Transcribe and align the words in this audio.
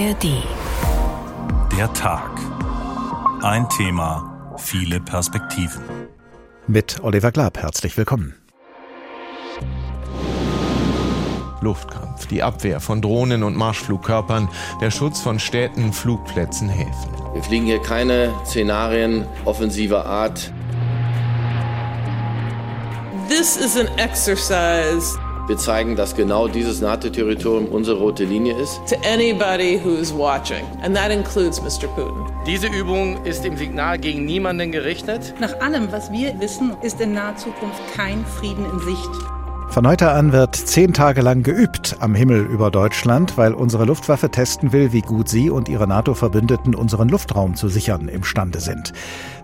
ARD. 0.00 0.42
Der 1.76 1.92
Tag. 1.92 2.30
Ein 3.42 3.68
Thema, 3.68 4.54
viele 4.56 4.98
Perspektiven. 4.98 5.82
Mit 6.66 7.02
Oliver 7.02 7.30
Glab, 7.30 7.58
herzlich 7.58 7.98
willkommen. 7.98 8.34
Luftkampf, 11.60 12.26
die 12.28 12.42
Abwehr 12.42 12.80
von 12.80 13.02
Drohnen 13.02 13.42
und 13.42 13.56
Marschflugkörpern, 13.56 14.48
der 14.80 14.90
Schutz 14.90 15.20
von 15.20 15.38
Städten, 15.38 15.92
Flugplätzen, 15.92 16.70
Häfen. 16.70 17.12
Wir 17.34 17.42
fliegen 17.42 17.66
hier 17.66 17.82
keine 17.82 18.32
Szenarien 18.46 19.26
offensiver 19.44 20.06
Art. 20.06 20.50
This 23.28 23.58
is 23.58 23.76
an 23.76 23.88
exercise 23.98 25.18
Wir 25.46 25.56
zeigen, 25.56 25.96
dass 25.96 26.14
genau 26.14 26.46
dieses 26.48 26.80
NATO-Territorium 26.80 27.66
unsere 27.66 27.98
rote 27.98 28.24
Linie 28.24 28.54
ist. 28.56 28.80
to 28.88 28.96
anybody 29.08 29.80
who's 29.82 30.12
watching, 30.12 30.64
and 30.82 30.94
that 30.96 31.10
includes 31.10 31.60
Mr. 31.60 31.88
Putin. 31.88 32.24
Diese 32.46 32.68
Übung 32.68 33.24
ist 33.24 33.44
im 33.44 33.56
Signal 33.56 33.98
gegen 33.98 34.24
niemanden 34.24 34.70
gerichtet. 34.72 35.34
Nach 35.40 35.60
allem, 35.60 35.90
was 35.90 36.10
wir 36.12 36.38
wissen, 36.40 36.76
ist 36.82 37.00
in 37.00 37.14
naher 37.14 37.36
Zukunft 37.36 37.80
kein 37.96 38.24
Frieden 38.24 38.64
in 38.64 38.78
Sicht. 38.80 39.10
Von 39.70 39.86
heute 39.86 40.10
an 40.10 40.32
wird 40.32 40.56
zehn 40.56 40.92
Tage 40.92 41.20
lang 41.20 41.44
geübt 41.44 41.96
am 42.00 42.16
Himmel 42.16 42.40
über 42.40 42.72
Deutschland, 42.72 43.38
weil 43.38 43.54
unsere 43.54 43.84
Luftwaffe 43.84 44.28
testen 44.28 44.72
will, 44.72 44.92
wie 44.92 45.00
gut 45.00 45.28
sie 45.28 45.48
und 45.48 45.68
ihre 45.68 45.86
NATO-Verbündeten 45.86 46.74
unseren 46.74 47.08
Luftraum 47.08 47.54
zu 47.54 47.68
sichern 47.68 48.08
imstande 48.08 48.58
sind. 48.58 48.92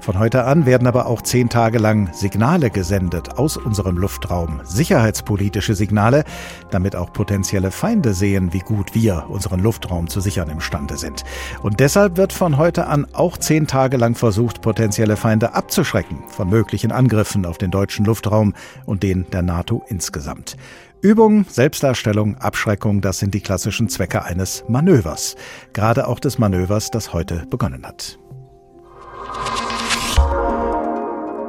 Von 0.01 0.19
heute 0.19 0.45
an 0.45 0.67
werden 0.67 0.87
aber 0.87 1.07
auch 1.07 1.23
zehn 1.23 1.49
Tage 1.49 1.79
lang 1.79 2.13
Signale 2.13 2.71
gesendet 2.71 3.39
aus 3.39 3.57
unserem 3.57 3.97
Luftraum, 3.97 4.61
sicherheitspolitische 4.65 5.75
Signale, 5.75 6.25
damit 6.71 6.97
auch 6.97 7.13
potenzielle 7.13 7.71
Feinde 7.71 8.15
sehen, 8.15 8.53
wie 8.53 8.61
gut 8.61 8.95
wir 8.95 9.27
unseren 9.29 9.61
Luftraum 9.61 10.09
zu 10.09 10.21
sichern 10.21 10.51
imstande 10.51 10.97
sind. 10.97 11.25
Und 11.63 11.81
deshalb 11.81 12.17
wird 12.17 12.33
von 12.33 12.57
heute 12.57 12.87
an 12.87 13.07
auch 13.13 13.37
zehn 13.37 13.67
Tage 13.67 13.97
lang 13.97 14.15
versucht, 14.15 14.63
potenzielle 14.63 15.17
Feinde 15.17 15.55
abzuschrecken 15.55 16.19
von 16.29 16.49
möglichen 16.49 16.93
Angriffen 16.93 17.47
auf 17.47 17.59
den 17.59 17.71
deutschen 17.71 18.05
Luftraum 18.05 18.55
und 18.85 19.03
den 19.03 19.27
der 19.31 19.43
NATO 19.43 19.85
insgesamt. 19.89 20.57
Übung, 21.03 21.45
Selbstdarstellung, 21.49 22.37
Abschreckung, 22.37 23.01
das 23.01 23.19
sind 23.19 23.35
die 23.35 23.41
klassischen 23.41 23.89
Zwecke 23.89 24.25
eines 24.25 24.65
Manövers. 24.69 25.37
Gerade 25.73 26.09
auch 26.09 26.19
des 26.19 26.39
Manövers, 26.39 26.91
das 26.91 27.13
heute 27.13 27.47
begonnen 27.51 27.87
hat. 27.87 28.19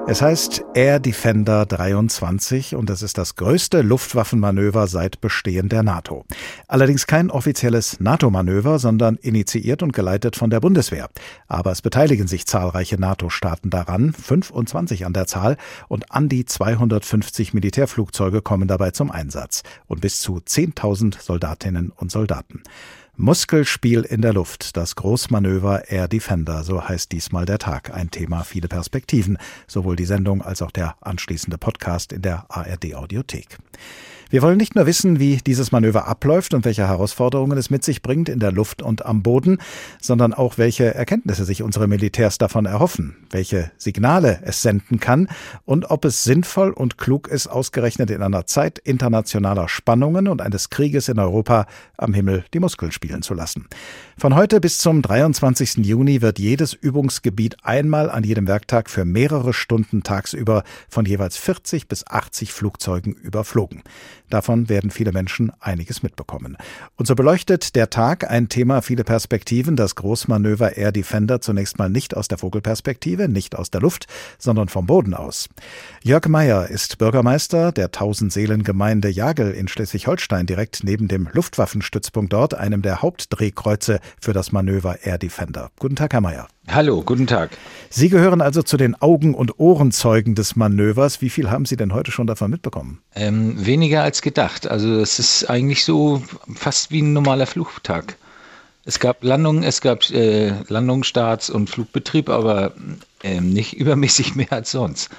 Es 0.10 0.22
heißt 0.22 0.64
Air 0.74 1.02
Defender 1.02 1.66
23 1.66 2.76
und 2.76 2.90
es 2.90 3.02
ist 3.02 3.18
das 3.18 3.36
größte 3.36 3.82
Luftwaffenmanöver 3.82 4.88
seit 4.88 5.20
Bestehen 5.20 5.68
der 5.68 5.84
NATO. 5.84 6.24
Allerdings 6.70 7.08
kein 7.08 7.30
offizielles 7.30 8.00
NATO-Manöver, 8.00 8.80
sondern 8.80 9.18
initiiert 9.18 9.84
und 9.84 9.92
geleitet 9.92 10.38
von 10.38 10.50
der 10.50 10.62
Bundeswehr. 10.62 11.10
Aber 11.50 11.74
es 11.74 11.82
beteiligen 11.82 12.26
sich 12.26 12.46
zahlreiche 12.46 12.98
NATO-Staaten 12.98 13.70
daran, 13.70 14.14
25 14.14 15.06
an 15.06 15.12
der 15.12 15.28
Zahl, 15.28 15.58
und 15.90 16.10
an 16.10 16.30
die 16.30 16.46
250 16.46 17.54
Militärflugzeuge 17.54 18.42
kommen 18.42 18.70
dabei 18.70 18.92
zum 18.92 19.12
Einsatz 19.12 19.64
und 19.88 20.00
bis 20.00 20.22
zu 20.22 20.38
10.000 20.38 21.22
Soldatinnen 21.22 21.92
und 21.94 22.12
Soldaten. 22.12 22.64
Muskelspiel 23.20 24.02
in 24.02 24.22
der 24.22 24.32
Luft, 24.32 24.78
das 24.78 24.96
Großmanöver 24.96 25.90
Air 25.90 26.08
Defender, 26.08 26.64
so 26.64 26.88
heißt 26.88 27.12
diesmal 27.12 27.48
der 27.48 27.58
Tag. 27.58 27.92
Ein 27.92 28.12
Thema, 28.12 28.44
viele 28.44 28.68
Perspektiven, 28.68 29.40
sowohl 29.66 29.96
die 29.96 30.06
Sendung 30.06 30.44
als 30.44 30.62
auch 30.62 30.70
der 30.70 30.98
anschließende 31.02 31.58
Podcast 31.58 32.14
in 32.14 32.22
der 32.22 32.46
ARD 32.50 32.94
Audiothek. 32.94 33.58
Wir 34.30 34.42
wollen 34.42 34.58
nicht 34.58 34.76
nur 34.76 34.86
wissen, 34.86 35.20
wie 35.20 35.38
dieses 35.38 35.72
Manöver 35.72 36.06
abläuft 36.06 36.54
und 36.54 36.66
welche 36.66 36.86
Herausforderungen 36.86 37.58
es 37.58 37.70
mit 37.70 37.86
sich 37.86 38.02
bringt 38.02 38.28
in 38.28 38.40
der 38.40 38.52
Luft 38.52 38.82
und 38.82 39.06
am 39.06 39.24
Boden, 39.24 39.60
sondern 40.02 40.34
auch 40.34 40.58
welche 40.58 40.94
Erkenntnisse 40.94 41.46
sich 41.46 41.64
unsere 41.64 41.88
Militärs 41.88 42.38
davon 42.38 42.66
erhoffen, 42.66 43.16
welche 43.30 43.72
Signale 43.78 44.40
es 44.44 44.62
senden 44.62 45.00
kann 45.00 45.30
und 45.64 45.90
ob 45.92 46.04
es 46.04 46.26
sinnvoll 46.26 46.72
und 46.72 46.98
klug 46.98 47.30
ist, 47.30 47.48
ausgerechnet 47.48 48.12
in 48.12 48.22
einer 48.22 48.46
Zeit 48.46 48.80
internationaler 48.80 49.70
Spannungen 49.70 50.28
und 50.28 50.42
eines 50.42 50.70
Krieges 50.70 51.08
in 51.08 51.20
Europa 51.20 51.66
am 51.96 52.14
Himmel 52.14 52.44
die 52.54 52.60
Muskeln 52.60 52.92
spielen 52.92 53.22
zu 53.22 53.34
lassen. 53.34 53.68
Von 54.18 54.36
heute 54.36 54.60
bis 54.60 54.80
zum 54.80 55.02
23. 55.02 55.86
Juni 55.86 56.22
wird 56.22 56.40
jedes 56.40 56.74
Übungsgebiet 56.74 57.58
einmal 57.64 58.10
an 58.10 58.24
jedem 58.24 58.48
Werktag 58.48 58.90
für 58.90 59.06
mehrere 59.06 59.54
Stunden 59.54 60.04
tagsüber 60.04 60.64
von 60.90 61.06
jeweils 61.06 61.38
40 61.38 61.88
bis 61.88 62.06
80 62.06 62.52
Flugzeugen 62.52 63.14
überflogen. 63.14 63.84
Davon 64.30 64.70
werden 64.70 64.92
viele 64.92 65.12
Menschen 65.12 65.52
einiges 65.60 66.04
mitbekommen. 66.04 66.58
Und 66.96 67.08
so 67.08 67.16
beleuchtet 67.16 67.76
der 67.76 67.90
Tag 67.90 68.30
ein 68.30 68.50
Thema 68.50 68.82
viele 68.82 69.04
Perspektiven, 69.04 69.76
das 69.76 69.96
Großmanöver 69.96 70.76
Air 70.78 70.92
Defender 70.92 71.40
zunächst 71.42 71.80
mal 71.80 71.90
nicht 71.90 72.16
aus 72.16 72.28
der 72.28 72.38
Vogelperspektive, 72.38 73.30
nicht 73.30 73.56
aus 73.56 73.72
der 73.72 73.82
Luft, 73.82 74.08
sondern 74.38 74.68
vom 74.68 74.86
Boden 74.86 75.14
aus. 75.14 75.50
Jörg 76.04 76.28
Meyer 76.28 76.68
ist 76.68 76.98
Bürgermeister 76.98 77.72
der 77.72 77.92
Tausendseelengemeinde 77.92 79.10
Jagel 79.10 79.52
in 79.52 79.68
Schleswig-Holstein, 79.68 80.46
direkt 80.46 80.84
neben 80.84 81.08
dem 81.08 81.30
Luftwaffenstützpunkt 81.32 82.34
dort, 82.34 82.54
einem 82.54 82.82
der 82.82 83.02
Hauptdrehkreuze 83.02 84.00
für 84.20 84.34
das 84.34 84.52
Manöver 84.52 85.04
Air 85.04 85.18
Defender. 85.18 85.72
Guten 85.80 85.96
Tag, 85.96 86.14
Herr 86.14 86.22
Meyer. 86.22 86.48
Hallo, 86.70 87.02
guten 87.02 87.28
Tag. 87.28 87.52
Sie 87.90 88.10
gehören 88.10 88.42
also 88.42 88.62
zu 88.62 88.76
den 88.76 88.96
Augen- 88.96 89.34
und 89.34 89.58
Ohrenzeugen 89.60 90.36
des 90.36 90.58
Manövers. 90.58 91.22
Wie 91.22 91.30
viel 91.30 91.50
haben 91.50 91.66
Sie 91.66 91.78
denn 91.78 91.94
heute 91.94 92.12
schon 92.12 92.28
davon 92.28 92.52
mitbekommen? 92.52 93.00
Ähm, 93.16 93.66
weniger 93.66 94.04
als 94.04 94.22
gedacht. 94.22 94.68
Also 94.68 95.00
es 95.00 95.18
ist 95.18 95.50
eigentlich 95.50 95.86
so 95.86 96.22
fast 96.56 96.92
wie 96.92 97.02
ein 97.02 97.14
normaler 97.14 97.48
Flugtag. 97.48 98.18
Es 98.84 99.00
gab 99.00 99.24
Landungen, 99.24 99.64
es 99.64 99.82
gab 99.82 100.10
äh, 100.12 100.54
Landungsstarts 100.68 101.50
und 101.50 101.70
Flugbetrieb, 101.70 102.30
aber 102.30 102.74
ähm, 103.24 103.50
nicht 103.52 103.74
übermäßig 103.78 104.36
mehr 104.36 104.52
als 104.52 104.72
sonst. 104.72 105.10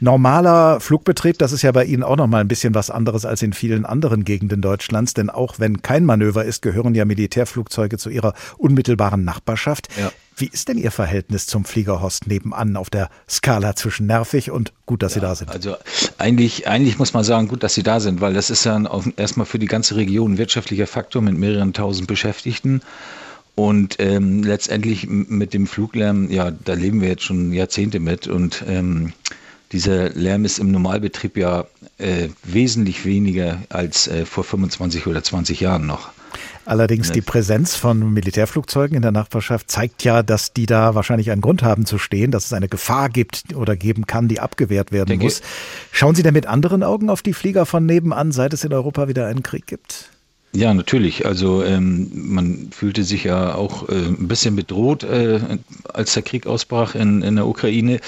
Normaler 0.00 0.80
Flugbetrieb, 0.80 1.38
das 1.38 1.52
ist 1.52 1.62
ja 1.62 1.72
bei 1.72 1.84
Ihnen 1.84 2.02
auch 2.02 2.16
noch 2.16 2.26
mal 2.26 2.40
ein 2.40 2.48
bisschen 2.48 2.74
was 2.74 2.90
anderes 2.90 3.24
als 3.24 3.42
in 3.42 3.52
vielen 3.52 3.86
anderen 3.86 4.24
Gegenden 4.24 4.60
Deutschlands, 4.60 5.14
denn 5.14 5.30
auch 5.30 5.58
wenn 5.58 5.80
kein 5.80 6.04
Manöver 6.04 6.44
ist, 6.44 6.62
gehören 6.62 6.94
ja 6.94 7.04
Militärflugzeuge 7.04 7.96
zu 7.96 8.10
ihrer 8.10 8.34
unmittelbaren 8.58 9.24
Nachbarschaft. 9.24 9.88
Ja. 9.98 10.10
Wie 10.36 10.48
ist 10.48 10.68
denn 10.68 10.78
Ihr 10.78 10.90
Verhältnis 10.90 11.46
zum 11.46 11.64
Fliegerhorst 11.64 12.26
nebenan 12.26 12.76
auf 12.76 12.90
der 12.90 13.08
Skala 13.28 13.76
zwischen 13.76 14.06
nervig 14.06 14.50
und 14.50 14.72
gut, 14.84 15.02
dass 15.02 15.14
Sie 15.14 15.20
da 15.20 15.34
sind? 15.34 15.50
Also 15.50 15.76
eigentlich, 16.18 16.66
eigentlich 16.66 16.98
muss 16.98 17.12
man 17.12 17.22
sagen, 17.22 17.48
gut, 17.48 17.62
dass 17.62 17.74
Sie 17.74 17.84
da 17.84 18.00
sind, 18.00 18.20
weil 18.20 18.34
das 18.34 18.50
ist 18.50 18.64
ja 18.64 18.82
erstmal 19.16 19.46
für 19.46 19.58
die 19.58 19.66
ganze 19.66 19.96
Region 19.96 20.32
ein 20.32 20.38
wirtschaftlicher 20.38 20.86
Faktor 20.86 21.22
mit 21.22 21.38
mehreren 21.38 21.72
tausend 21.72 22.08
Beschäftigten. 22.08 22.82
Und 23.54 23.96
ähm, 24.00 24.42
letztendlich 24.42 25.06
mit 25.08 25.54
dem 25.54 25.68
Fluglärm, 25.68 26.28
ja, 26.30 26.50
da 26.50 26.74
leben 26.74 27.00
wir 27.00 27.08
jetzt 27.08 27.22
schon 27.22 27.52
Jahrzehnte 27.52 28.00
mit 28.00 28.26
und 28.26 28.64
ähm, 28.66 29.12
dieser 29.70 30.10
Lärm 30.10 30.44
ist 30.44 30.58
im 30.58 30.72
Normalbetrieb 30.72 31.36
ja 31.36 31.66
äh, 31.98 32.28
wesentlich 32.42 33.04
weniger 33.04 33.62
als 33.68 34.08
äh, 34.08 34.26
vor 34.26 34.42
25 34.42 35.06
oder 35.06 35.22
20 35.22 35.60
Jahren 35.60 35.86
noch. 35.86 36.10
Allerdings 36.66 37.12
die 37.12 37.20
Präsenz 37.20 37.76
von 37.76 38.12
Militärflugzeugen 38.12 38.96
in 38.96 39.02
der 39.02 39.12
Nachbarschaft 39.12 39.70
zeigt 39.70 40.04
ja, 40.04 40.22
dass 40.22 40.52
die 40.52 40.66
da 40.66 40.94
wahrscheinlich 40.94 41.30
einen 41.30 41.42
Grund 41.42 41.62
haben 41.62 41.84
zu 41.84 41.98
stehen, 41.98 42.30
dass 42.30 42.46
es 42.46 42.52
eine 42.52 42.68
Gefahr 42.68 43.08
gibt 43.10 43.54
oder 43.54 43.76
geben 43.76 44.06
kann, 44.06 44.28
die 44.28 44.40
abgewehrt 44.40 44.92
werden 44.92 45.08
Denke- 45.08 45.24
muss. 45.24 45.42
Schauen 45.92 46.14
Sie 46.14 46.22
denn 46.22 46.34
mit 46.34 46.46
anderen 46.46 46.82
Augen 46.82 47.10
auf 47.10 47.22
die 47.22 47.34
Flieger 47.34 47.66
von 47.66 47.84
nebenan, 47.84 48.32
seit 48.32 48.52
es 48.52 48.64
in 48.64 48.72
Europa 48.72 49.08
wieder 49.08 49.26
einen 49.26 49.42
Krieg 49.42 49.66
gibt? 49.66 50.10
Ja, 50.52 50.72
natürlich. 50.72 51.26
Also 51.26 51.64
ähm, 51.64 52.10
man 52.14 52.68
fühlte 52.70 53.02
sich 53.02 53.24
ja 53.24 53.56
auch 53.56 53.88
äh, 53.88 53.92
ein 53.92 54.28
bisschen 54.28 54.54
bedroht, 54.54 55.02
äh, 55.02 55.40
als 55.92 56.14
der 56.14 56.22
Krieg 56.22 56.46
ausbrach 56.46 56.94
in, 56.94 57.22
in 57.22 57.34
der 57.34 57.46
Ukraine. 57.46 57.98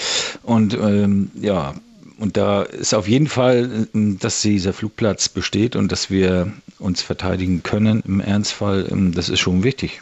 Und 0.45 0.75
ähm, 0.75 1.33
ja, 1.35 1.75
und 2.19 2.37
da 2.37 2.63
ist 2.63 2.95
auf 2.95 3.09
jeden 3.09 3.27
Fall, 3.27 3.89
äh, 3.95 4.15
dass 4.19 4.43
dieser 4.43 4.73
Flugplatz 4.73 5.29
besteht 5.29 5.77
und 5.77 5.93
dass 5.93 6.11
wir 6.11 6.53
uns 6.79 7.03
verteidigen 7.03 7.63
können 7.63 8.03
im 8.07 8.21
Ernstfall. 8.21 8.89
Ähm, 8.91 9.13
das 9.13 9.29
ist 9.29 9.41
schon 9.41 9.63
wichtig. 9.63 10.01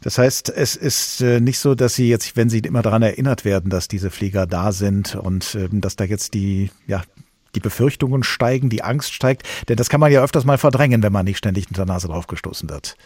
Das 0.00 0.18
heißt, 0.18 0.50
es 0.50 0.76
ist 0.76 1.20
äh, 1.22 1.40
nicht 1.40 1.58
so, 1.58 1.74
dass 1.74 1.94
Sie 1.94 2.08
jetzt, 2.08 2.36
wenn 2.36 2.50
Sie 2.50 2.58
immer 2.58 2.82
daran 2.82 3.02
erinnert 3.02 3.44
werden, 3.44 3.70
dass 3.70 3.88
diese 3.88 4.10
Flieger 4.10 4.46
da 4.46 4.72
sind 4.72 5.16
und 5.16 5.54
ähm, 5.54 5.80
dass 5.80 5.96
da 5.96 6.04
jetzt 6.04 6.34
die, 6.34 6.70
ja, 6.86 7.02
die 7.54 7.60
Befürchtungen 7.60 8.22
steigen, 8.22 8.68
die 8.68 8.84
Angst 8.84 9.12
steigt. 9.12 9.42
Denn 9.68 9.76
das 9.76 9.88
kann 9.88 10.00
man 10.00 10.12
ja 10.12 10.22
öfters 10.22 10.44
mal 10.44 10.58
verdrängen, 10.58 11.02
wenn 11.02 11.12
man 11.12 11.24
nicht 11.24 11.38
ständig 11.38 11.68
mit 11.68 11.78
der 11.78 11.86
Nase 11.86 12.08
draufgestoßen 12.08 12.68
wird. 12.68 12.96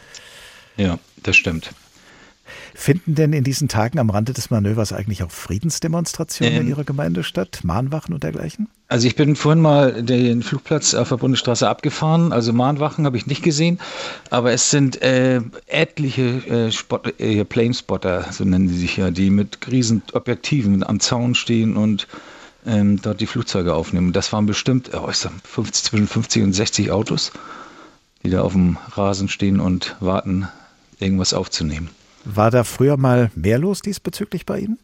Ja, 0.77 0.99
das 1.23 1.37
stimmt. 1.37 1.71
Finden 2.75 3.15
denn 3.15 3.33
in 3.33 3.45
diesen 3.45 3.69
Tagen 3.69 3.99
am 3.99 4.11
Rande 4.11 4.33
des 4.33 4.51
Manövers 4.51 4.93
eigentlich 4.93 5.23
auch 5.23 5.31
Friedensdemonstrationen 5.31 6.55
in 6.55 6.63
Ähm. 6.63 6.69
Ihrer 6.69 6.85
Gemeinde 6.85 7.23
statt? 7.23 7.61
Mahnwachen 7.63 8.15
und 8.15 8.23
dergleichen? 8.23 8.69
Also 8.89 9.07
ich 9.07 9.17
bin 9.17 9.37
vorhin 9.37 9.63
mal 9.63 10.03
den 10.03 10.43
Flugplatz 10.43 10.93
auf 10.93 11.09
der 11.09 11.17
Bundesstraße 11.17 11.67
abgefahren, 11.67 12.31
also 12.31 12.53
Mahnwachen 12.53 13.07
habe 13.07 13.17
ich 13.17 13.27
nicht 13.27 13.43
gesehen, 13.43 13.81
aber 14.29 14.53
es 14.53 14.71
sind 14.71 15.01
äh, 15.01 15.41
etliche 15.67 16.23
äh, 16.23 16.71
Spot, 16.71 17.01
äh, 17.19 17.43
Planespotter, 17.47 18.27
so 18.31 18.45
nennen 18.45 18.69
sie 18.69 18.77
sich 18.77 18.99
ja, 18.99 19.11
die 19.11 19.31
mit 19.31 19.67
riesen 19.71 20.03
Objektiven 20.13 20.83
am 20.83 21.01
Zaun 21.01 21.35
stehen 21.35 21.79
und 21.79 22.07
ähm, 22.67 23.01
dort 23.01 23.21
die 23.23 23.27
Flugzeuge 23.27 23.75
aufnehmen. 23.75 24.13
Das 24.13 24.31
waren 24.33 24.45
bestimmt 24.45 24.91
oh, 24.95 25.09
ich 25.11 25.17
sag, 25.17 25.33
50, 25.45 25.85
zwischen 25.85 26.07
50 26.07 26.43
und 26.43 26.53
60 26.53 26.91
Autos, 26.91 27.33
die 28.23 28.29
da 28.29 28.43
auf 28.43 28.53
dem 28.53 28.77
Rasen 28.95 29.29
stehen 29.29 29.59
und 29.59 29.97
warten, 30.01 30.49
irgendwas 30.99 31.33
aufzunehmen. 31.33 31.89
War 32.25 32.51
da 32.51 32.65
früher 32.65 32.97
mal 32.97 33.31
mehr 33.35 33.59
los 33.59 33.83
diesbezüglich 33.83 34.47
bei 34.47 34.61
Ihnen? 34.61 34.79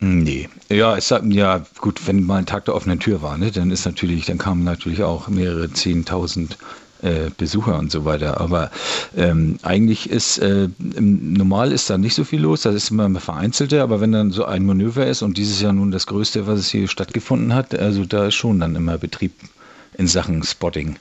Nee, 0.00 0.48
ja, 0.68 0.96
es 0.96 1.08
ja 1.08 1.66
gut, 1.78 2.06
wenn 2.06 2.22
mal 2.22 2.36
ein 2.36 2.46
Tag 2.46 2.66
der 2.66 2.76
offenen 2.76 3.00
Tür 3.00 3.20
war, 3.20 3.36
ne, 3.36 3.50
dann 3.50 3.72
ist 3.72 3.84
natürlich, 3.84 4.26
dann 4.26 4.38
kamen 4.38 4.62
natürlich 4.62 5.02
auch 5.02 5.26
mehrere 5.26 5.72
zehntausend 5.72 6.56
äh, 7.02 7.30
Besucher 7.36 7.78
und 7.78 7.90
so 7.90 8.04
weiter. 8.04 8.40
Aber 8.40 8.70
ähm, 9.16 9.58
eigentlich 9.62 10.08
ist 10.08 10.38
äh, 10.38 10.68
normal 10.78 11.72
ist 11.72 11.90
da 11.90 11.98
nicht 11.98 12.14
so 12.14 12.24
viel 12.24 12.40
los, 12.40 12.62
das 12.62 12.74
ist 12.76 12.90
immer 12.90 13.08
vereinzelte, 13.20 13.82
aber 13.82 14.00
wenn 14.00 14.12
dann 14.12 14.30
so 14.30 14.44
ein 14.44 14.66
Manöver 14.66 15.06
ist 15.06 15.22
und 15.22 15.36
dieses 15.36 15.60
Jahr 15.60 15.72
nun 15.72 15.90
das 15.90 16.06
größte, 16.06 16.46
was 16.46 16.60
es 16.60 16.70
hier 16.70 16.86
stattgefunden 16.86 17.54
hat, 17.54 17.76
also 17.76 18.04
da 18.04 18.26
ist 18.26 18.34
schon 18.34 18.60
dann 18.60 18.76
immer 18.76 18.98
Betrieb 18.98 19.32
in 19.96 20.06
Sachen 20.06 20.44
Spotting. 20.44 20.96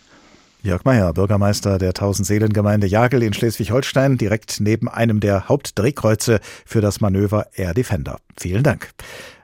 Jörg 0.63 0.83
Meyer, 0.85 1.13
Bürgermeister 1.13 1.77
der 1.77 1.93
Tausendseelengemeinde 1.93 2.87
Jagel 2.87 3.23
in 3.23 3.33
Schleswig-Holstein, 3.33 4.17
direkt 4.17 4.59
neben 4.59 4.89
einem 4.89 5.19
der 5.19 5.47
Hauptdrehkreuze 5.47 6.39
für 6.65 6.81
das 6.81 6.99
Manöver 6.99 7.47
Air 7.55 7.73
Defender. 7.73 8.17
Vielen 8.37 8.63
Dank. 8.63 8.89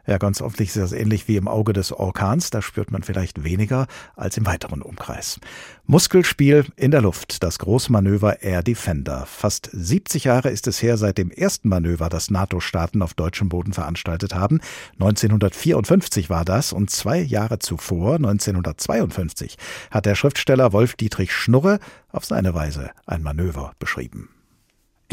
Ja, 0.06 0.18
ganz 0.18 0.42
offensichtlich 0.42 0.84
ist 0.84 0.92
das 0.92 1.00
ähnlich 1.00 1.28
wie 1.30 1.38
im 1.38 1.48
Auge 1.48 1.72
des 1.72 1.94
Orkans. 1.94 2.50
Da 2.50 2.62
spürt 2.62 2.92
man 2.92 3.04
vielleicht 3.04 3.44
weniger 3.44 3.88
als 4.16 4.36
im 4.36 4.46
weiteren 4.46 4.82
Umkreis. 4.82 5.40
Muskelspiel 5.86 6.66
in 6.76 6.92
der 6.92 7.02
Luft, 7.02 7.42
das 7.42 7.58
Großmanöver 7.60 8.42
Air 8.42 8.64
Defender. 8.64 9.26
Fast 9.26 9.70
70 9.72 10.26
Jahre 10.26 10.50
ist 10.50 10.68
es 10.68 10.82
her 10.82 10.98
seit 10.98 11.18
dem 11.18 11.32
ersten 11.32 11.70
Manöver, 11.70 12.10
das 12.10 12.30
NATO-Staaten 12.30 13.02
auf 13.02 13.14
deutschem 13.14 13.48
Boden 13.48 13.72
veranstaltet 13.72 14.36
haben. 14.36 14.60
1954 14.94 16.30
war 16.30 16.44
das 16.44 16.74
und 16.74 16.90
zwei 16.90 17.20
Jahre 17.20 17.60
zuvor, 17.60 18.16
1952, 18.16 19.58
hat 19.90 20.06
der 20.06 20.16
Schriftsteller 20.16 20.74
Wolf 20.74 20.96
Dietrich 20.96 21.32
Schnurre 21.32 21.80
auf 22.12 22.26
seine 22.26 22.54
Weise 22.54 22.92
ein 23.06 23.24
Manöver 23.24 23.72
beschrieben. 23.80 24.30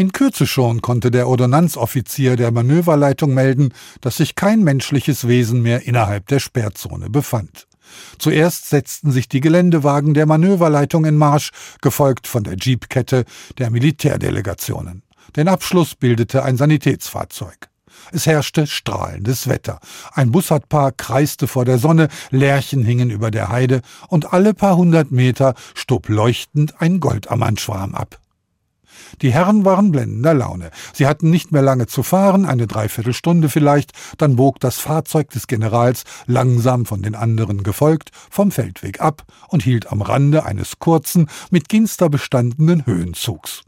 In 0.00 0.12
Kürze 0.12 0.47
schon 0.47 0.81
konnte 0.81 1.11
der 1.11 1.29
Ordonnanzoffizier 1.29 2.37
der 2.37 2.52
Manöverleitung 2.52 3.35
melden, 3.35 3.75
dass 4.00 4.17
sich 4.17 4.35
kein 4.35 4.64
menschliches 4.64 5.29
Wesen 5.29 5.61
mehr 5.61 5.87
innerhalb 5.87 6.26
der 6.29 6.41
Sperrzone 6.41 7.11
befand. 7.11 7.67
Zuerst 8.19 8.70
setzten 8.70 9.12
sich 9.12 9.29
die 9.29 9.43
Geländewagen 9.43 10.14
der 10.14 10.25
Manöverleitung 10.25 11.05
in 11.05 11.19
Marsch, 11.19 11.50
gefolgt 11.82 12.26
von 12.26 12.44
der 12.44 12.56
Jeepkette 12.58 13.26
der 13.58 13.69
Militärdelegationen. 13.69 15.02
Den 15.37 15.49
Abschluss 15.49 15.94
bildete 15.97 16.44
ein 16.44 16.56
Sanitätsfahrzeug. 16.56 17.69
Es 18.11 18.25
herrschte 18.25 18.67
strahlendes 18.67 19.49
Wetter. 19.49 19.81
Ein 20.14 20.32
Bussardpaar 20.32 20.93
kreiste 20.93 21.47
vor 21.47 21.67
der 21.67 21.76
Sonne, 21.76 22.08
Lärchen 22.31 22.87
hingen 22.87 23.11
über 23.11 23.31
der 23.31 23.50
Heide 23.50 23.82
und 24.08 24.32
alle 24.32 24.55
paar 24.55 24.79
hundert 24.79 25.11
Meter 25.11 25.55
stob 25.75 26.08
leuchtend 26.08 26.81
ein 26.81 27.00
Goldamandschwarm 27.00 27.94
ab. 27.94 28.20
Die 29.23 29.32
Herren 29.32 29.64
waren 29.64 29.93
blendender 29.93 30.35
Laune. 30.35 30.70
Sie 30.93 31.06
hatten 31.06 31.31
nicht 31.31 31.52
mehr 31.52 31.62
lange 31.62 31.87
zu 31.87 32.02
fahren, 32.02 32.44
eine 32.44 32.67
Dreiviertelstunde 32.67 33.49
vielleicht, 33.49 33.93
dann 34.19 34.37
bog 34.37 34.61
das 34.61 34.79
Fahrzeug 34.79 35.31
des 35.31 35.47
Generals, 35.47 36.05
langsam 36.26 36.87
von 36.87 37.02
den 37.02 37.14
anderen 37.14 37.62
gefolgt, 37.62 38.11
vom 38.31 38.50
Feldweg 38.50 39.00
ab 39.00 39.25
und 39.49 39.62
hielt 39.62 39.91
am 39.91 40.02
Rande 40.02 40.44
eines 40.44 40.79
kurzen, 40.79 41.29
mit 41.50 41.69
Ginster 41.69 42.08
bestandenen 42.08 42.87
Höhenzugs. 42.87 43.62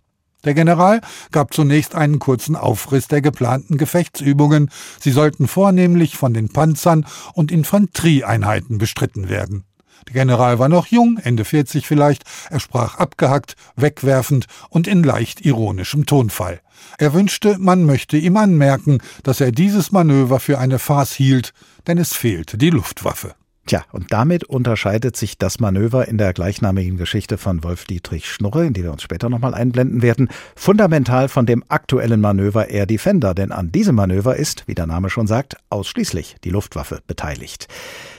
Der 0.44 0.54
General 0.54 1.00
gab 1.30 1.54
zunächst 1.54 1.94
einen 1.94 2.18
kurzen 2.18 2.56
Aufriss 2.56 3.06
der 3.06 3.22
geplanten 3.22 3.78
Gefechtsübungen. 3.78 4.70
Sie 4.98 5.12
sollten 5.12 5.46
vornehmlich 5.46 6.16
von 6.16 6.34
den 6.34 6.48
Panzern 6.48 7.06
und 7.34 7.52
Infanterieeinheiten 7.52 8.78
bestritten 8.78 9.28
werden. 9.28 9.64
Der 10.08 10.14
General 10.14 10.58
war 10.58 10.68
noch 10.68 10.86
jung, 10.86 11.18
Ende 11.22 11.44
40 11.44 11.86
vielleicht, 11.86 12.24
er 12.50 12.60
sprach 12.60 12.96
abgehackt, 12.96 13.56
wegwerfend 13.76 14.46
und 14.68 14.86
in 14.86 15.02
leicht 15.02 15.44
ironischem 15.44 16.06
Tonfall. 16.06 16.60
Er 16.98 17.14
wünschte, 17.14 17.58
man 17.58 17.84
möchte 17.84 18.16
ihm 18.16 18.36
anmerken, 18.36 18.98
dass 19.22 19.40
er 19.40 19.52
dieses 19.52 19.92
Manöver 19.92 20.40
für 20.40 20.58
eine 20.58 20.78
Farce 20.78 21.12
hielt, 21.12 21.52
denn 21.86 21.98
es 21.98 22.12
fehlte 22.12 22.58
die 22.58 22.70
Luftwaffe. 22.70 23.34
Tja, 23.64 23.84
und 23.92 24.12
damit 24.12 24.42
unterscheidet 24.42 25.16
sich 25.16 25.38
das 25.38 25.60
Manöver 25.60 26.08
in 26.08 26.18
der 26.18 26.32
gleichnamigen 26.32 26.96
Geschichte 26.96 27.38
von 27.38 27.62
Wolf 27.62 27.84
Dietrich 27.84 28.28
Schnurre, 28.28 28.66
in 28.66 28.72
die 28.72 28.82
wir 28.82 28.90
uns 28.90 29.02
später 29.02 29.28
nochmal 29.28 29.54
einblenden 29.54 30.02
werden, 30.02 30.28
fundamental 30.56 31.28
von 31.28 31.46
dem 31.46 31.62
aktuellen 31.68 32.20
Manöver 32.20 32.70
Air 32.70 32.86
Defender, 32.86 33.34
denn 33.34 33.52
an 33.52 33.70
diesem 33.70 33.94
Manöver 33.94 34.34
ist, 34.34 34.64
wie 34.66 34.74
der 34.74 34.86
Name 34.88 35.10
schon 35.10 35.28
sagt, 35.28 35.56
ausschließlich 35.70 36.36
die 36.42 36.50
Luftwaffe 36.50 37.02
beteiligt. 37.06 37.68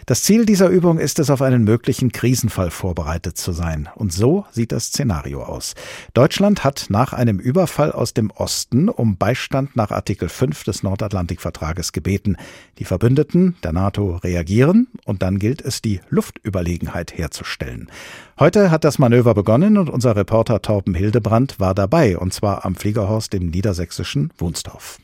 Das 0.06 0.24
Ziel 0.24 0.46
dieser 0.46 0.68
Übung 0.68 1.00
ist 1.00 1.20
es, 1.20 1.30
auf 1.30 1.42
einen 1.42 1.64
möglichen 1.64 2.12
Krisenfall 2.12 2.72
vorbereitet 2.72 3.38
zu 3.38 3.54
sein. 3.54 3.88
Und 3.96 4.12
so 4.12 4.46
sieht 4.52 4.74
das 4.74 4.88
Szenario 4.88 5.44
aus. 5.44 5.76
Deutschland 6.14 6.66
hat 6.66 6.88
nach 6.90 7.14
einem 7.14 7.40
Überfall 7.40 7.92
aus 7.92 8.14
dem 8.14 8.30
Osten 8.32 8.90
um 8.90 9.16
Beistand 9.16 9.78
nach 9.78 9.92
Artikel 9.92 10.28
5 10.28 10.66
des 10.66 10.84
Nordatlantikvertrages 10.84 11.94
gebeten. 11.94 12.36
Die 12.80 12.86
Verbündeten 12.86 13.56
der 13.64 13.72
NATO 13.72 14.18
reagieren 14.18 14.88
und 15.06 15.22
dann 15.22 15.40
gilt 15.40 15.62
es, 15.62 15.82
die 15.82 16.02
Luftüberlegenheit 16.10 17.18
herzustellen. 17.18 17.90
Heute 18.38 18.72
hat 18.72 18.84
das 18.84 19.00
Manöver 19.00 19.34
begonnen 19.34 19.78
und 19.78 19.90
unser 19.90 20.18
Reporter 20.18 20.62
Torben 20.62 20.96
Hildebrand 20.96 21.60
war 21.62 21.74
dabei, 21.74 22.18
und 22.18 22.34
zwar 22.34 22.66
am 22.66 22.76
Fliegerhorst 22.76 23.34
im 23.36 23.48
niedersächsischen 23.48 24.32
Wunsdorf. 24.38 25.00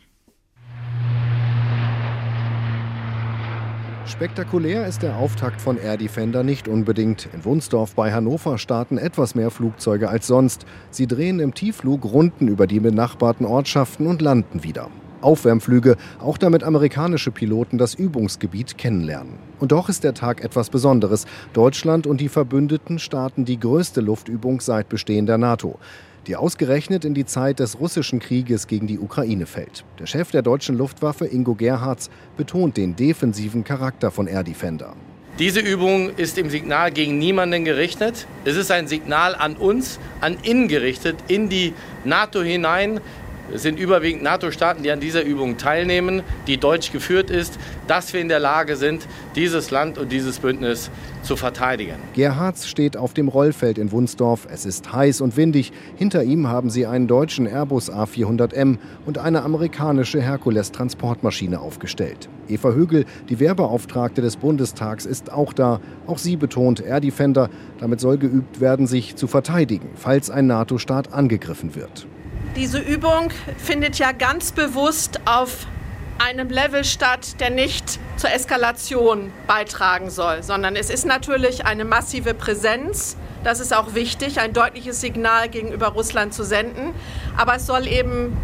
Spektakulär 4.09 4.87
ist 4.87 5.03
der 5.03 5.17
Auftakt 5.17 5.61
von 5.61 5.77
Air 5.77 5.95
Defender 5.95 6.43
nicht 6.43 6.67
unbedingt. 6.67 7.29
In 7.31 7.45
Wunsdorf 7.45 7.93
bei 7.93 8.11
Hannover 8.11 8.57
starten 8.57 8.97
etwas 8.97 9.35
mehr 9.35 9.51
Flugzeuge 9.51 10.09
als 10.09 10.25
sonst. 10.25 10.65
Sie 10.89 11.05
drehen 11.05 11.39
im 11.39 11.53
Tiefflug 11.53 12.05
Runden 12.05 12.47
über 12.47 12.65
die 12.65 12.79
benachbarten 12.79 13.45
Ortschaften 13.45 14.07
und 14.07 14.21
landen 14.21 14.63
wieder. 14.63 14.89
Aufwärmflüge, 15.21 15.95
auch 16.19 16.37
damit 16.37 16.63
amerikanische 16.63 17.29
Piloten 17.29 17.77
das 17.77 17.93
Übungsgebiet 17.93 18.77
kennenlernen. 18.77 19.33
Und 19.59 19.71
doch 19.71 19.89
ist 19.89 20.03
der 20.03 20.15
Tag 20.15 20.43
etwas 20.43 20.69
Besonderes. 20.69 21.25
Deutschland 21.53 22.07
und 22.07 22.19
die 22.19 22.29
Verbündeten 22.29 22.97
starten 22.97 23.45
die 23.45 23.59
größte 23.59 24.01
Luftübung 24.01 24.59
seit 24.59 24.89
Bestehen 24.89 25.27
der 25.27 25.37
NATO 25.37 25.77
die 26.27 26.35
ausgerechnet 26.35 27.05
in 27.05 27.13
die 27.13 27.25
Zeit 27.25 27.59
des 27.59 27.79
russischen 27.79 28.19
Krieges 28.19 28.67
gegen 28.67 28.87
die 28.87 28.99
Ukraine 28.99 29.45
fällt. 29.45 29.83
Der 29.99 30.05
Chef 30.05 30.31
der 30.31 30.41
deutschen 30.41 30.77
Luftwaffe, 30.77 31.25
Ingo 31.25 31.55
Gerhards, 31.55 32.09
betont 32.37 32.77
den 32.77 32.95
defensiven 32.95 33.63
Charakter 33.63 34.11
von 34.11 34.27
Air 34.27 34.43
Defender. 34.43 34.93
Diese 35.39 35.61
Übung 35.61 36.09
ist 36.17 36.37
im 36.37 36.49
Signal 36.49 36.91
gegen 36.91 37.17
niemanden 37.17 37.63
gerichtet. 37.63 38.27
Es 38.43 38.57
ist 38.57 38.71
ein 38.71 38.89
Signal 38.89 39.35
an 39.35 39.55
uns, 39.55 39.97
an 40.19 40.37
innen 40.43 40.67
gerichtet, 40.67 41.15
in 41.29 41.47
die 41.47 41.73
NATO 42.03 42.41
hinein, 42.41 42.99
es 43.53 43.63
sind 43.63 43.79
überwiegend 43.79 44.23
NATO-Staaten, 44.23 44.83
die 44.83 44.91
an 44.91 44.99
dieser 44.99 45.23
Übung 45.23 45.57
teilnehmen, 45.57 46.21
die 46.47 46.57
deutsch 46.57 46.91
geführt 46.91 47.31
ist, 47.31 47.57
dass 47.87 48.13
wir 48.13 48.21
in 48.21 48.29
der 48.29 48.39
Lage 48.39 48.75
sind, 48.75 49.07
dieses 49.35 49.71
Land 49.71 49.97
und 49.97 50.11
dieses 50.11 50.39
Bündnis 50.39 50.91
zu 51.23 51.35
verteidigen. 51.35 51.95
Gerhards 52.13 52.67
steht 52.67 52.95
auf 52.95 53.13
dem 53.13 53.27
Rollfeld 53.27 53.77
in 53.77 53.91
Wunsdorf. 53.91 54.47
Es 54.51 54.65
ist 54.65 54.93
heiß 54.93 55.21
und 55.21 55.35
windig. 55.35 55.71
Hinter 55.95 56.23
ihm 56.23 56.47
haben 56.47 56.69
sie 56.69 56.85
einen 56.85 57.07
deutschen 57.07 57.45
Airbus 57.45 57.91
A400M 57.91 58.77
und 59.05 59.17
eine 59.17 59.43
amerikanische 59.43 60.21
Herkules-Transportmaschine 60.21 61.59
aufgestellt. 61.59 62.29
Eva 62.47 62.71
Högel, 62.71 63.05
die 63.29 63.39
Wehrbeauftragte 63.39 64.21
des 64.21 64.37
Bundestags, 64.37 65.05
ist 65.05 65.31
auch 65.31 65.53
da. 65.53 65.81
Auch 66.07 66.17
sie 66.17 66.35
betont 66.35 66.81
Air 66.81 66.99
Defender. 66.99 67.49
Damit 67.79 67.99
soll 67.99 68.17
geübt 68.17 68.61
werden, 68.61 68.87
sich 68.87 69.15
zu 69.15 69.27
verteidigen, 69.27 69.89
falls 69.95 70.29
ein 70.29 70.47
NATO-Staat 70.47 71.13
angegriffen 71.13 71.75
wird. 71.75 72.07
Diese 72.59 72.79
Übung 72.79 73.31
findet 73.57 73.99
ja 73.99 74.11
ganz 74.11 74.51
bewusst 74.51 75.21
auf 75.23 75.65
einem 76.17 76.49
Level 76.49 76.83
statt, 76.83 77.39
der 77.39 77.51
nicht 77.51 78.01
zur 78.17 78.33
Eskalation 78.33 79.31
beitragen 79.47 80.09
soll, 80.09 80.43
sondern 80.43 80.75
es 80.75 80.89
ist 80.89 81.05
natürlich 81.05 81.65
eine 81.65 81.85
massive 81.85 82.33
Präsenz. 82.33 83.15
Das 83.45 83.61
ist 83.61 83.73
auch 83.73 83.95
wichtig, 83.95 84.41
ein 84.41 84.51
deutliches 84.51 84.99
Signal 84.99 85.47
gegenüber 85.47 85.87
Russland 85.87 86.33
zu 86.33 86.43
senden. 86.43 86.93
Aber 87.37 87.55
es 87.55 87.65
soll 87.65 87.87
eben 87.87 88.35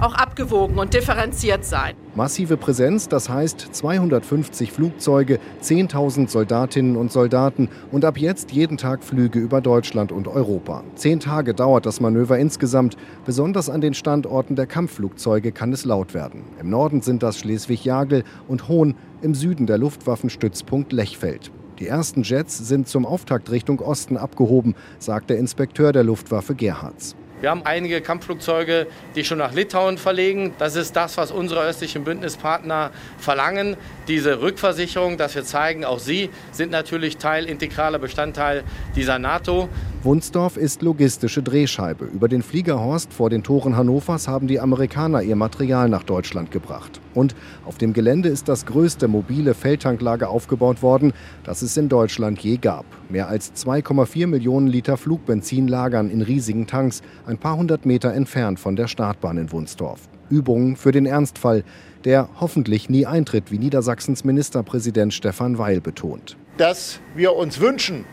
auch 0.00 0.14
abgewogen 0.14 0.78
und 0.78 0.94
differenziert 0.94 1.64
sein. 1.64 1.94
Massive 2.14 2.56
Präsenz, 2.56 3.08
das 3.08 3.28
heißt 3.28 3.68
250 3.72 4.72
Flugzeuge, 4.72 5.38
10.000 5.62 6.28
Soldatinnen 6.28 6.96
und 6.96 7.12
Soldaten 7.12 7.68
und 7.92 8.04
ab 8.04 8.18
jetzt 8.18 8.50
jeden 8.50 8.78
Tag 8.78 9.04
Flüge 9.04 9.38
über 9.38 9.60
Deutschland 9.60 10.10
und 10.10 10.26
Europa. 10.26 10.82
Zehn 10.94 11.20
Tage 11.20 11.54
dauert 11.54 11.86
das 11.86 12.00
Manöver 12.00 12.38
insgesamt. 12.38 12.96
Besonders 13.24 13.70
an 13.70 13.80
den 13.80 13.94
Standorten 13.94 14.56
der 14.56 14.66
Kampfflugzeuge 14.66 15.52
kann 15.52 15.72
es 15.72 15.84
laut 15.84 16.14
werden. 16.14 16.44
Im 16.60 16.70
Norden 16.70 17.02
sind 17.02 17.22
das 17.22 17.38
Schleswig-Jagel 17.38 18.24
und 18.48 18.68
Hohn, 18.68 18.94
im 19.22 19.34
Süden 19.34 19.66
der 19.66 19.78
Luftwaffenstützpunkt 19.78 20.92
Lechfeld. 20.92 21.52
Die 21.78 21.86
ersten 21.86 22.22
Jets 22.22 22.58
sind 22.58 22.88
zum 22.88 23.06
Auftakt 23.06 23.50
Richtung 23.50 23.80
Osten 23.80 24.16
abgehoben, 24.16 24.74
sagt 24.98 25.30
der 25.30 25.38
Inspekteur 25.38 25.92
der 25.92 26.04
Luftwaffe 26.04 26.54
Gerhards. 26.54 27.16
Wir 27.40 27.48
haben 27.48 27.62
einige 27.64 28.02
Kampfflugzeuge, 28.02 28.86
die 29.14 29.24
schon 29.24 29.38
nach 29.38 29.54
Litauen 29.54 29.96
verlegen. 29.96 30.54
Das 30.58 30.76
ist 30.76 30.94
das, 30.94 31.16
was 31.16 31.30
unsere 31.30 31.62
östlichen 31.62 32.04
Bündnispartner 32.04 32.90
verlangen. 33.18 33.78
Diese 34.08 34.42
Rückversicherung, 34.42 35.16
dass 35.16 35.34
wir 35.34 35.44
zeigen, 35.44 35.86
auch 35.86 36.00
sie 36.00 36.28
sind 36.52 36.70
natürlich 36.70 37.16
Teil, 37.16 37.46
integraler 37.46 37.98
Bestandteil 37.98 38.62
dieser 38.94 39.18
NATO. 39.18 39.70
Wunsdorf 40.02 40.56
ist 40.56 40.80
logistische 40.80 41.42
Drehscheibe. 41.42 42.06
Über 42.06 42.26
den 42.26 42.40
Fliegerhorst 42.40 43.12
vor 43.12 43.28
den 43.28 43.42
Toren 43.42 43.76
Hannovers 43.76 44.28
haben 44.28 44.46
die 44.46 44.58
Amerikaner 44.58 45.20
ihr 45.20 45.36
Material 45.36 45.90
nach 45.90 46.04
Deutschland 46.04 46.50
gebracht. 46.50 47.02
Und 47.12 47.34
auf 47.66 47.76
dem 47.76 47.92
Gelände 47.92 48.30
ist 48.30 48.48
das 48.48 48.64
größte 48.64 49.08
mobile 49.08 49.52
Feldtanklager 49.52 50.30
aufgebaut 50.30 50.80
worden, 50.80 51.12
das 51.44 51.60
es 51.60 51.76
in 51.76 51.90
Deutschland 51.90 52.38
je 52.38 52.56
gab. 52.56 52.86
Mehr 53.10 53.28
als 53.28 53.52
2,4 53.52 54.26
Millionen 54.26 54.68
Liter 54.68 54.96
Flugbenzin 54.96 55.68
lagern 55.68 56.10
in 56.10 56.22
riesigen 56.22 56.66
Tanks, 56.66 57.02
ein 57.26 57.36
paar 57.36 57.58
hundert 57.58 57.84
Meter 57.84 58.14
entfernt 58.14 58.58
von 58.58 58.76
der 58.76 58.88
Startbahn 58.88 59.36
in 59.36 59.52
Wunsdorf. 59.52 60.08
Übungen 60.30 60.76
für 60.76 60.92
den 60.92 61.04
Ernstfall, 61.04 61.62
der 62.06 62.30
hoffentlich 62.40 62.88
nie 62.88 63.04
eintritt, 63.04 63.52
wie 63.52 63.58
Niedersachsens 63.58 64.24
Ministerpräsident 64.24 65.12
Stefan 65.12 65.58
Weil 65.58 65.82
betont. 65.82 66.38
Dass 66.56 67.00
wir 67.14 67.36
uns 67.36 67.60
wünschen, 67.60 68.06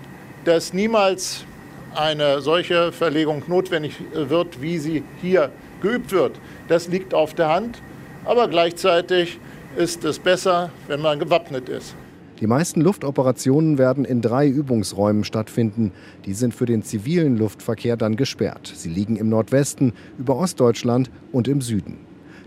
dass 0.44 0.74
niemals 0.74 1.46
eine 1.98 2.42
solche 2.42 2.92
Verlegung 2.92 3.44
notwendig 3.48 3.96
wird, 4.14 4.62
wie 4.62 4.78
sie 4.78 5.04
hier 5.22 5.52
geübt 5.82 6.12
wird. 6.12 6.40
Das 6.68 6.88
liegt 6.88 7.14
auf 7.14 7.34
der 7.34 7.50
Hand, 7.50 7.82
aber 8.26 8.48
gleichzeitig 8.48 9.40
ist 9.76 10.04
es 10.06 10.20
besser, 10.20 10.70
wenn 10.88 11.02
man 11.02 11.20
gewappnet 11.20 11.70
ist. 11.70 11.96
Die 12.40 12.48
meisten 12.48 12.82
Luftoperationen 12.82 13.80
werden 13.80 14.06
in 14.06 14.22
drei 14.22 14.48
Übungsräumen 14.48 15.24
stattfinden. 15.24 15.92
Die 16.26 16.34
sind 16.34 16.54
für 16.54 16.68
den 16.68 16.84
zivilen 16.84 17.36
Luftverkehr 17.36 17.98
dann 17.98 18.16
gesperrt. 18.16 18.72
Sie 18.76 18.90
liegen 18.90 19.16
im 19.16 19.30
Nordwesten, 19.30 19.94
über 20.20 20.36
Ostdeutschland 20.36 21.10
und 21.32 21.48
im 21.48 21.62
Süden. 21.62 21.98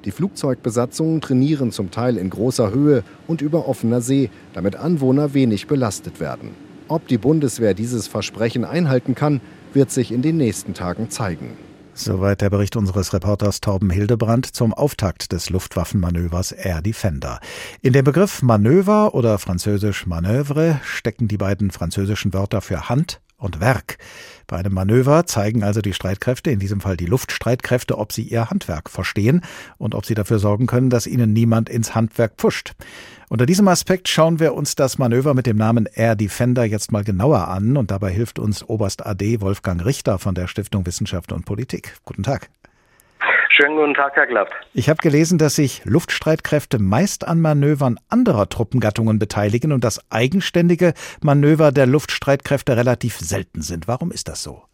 Die 0.04 0.12
Flugzeugbesatzungen 0.12 1.21
trainieren 1.21 1.73
zum 1.73 1.90
Teil 1.90 2.16
in 2.19 2.30
großer 2.30 2.73
Höhe 2.73 3.02
und 3.26 3.42
über 3.42 3.69
offener 3.69 4.00
See, 4.00 4.30
damit 4.54 4.76
Anwohner 4.76 5.35
wenig 5.35 5.66
belastet 5.66 6.21
werden. 6.21 6.69
Ob 6.90 7.06
die 7.06 7.18
Bundeswehr 7.18 7.73
dieses 7.73 8.09
Versprechen 8.09 8.64
einhalten 8.64 9.14
kann, 9.14 9.40
wird 9.73 9.92
sich 9.92 10.11
in 10.11 10.23
den 10.23 10.37
nächsten 10.37 10.75
Tagen 10.75 11.09
zeigen. 11.09 11.56
Soweit 11.94 12.40
der 12.40 12.50
Bericht 12.50 12.75
unseres 12.75 13.12
Reporters 13.12 13.61
Torben 13.61 13.90
Hildebrand 13.90 14.44
zum 14.44 14.75
Auftakt 14.75 15.30
des 15.30 15.50
Luftwaffenmanövers 15.50 16.50
Air 16.50 16.82
Defender. 16.82 17.38
In 17.80 17.92
dem 17.92 18.04
Begriff 18.04 18.42
Manöver 18.42 19.14
oder 19.14 19.38
französisch 19.38 20.04
Manœuvre 20.09 20.78
stecken 20.82 21.28
die 21.28 21.37
beiden 21.37 21.70
französischen 21.70 22.35
Wörter 22.35 22.61
für 22.61 22.88
Hand 22.88 23.20
und 23.37 23.61
Werk. 23.61 23.99
Bei 24.49 24.56
einem 24.56 24.75
Manöver 24.75 25.26
zeigen 25.26 25.62
also 25.62 25.82
die 25.82 25.94
Streitkräfte, 25.94 26.50
in 26.50 26.59
diesem 26.59 26.80
Fall 26.80 26.97
die 26.97 27.06
Luftstreitkräfte, 27.06 27.99
ob 27.99 28.12
sie 28.12 28.23
ihr 28.23 28.50
Handwerk 28.50 28.90
verstehen 28.90 29.42
und 29.78 29.94
ob 29.94 30.06
sie 30.06 30.14
dafür 30.14 30.40
sorgen 30.40 30.66
können, 30.66 30.90
dass 30.90 31.06
ihnen 31.06 31.32
niemand 31.32 31.68
ins 31.68 31.94
Handwerk 31.94 32.32
pfuscht. 32.37 32.73
Unter 33.32 33.46
diesem 33.46 33.68
Aspekt 33.68 34.08
schauen 34.08 34.40
wir 34.40 34.54
uns 34.54 34.75
das 34.75 34.99
Manöver 34.99 35.34
mit 35.34 35.46
dem 35.46 35.56
Namen 35.56 35.87
Air 35.94 36.16
Defender 36.16 36.64
jetzt 36.64 36.90
mal 36.90 37.04
genauer 37.04 37.46
an 37.46 37.76
und 37.76 37.92
dabei 37.92 38.10
hilft 38.10 38.40
uns 38.40 38.68
Oberst 38.68 39.06
AD 39.06 39.40
Wolfgang 39.40 39.84
Richter 39.84 40.18
von 40.18 40.34
der 40.34 40.49
Stiftung 40.49 40.84
Wissenschaft 40.84 41.30
und 41.30 41.44
Politik. 41.44 41.96
Guten 42.04 42.25
Tag. 42.25 42.50
Schönen 43.50 43.76
guten 43.76 43.94
Tag, 43.94 44.16
Herr 44.16 44.26
Klapp. 44.26 44.50
Ich 44.75 44.88
habe 44.88 45.00
gelesen, 45.00 45.38
dass 45.38 45.54
sich 45.54 45.82
Luftstreitkräfte 45.84 46.80
meist 46.80 47.25
an 47.25 47.40
Manövern 47.40 48.00
anderer 48.08 48.49
Truppengattungen 48.49 49.20
beteiligen 49.20 49.70
und 49.70 49.84
dass 49.84 50.10
eigenständige 50.10 50.92
Manöver 51.22 51.70
der 51.70 51.87
Luftstreitkräfte 51.87 52.76
relativ 52.76 53.16
selten 53.20 53.62
sind. 53.62 53.87
Warum 53.87 54.10
ist 54.10 54.26
das 54.26 54.42
so? 54.42 54.64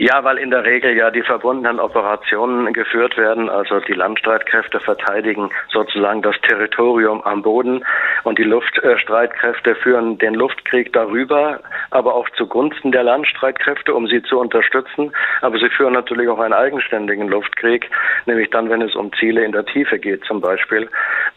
Ja, 0.00 0.24
weil 0.24 0.38
in 0.38 0.50
der 0.50 0.64
Regel 0.64 0.96
ja 0.96 1.10
die 1.10 1.20
verbundenen 1.20 1.78
Operationen 1.78 2.72
geführt 2.72 3.18
werden. 3.18 3.50
Also 3.50 3.80
die 3.80 3.92
Landstreitkräfte 3.92 4.80
verteidigen 4.80 5.50
sozusagen 5.70 6.22
das 6.22 6.40
Territorium 6.40 7.22
am 7.24 7.42
Boden 7.42 7.84
und 8.24 8.38
die 8.38 8.44
Luftstreitkräfte 8.44 9.74
führen 9.74 10.16
den 10.16 10.32
Luftkrieg 10.32 10.94
darüber, 10.94 11.60
aber 11.90 12.14
auch 12.14 12.30
zugunsten 12.30 12.92
der 12.92 13.02
Landstreitkräfte, 13.02 13.92
um 13.92 14.06
sie 14.06 14.22
zu 14.22 14.40
unterstützen. 14.40 15.12
Aber 15.42 15.58
sie 15.58 15.68
führen 15.68 15.92
natürlich 15.92 16.30
auch 16.30 16.38
einen 16.38 16.54
eigenständigen 16.54 17.28
Luftkrieg, 17.28 17.90
nämlich 18.24 18.48
dann, 18.48 18.70
wenn 18.70 18.80
es 18.80 18.96
um 18.96 19.12
Ziele 19.12 19.44
in 19.44 19.52
der 19.52 19.66
Tiefe 19.66 19.98
geht 19.98 20.24
zum 20.24 20.40
Beispiel. 20.40 20.88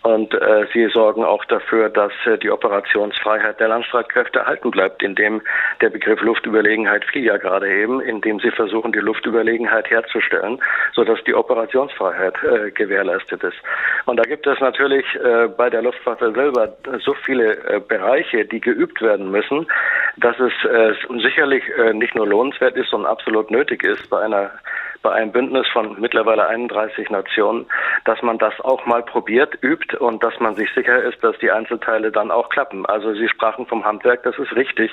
Und 0.03 0.33
äh, 0.35 0.67
sie 0.71 0.87
sorgen 0.87 1.25
auch 1.25 1.43
dafür, 1.45 1.89
dass 1.89 2.13
äh, 2.25 2.37
die 2.37 2.49
Operationsfreiheit 2.49 3.59
der 3.59 3.67
Landstreitkräfte 3.67 4.39
erhalten 4.39 4.71
bleibt, 4.71 5.03
indem 5.03 5.41
der 5.81 5.89
Begriff 5.89 6.21
Luftüberlegenheit 6.21 7.03
fiel 7.03 7.25
ja 7.25 7.35
gerade 7.35 7.67
eben, 7.67 7.99
indem 7.99 8.39
sie 8.39 8.52
versuchen, 8.55 8.91
die 8.91 8.99
Luftüberlegenheit 8.99 9.89
herzustellen, 9.89 10.59
sodass 10.93 11.23
die 11.25 11.33
Operationsfreiheit 11.33 12.35
äh, 12.43 12.71
gewährleistet 12.71 13.43
ist. 13.43 13.57
Und 14.05 14.17
da 14.17 14.23
gibt 14.23 14.47
es 14.47 14.59
natürlich 14.59 15.05
äh, 15.15 15.47
bei 15.47 15.69
der 15.69 15.81
Luftwaffe 15.81 16.31
selber 16.33 16.73
so 16.99 17.13
viele 17.25 17.57
äh, 17.65 17.79
Bereiche, 17.79 18.45
die 18.45 18.59
geübt 18.59 19.01
werden 19.01 19.31
müssen, 19.31 19.67
dass 20.17 20.39
es 20.39 20.53
äh, 20.65 20.93
sicherlich 21.21 21.63
äh, 21.77 21.93
nicht 21.93 22.15
nur 22.15 22.27
lohnenswert 22.27 22.75
ist, 22.75 22.89
sondern 22.89 23.11
absolut 23.11 23.51
nötig 23.51 23.83
ist, 23.83 24.09
bei 24.09 24.19
einer 24.21 24.51
bei 25.03 25.11
einem 25.11 25.31
Bündnis 25.31 25.67
von 25.71 25.99
mittlerweile 25.99 26.47
31 26.47 27.09
Nationen, 27.09 27.65
dass 28.05 28.21
man 28.21 28.37
das 28.39 28.53
auch 28.61 28.85
mal 28.85 29.03
probiert, 29.03 29.57
übt 29.61 29.95
und 29.97 30.23
dass 30.23 30.33
man 30.39 30.55
sich 30.55 30.69
sicher 30.73 31.03
ist, 31.03 31.23
dass 31.23 31.37
die 31.39 31.51
Einzelteile 31.51 32.11
dann 32.11 32.31
auch 32.31 32.49
klappen. 32.49 32.85
Also 32.85 33.13
Sie 33.13 33.27
sprachen 33.27 33.67
vom 33.67 33.85
Handwerk, 33.85 34.23
das 34.23 34.37
ist 34.39 34.55
richtig. 34.55 34.91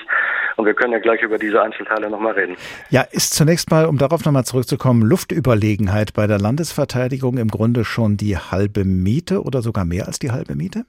Und 0.57 0.65
wir 0.65 0.73
können 0.73 0.93
ja 0.93 0.99
gleich 0.99 1.21
über 1.21 1.37
diese 1.37 1.61
Einzelteile 1.61 2.09
nochmal 2.09 2.33
reden. 2.33 2.57
Ja, 2.89 3.01
ist 3.01 3.33
zunächst 3.33 3.71
mal, 3.71 3.85
um 3.85 3.97
darauf 3.97 4.25
nochmal 4.25 4.43
zurückzukommen, 4.43 5.01
Luftüberlegenheit 5.01 6.13
bei 6.13 6.27
der 6.27 6.39
Landesverteidigung 6.39 7.37
im 7.37 7.47
Grunde 7.47 7.85
schon 7.85 8.17
die 8.17 8.37
halbe 8.37 8.83
Miete 8.83 9.41
oder 9.41 9.61
sogar 9.61 9.85
mehr 9.85 10.07
als 10.07 10.19
die 10.19 10.31
halbe 10.31 10.55
Miete? 10.55 10.85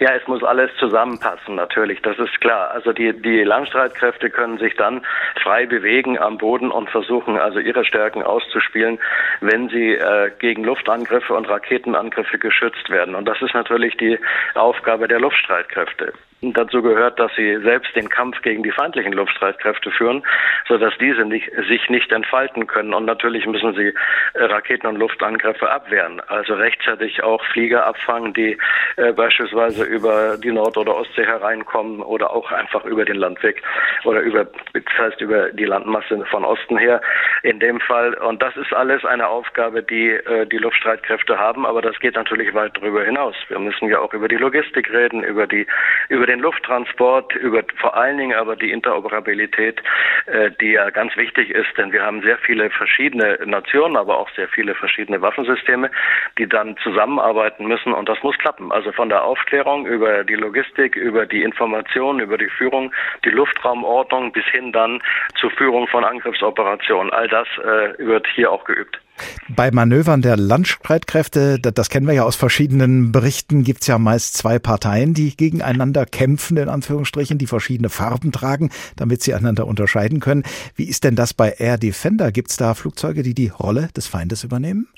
Ja, 0.00 0.14
es 0.14 0.26
muss 0.26 0.42
alles 0.42 0.70
zusammenpassen, 0.78 1.56
natürlich, 1.56 2.00
das 2.00 2.18
ist 2.18 2.40
klar. 2.40 2.70
Also 2.70 2.94
die, 2.94 3.12
die 3.12 3.44
Landstreitkräfte 3.44 4.30
können 4.30 4.56
sich 4.56 4.74
dann 4.74 5.02
frei 5.42 5.66
bewegen 5.66 6.18
am 6.18 6.38
Boden 6.38 6.70
und 6.70 6.88
versuchen 6.88 7.36
also 7.36 7.58
ihre 7.58 7.84
Stärken 7.84 8.22
auszuspielen, 8.22 8.98
wenn 9.42 9.68
sie 9.68 9.92
äh, 9.92 10.30
gegen 10.38 10.64
Luftangriffe 10.64 11.34
und 11.34 11.50
Raketenangriffe 11.50 12.38
geschützt 12.38 12.88
werden. 12.88 13.14
Und 13.14 13.26
das 13.26 13.42
ist 13.42 13.52
natürlich 13.52 13.94
die 13.98 14.18
Aufgabe 14.54 15.06
der 15.06 15.20
Luftstreitkräfte. 15.20 16.14
Dazu 16.42 16.80
gehört, 16.80 17.20
dass 17.20 17.30
sie 17.36 17.58
selbst 17.58 17.94
den 17.94 18.08
Kampf 18.08 18.40
gegen 18.40 18.62
die 18.62 18.70
feindlichen 18.70 19.12
Luftstreitkräfte 19.12 19.90
führen, 19.90 20.22
sodass 20.66 20.94
diese 20.98 21.26
nicht, 21.26 21.50
sich 21.68 21.90
nicht 21.90 22.10
entfalten 22.12 22.66
können. 22.66 22.94
Und 22.94 23.04
natürlich 23.04 23.46
müssen 23.46 23.74
sie 23.74 23.92
äh, 24.32 24.44
Raketen- 24.44 24.86
und 24.86 24.96
Luftangriffe 24.96 25.70
abwehren. 25.70 26.20
Also 26.28 26.54
rechtzeitig 26.54 27.22
auch 27.22 27.44
Flieger 27.52 27.86
abfangen, 27.86 28.32
die 28.32 28.56
äh, 28.96 29.12
beispielsweise 29.12 29.84
über 29.84 30.38
die 30.38 30.50
Nord- 30.50 30.78
oder 30.78 30.96
Ostsee 30.96 31.26
hereinkommen 31.26 32.00
oder 32.00 32.30
auch 32.30 32.50
einfach 32.52 32.86
über 32.86 33.04
den 33.04 33.16
Landweg 33.16 33.62
oder 34.04 34.20
über, 34.20 34.46
das 34.72 34.82
heißt 34.96 35.20
über 35.20 35.50
die 35.50 35.66
Landmasse 35.66 36.24
von 36.30 36.46
Osten 36.46 36.78
her 36.78 37.02
in 37.42 37.60
dem 37.60 37.80
Fall. 37.80 38.14
Und 38.14 38.40
das 38.40 38.56
ist 38.56 38.72
alles 38.72 39.04
eine 39.04 39.28
Aufgabe, 39.28 39.82
die 39.82 40.08
äh, 40.08 40.46
die 40.46 40.58
Luftstreitkräfte 40.58 41.38
haben. 41.38 41.66
Aber 41.66 41.82
das 41.82 42.00
geht 42.00 42.14
natürlich 42.14 42.54
weit 42.54 42.78
darüber 42.78 43.04
hinaus. 43.04 43.34
Wir 43.48 43.58
müssen 43.58 43.90
ja 43.90 43.98
auch 43.98 44.14
über 44.14 44.28
die 44.28 44.36
Logistik 44.36 44.90
reden, 44.90 45.22
über 45.22 45.46
die, 45.46 45.66
über 46.08 46.29
den 46.30 46.40
Lufttransport, 46.40 47.34
über 47.34 47.62
vor 47.76 47.96
allen 47.96 48.16
Dingen 48.18 48.38
aber 48.38 48.54
die 48.54 48.70
Interoperabilität, 48.70 49.82
äh, 50.26 50.50
die 50.60 50.72
ja 50.72 50.90
ganz 50.90 51.16
wichtig 51.16 51.50
ist, 51.50 51.76
denn 51.76 51.92
wir 51.92 52.02
haben 52.02 52.22
sehr 52.22 52.38
viele 52.38 52.70
verschiedene 52.70 53.38
Nationen, 53.44 53.96
aber 53.96 54.18
auch 54.18 54.30
sehr 54.36 54.48
viele 54.48 54.74
verschiedene 54.74 55.20
Waffensysteme, 55.20 55.90
die 56.38 56.48
dann 56.48 56.76
zusammenarbeiten 56.78 57.66
müssen 57.66 57.92
und 57.92 58.08
das 58.08 58.22
muss 58.22 58.38
klappen. 58.38 58.70
Also 58.70 58.92
von 58.92 59.08
der 59.08 59.24
Aufklärung 59.24 59.86
über 59.86 60.22
die 60.22 60.36
Logistik, 60.36 60.94
über 60.94 61.26
die 61.26 61.42
Information, 61.42 62.20
über 62.20 62.38
die 62.38 62.48
Führung, 62.48 62.92
die 63.24 63.30
Luftraumordnung 63.30 64.30
bis 64.32 64.44
hin 64.46 64.72
dann 64.72 65.02
zur 65.40 65.50
Führung 65.50 65.88
von 65.88 66.04
Angriffsoperationen. 66.04 67.12
All 67.12 67.26
das 67.26 67.48
äh, 67.58 67.98
wird 67.98 68.26
hier 68.28 68.52
auch 68.52 68.64
geübt. 68.64 69.00
Bei 69.48 69.70
Manövern 69.70 70.22
der 70.22 70.36
Landstreitkräfte, 70.36 71.58
das 71.58 71.90
kennen 71.90 72.06
wir 72.06 72.14
ja 72.14 72.24
aus 72.24 72.36
verschiedenen 72.36 73.12
Berichten, 73.12 73.64
gibt 73.64 73.82
es 73.82 73.86
ja 73.86 73.98
meist 73.98 74.36
zwei 74.36 74.58
Parteien, 74.58 75.14
die 75.14 75.36
gegeneinander 75.36 76.06
kämpfen, 76.06 76.56
in 76.56 76.68
Anführungsstrichen, 76.68 77.38
die 77.38 77.46
verschiedene 77.46 77.88
Farben 77.88 78.32
tragen, 78.32 78.70
damit 78.96 79.22
sie 79.22 79.34
einander 79.34 79.66
unterscheiden 79.66 80.20
können. 80.20 80.44
Wie 80.74 80.84
ist 80.84 81.04
denn 81.04 81.16
das 81.16 81.34
bei 81.34 81.50
Air 81.50 81.78
Defender? 81.78 82.32
Gibt 82.32 82.50
es 82.50 82.56
da 82.56 82.74
Flugzeuge, 82.74 83.22
die 83.22 83.34
die 83.34 83.48
Rolle 83.48 83.88
des 83.96 84.06
Feindes 84.06 84.44
übernehmen? 84.44 84.88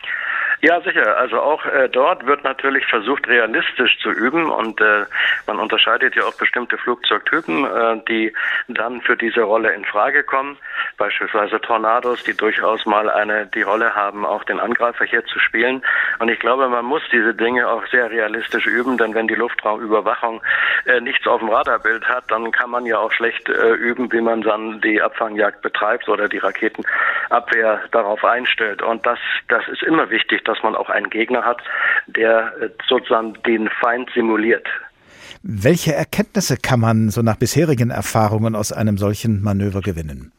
Ja, 0.65 0.81
sicher. 0.81 1.17
Also 1.17 1.41
auch 1.41 1.67
äh, 1.67 1.89
dort 1.89 2.25
wird 2.25 2.45
natürlich 2.45 2.87
versucht, 2.87 3.27
realistisch 3.27 3.99
zu 3.99 4.11
üben 4.11 4.49
und 4.49 4.81
äh, 4.81 5.07
man 5.49 5.59
unterscheidet 5.59 6.15
ja 6.15 6.23
auch 6.23 6.35
bestimmte 6.35 6.79
Flugzeugtypen, 6.79 7.65
äh, 7.65 8.01
die 8.09 8.33
dann 8.69 9.01
für 9.01 9.17
diese 9.17 9.43
Rolle 9.43 9.73
in 9.73 9.85
Frage 9.85 10.23
kommen. 10.23 10.57
Beispielsweise 10.99 11.61
Tornados, 11.61 12.23
die 12.23 12.37
durchaus 12.37 12.87
mal 12.87 13.11
eine 13.11 13.47
die 13.47 13.63
Rolle 13.63 13.97
haben, 13.97 14.25
auch 14.25 14.45
den 14.45 14.61
Angreifer 14.61 15.05
hier 15.05 15.25
zu 15.25 15.41
spielen. 15.41 15.83
Und 16.21 16.29
ich 16.29 16.39
glaube, 16.39 16.69
man 16.69 16.85
muss 16.85 17.03
diese 17.11 17.35
Dinge 17.35 17.69
auch 17.69 17.85
sehr 17.89 18.09
realistisch 18.09 18.67
üben, 18.67 18.97
denn 18.99 19.17
wenn 19.17 19.27
die 19.27 19.35
Luftraumüberwachung 19.35 20.45
äh, 20.87 21.01
nichts 21.01 21.27
auf 21.27 21.41
dem 21.41 21.49
Radarbild 21.49 22.07
hat, 22.07 22.31
dann 22.31 22.53
kann 22.53 22.71
man 22.71 22.87
ja 22.87 22.99
auch 22.99 23.11
schlecht 23.11 23.49
äh, 23.49 23.73
üben, 23.73 24.13
wie 24.13 24.21
man 24.21 24.43
dann 24.43 24.81
die 24.81 25.03
Abfangjagd 25.03 25.61
betreibt 25.61 26.09
oder 26.09 26.29
die 26.29 26.39
Raketenabwehr 26.39 27.81
darauf 27.91 28.25
einstellt. 28.25 28.81
Und 28.81 29.05
das, 29.05 29.19
das 29.49 29.67
ist 29.67 29.83
immer 29.83 30.09
wichtig, 30.09 30.45
dass 30.53 30.63
man 30.63 30.75
auch 30.75 30.91
einen 30.91 31.09
Gegner 31.09 31.45
hat, 31.45 31.63
der 32.07 32.53
äh, 32.61 32.69
sozusagen 32.89 33.35
den 33.47 33.69
Feind 33.81 34.11
simuliert. 34.15 34.67
Welche 35.43 35.95
Erkenntnisse 35.95 36.57
kann 36.57 36.81
man 36.81 37.11
so 37.11 37.23
nach 37.23 37.37
bisherigen 37.37 37.91
Erfahrungen 37.91 38.55
aus 38.55 38.73
einem 38.73 38.99
solchen 38.99 39.43
Manöver 39.43 39.81
gewinnen? 39.81 40.33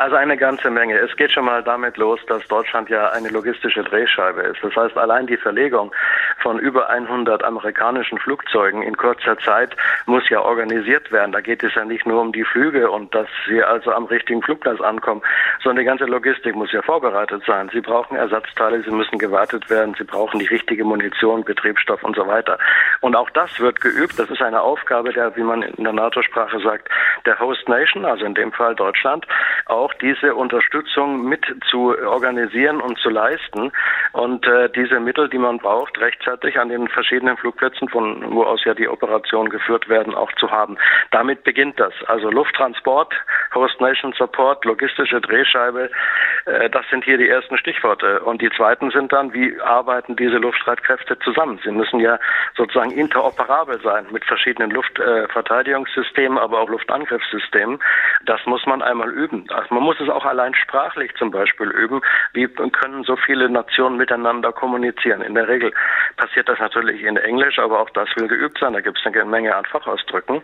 Also 0.00 0.16
eine 0.16 0.38
ganze 0.38 0.70
Menge. 0.70 0.96
Es 0.96 1.14
geht 1.16 1.30
schon 1.30 1.44
mal 1.44 1.62
damit 1.62 1.98
los, 1.98 2.18
dass 2.26 2.48
Deutschland 2.48 2.88
ja 2.88 3.10
eine 3.10 3.28
logistische 3.28 3.84
Drehscheibe 3.84 4.40
ist. 4.40 4.64
Das 4.64 4.74
heißt, 4.74 4.96
allein 4.96 5.26
die 5.26 5.36
Verlegung 5.36 5.94
von 6.38 6.58
über 6.58 6.88
100 6.88 7.44
amerikanischen 7.44 8.16
Flugzeugen 8.16 8.80
in 8.80 8.96
kurzer 8.96 9.36
Zeit 9.40 9.76
muss 10.06 10.26
ja 10.30 10.40
organisiert 10.40 11.12
werden. 11.12 11.32
Da 11.32 11.42
geht 11.42 11.62
es 11.62 11.74
ja 11.74 11.84
nicht 11.84 12.06
nur 12.06 12.22
um 12.22 12.32
die 12.32 12.44
Flüge 12.44 12.90
und 12.90 13.14
dass 13.14 13.28
sie 13.46 13.62
also 13.62 13.92
am 13.92 14.06
richtigen 14.06 14.40
Flugplatz 14.40 14.80
ankommen, 14.80 15.20
sondern 15.62 15.84
die 15.84 15.88
ganze 15.88 16.06
Logistik 16.06 16.54
muss 16.54 16.72
ja 16.72 16.80
vorbereitet 16.80 17.42
sein. 17.46 17.68
Sie 17.70 17.82
brauchen 17.82 18.16
Ersatzteile, 18.16 18.82
sie 18.82 18.90
müssen 18.90 19.18
gewartet 19.18 19.68
werden, 19.68 19.94
sie 19.98 20.04
brauchen 20.04 20.40
die 20.40 20.46
richtige 20.46 20.82
Munition, 20.82 21.44
Betriebsstoff 21.44 22.02
und 22.02 22.16
so 22.16 22.26
weiter. 22.26 22.58
Und 23.02 23.14
auch 23.16 23.28
das 23.28 23.60
wird 23.60 23.82
geübt. 23.82 24.18
Das 24.18 24.30
ist 24.30 24.40
eine 24.40 24.62
Aufgabe 24.62 25.12
der, 25.12 25.36
wie 25.36 25.42
man 25.42 25.60
in 25.60 25.84
der 25.84 25.92
NATO-Sprache 25.92 26.58
sagt, 26.60 26.88
der 27.26 27.38
Host 27.38 27.68
Nation, 27.68 28.06
also 28.06 28.24
in 28.24 28.32
dem 28.32 28.50
Fall 28.52 28.74
Deutschland, 28.74 29.26
auch 29.66 29.89
diese 29.94 30.34
Unterstützung 30.34 31.24
mit 31.24 31.44
zu 31.68 31.96
organisieren 31.98 32.80
und 32.80 32.98
zu 32.98 33.10
leisten 33.10 33.72
und 34.12 34.46
äh, 34.46 34.68
diese 34.70 35.00
Mittel, 35.00 35.28
die 35.28 35.38
man 35.38 35.58
braucht, 35.58 36.00
rechtzeitig 36.00 36.58
an 36.58 36.68
den 36.68 36.88
verschiedenen 36.88 37.36
Flugplätzen, 37.36 37.88
von 37.88 38.34
wo 38.34 38.44
aus 38.44 38.64
ja 38.64 38.74
die 38.74 38.88
Operationen 38.88 39.50
geführt 39.50 39.88
werden, 39.88 40.14
auch 40.14 40.32
zu 40.32 40.50
haben. 40.50 40.76
Damit 41.10 41.44
beginnt 41.44 41.78
das. 41.78 41.92
Also 42.06 42.30
Lufttransport, 42.30 43.14
Host 43.54 43.80
Nation 43.80 44.12
Support, 44.12 44.64
logistische 44.64 45.20
Drehscheibe, 45.20 45.90
äh, 46.46 46.70
das 46.70 46.88
sind 46.90 47.04
hier 47.04 47.18
die 47.18 47.28
ersten 47.28 47.56
Stichworte. 47.58 48.20
Und 48.20 48.42
die 48.42 48.50
zweiten 48.50 48.90
sind 48.90 49.12
dann, 49.12 49.32
wie 49.32 49.60
arbeiten 49.60 50.16
diese 50.16 50.36
Luftstreitkräfte 50.36 51.18
zusammen? 51.20 51.60
Sie 51.64 51.70
müssen 51.70 52.00
ja 52.00 52.18
sozusagen 52.56 52.90
interoperabel 52.90 53.80
sein 53.82 54.06
mit 54.10 54.24
verschiedenen 54.24 54.70
Luftverteidigungssystemen, 54.70 56.38
äh, 56.38 56.40
aber 56.40 56.60
auch 56.60 56.68
Luftangriffssystemen. 56.68 57.78
Das 58.24 58.44
muss 58.46 58.64
man 58.66 58.82
einmal 58.82 59.10
üben. 59.10 59.46
Also 59.50 59.69
man 59.70 59.82
muss 59.82 60.00
es 60.00 60.08
auch 60.08 60.24
allein 60.24 60.54
sprachlich 60.54 61.14
zum 61.16 61.30
Beispiel 61.30 61.68
üben. 61.68 62.00
Wie 62.32 62.46
können 62.48 63.04
so 63.04 63.16
viele 63.16 63.48
Nationen 63.48 63.96
miteinander 63.96 64.52
kommunizieren? 64.52 65.22
In 65.22 65.34
der 65.34 65.48
Regel 65.48 65.72
passiert 66.16 66.48
das 66.48 66.58
natürlich 66.58 67.02
in 67.02 67.16
Englisch, 67.16 67.58
aber 67.58 67.80
auch 67.80 67.90
das 67.90 68.08
will 68.16 68.28
geübt 68.28 68.58
sein. 68.58 68.72
Da 68.72 68.80
gibt 68.80 68.98
es 68.98 69.06
eine 69.06 69.24
Menge 69.24 69.54
an 69.54 69.64
Fachausdrücken. 69.64 70.42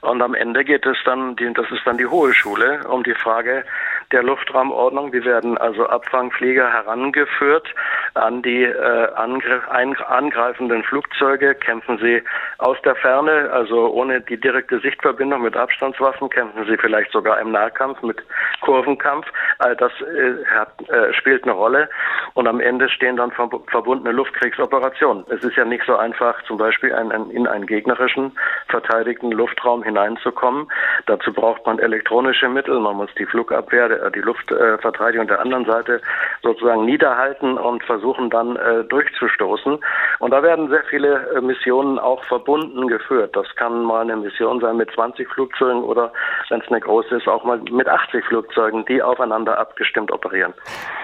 Und 0.00 0.22
am 0.22 0.34
Ende 0.34 0.64
geht 0.64 0.84
es 0.86 0.96
dann, 1.04 1.36
das 1.36 1.70
ist 1.70 1.86
dann 1.86 1.98
die 1.98 2.06
hohe 2.06 2.32
Schule, 2.34 2.80
um 2.88 3.02
die 3.02 3.14
Frage 3.14 3.64
der 4.12 4.22
Luftraumordnung. 4.22 5.12
Wir 5.12 5.24
werden 5.24 5.58
also 5.58 5.86
Abfangflieger 5.86 6.72
herangeführt 6.72 7.68
an 8.14 8.42
die 8.42 8.62
äh, 8.64 9.08
angreifenden 9.14 10.82
Flugzeuge, 10.84 11.54
kämpfen 11.54 11.98
sie 11.98 12.22
aus 12.58 12.80
der 12.82 12.94
Ferne, 12.96 13.50
also 13.52 13.92
ohne 13.92 14.20
die 14.20 14.40
direkte 14.40 14.80
Sichtverbindung 14.80 15.42
mit 15.42 15.56
Abstandswaffen, 15.56 16.30
kämpfen 16.30 16.64
sie 16.66 16.76
vielleicht 16.78 17.12
sogar 17.12 17.38
im 17.40 17.52
Nahkampf 17.52 18.02
mit 18.02 18.22
Kurvenkampf. 18.62 19.26
All 19.58 19.76
das 19.76 19.92
äh, 20.00 20.44
hat, 20.46 20.88
äh, 20.88 21.12
spielt 21.14 21.44
eine 21.44 21.52
Rolle 21.52 21.88
und 22.34 22.46
am 22.48 22.60
Ende 22.60 22.88
stehen 22.88 23.16
dann 23.16 23.32
verbundene 23.32 24.12
Luftkriegsoperationen. 24.12 25.24
Es 25.28 25.42
ist 25.44 25.56
ja 25.56 25.64
nicht 25.64 25.84
so 25.86 25.96
einfach, 25.96 26.42
zum 26.44 26.56
Beispiel 26.56 26.94
ein, 26.94 27.12
ein, 27.12 27.30
in 27.30 27.46
einen 27.46 27.66
gegnerischen 27.66 28.32
verteidigten 28.68 29.32
Luftraum 29.32 29.82
hineinzukommen. 29.82 30.68
Dazu 31.06 31.32
braucht 31.32 31.66
man 31.66 31.78
elektronische 31.78 32.48
Mittel, 32.48 32.80
man 32.80 32.96
muss 32.96 33.10
die 33.18 33.26
Flugabwehr, 33.26 33.88
die 34.14 34.20
Luftverteidigung 34.20 35.26
der 35.26 35.40
anderen 35.40 35.64
Seite 35.64 36.00
sozusagen 36.42 36.84
niederhalten 36.84 37.58
und 37.58 37.82
versuchen 37.84 38.30
dann 38.30 38.56
äh, 38.56 38.84
durchzustoßen. 38.84 39.78
Und 40.18 40.30
da 40.30 40.42
werden 40.42 40.68
sehr 40.68 40.84
viele 40.84 41.28
äh, 41.34 41.40
Missionen 41.40 41.98
auch 41.98 42.24
verbunden 42.24 42.88
geführt. 42.88 43.34
Das 43.36 43.46
kann 43.56 43.84
mal 43.84 44.02
eine 44.02 44.16
Mission 44.16 44.60
sein 44.60 44.76
mit 44.76 44.90
20 44.92 45.28
Flugzeugen 45.28 45.82
oder 45.82 46.12
wenn 46.48 46.60
es 46.60 46.68
eine 46.68 46.80
große 46.80 47.16
ist, 47.16 47.28
auch 47.28 47.44
mal 47.44 47.60
mit 47.70 47.88
80 47.88 48.24
Flugzeugen, 48.24 48.84
die 48.86 49.02
aufeinander 49.02 49.58
abgestimmt 49.58 50.12
operieren. 50.12 50.54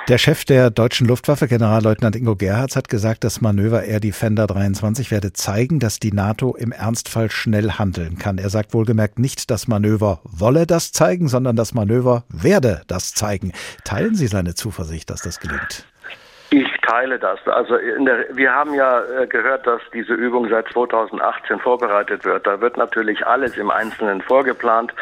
Der 0.09 0.19
Chef 0.19 0.45
der 0.45 0.71
deutschen 0.71 1.07
Luftwaffe, 1.07 1.47
Generalleutnant 1.47 2.17
Ingo 2.17 2.35
Gerhards, 2.37 2.77
hat 2.77 2.89
gesagt, 2.89 3.25
das 3.25 3.41
Manöver 3.41 3.85
Air 3.85 4.01
Defender 4.01 4.47
23 4.47 5.11
werde 5.11 5.33
zeigen, 5.33 5.79
dass 5.79 6.01
die 6.01 6.13
NATO 6.13 6.55
im 6.57 6.73
Ernstfall 6.73 7.31
schnell 7.31 7.73
handeln 7.73 8.19
kann. 8.19 8.39
Er 8.39 8.51
sagt 8.51 8.75
wohlgemerkt 8.75 9.19
nicht, 9.19 9.51
das 9.51 9.69
Manöver 9.69 10.21
wolle 10.25 10.67
das 10.67 10.93
zeigen, 10.93 11.29
sondern 11.29 11.57
das 11.57 11.75
Manöver 11.75 12.25
werde 12.29 12.82
das 12.87 13.15
zeigen. 13.15 13.53
Teilen 13.85 14.15
Sie 14.15 14.27
seine 14.27 14.55
Zuversicht, 14.55 15.11
dass 15.11 15.23
das 15.23 15.41
gelingt? 15.41 15.87
Ich 16.53 16.69
teile 16.83 17.19
das. 17.19 17.39
Also 17.47 17.79
der, 17.79 18.27
wir 18.37 18.53
haben 18.53 18.75
ja 18.75 19.01
äh, 19.01 19.27
gehört, 19.27 19.67
dass 19.67 19.81
diese 19.95 20.13
Übung 20.13 20.51
seit 20.51 20.69
2018 20.69 21.61
vorbereitet 21.61 22.27
wird. 22.27 22.47
Da 22.47 22.61
wird 22.61 22.77
natürlich 22.77 23.27
alles 23.27 23.57
im 23.57 23.71
Einzelnen 23.71 24.21
vorgeplant 24.21 24.93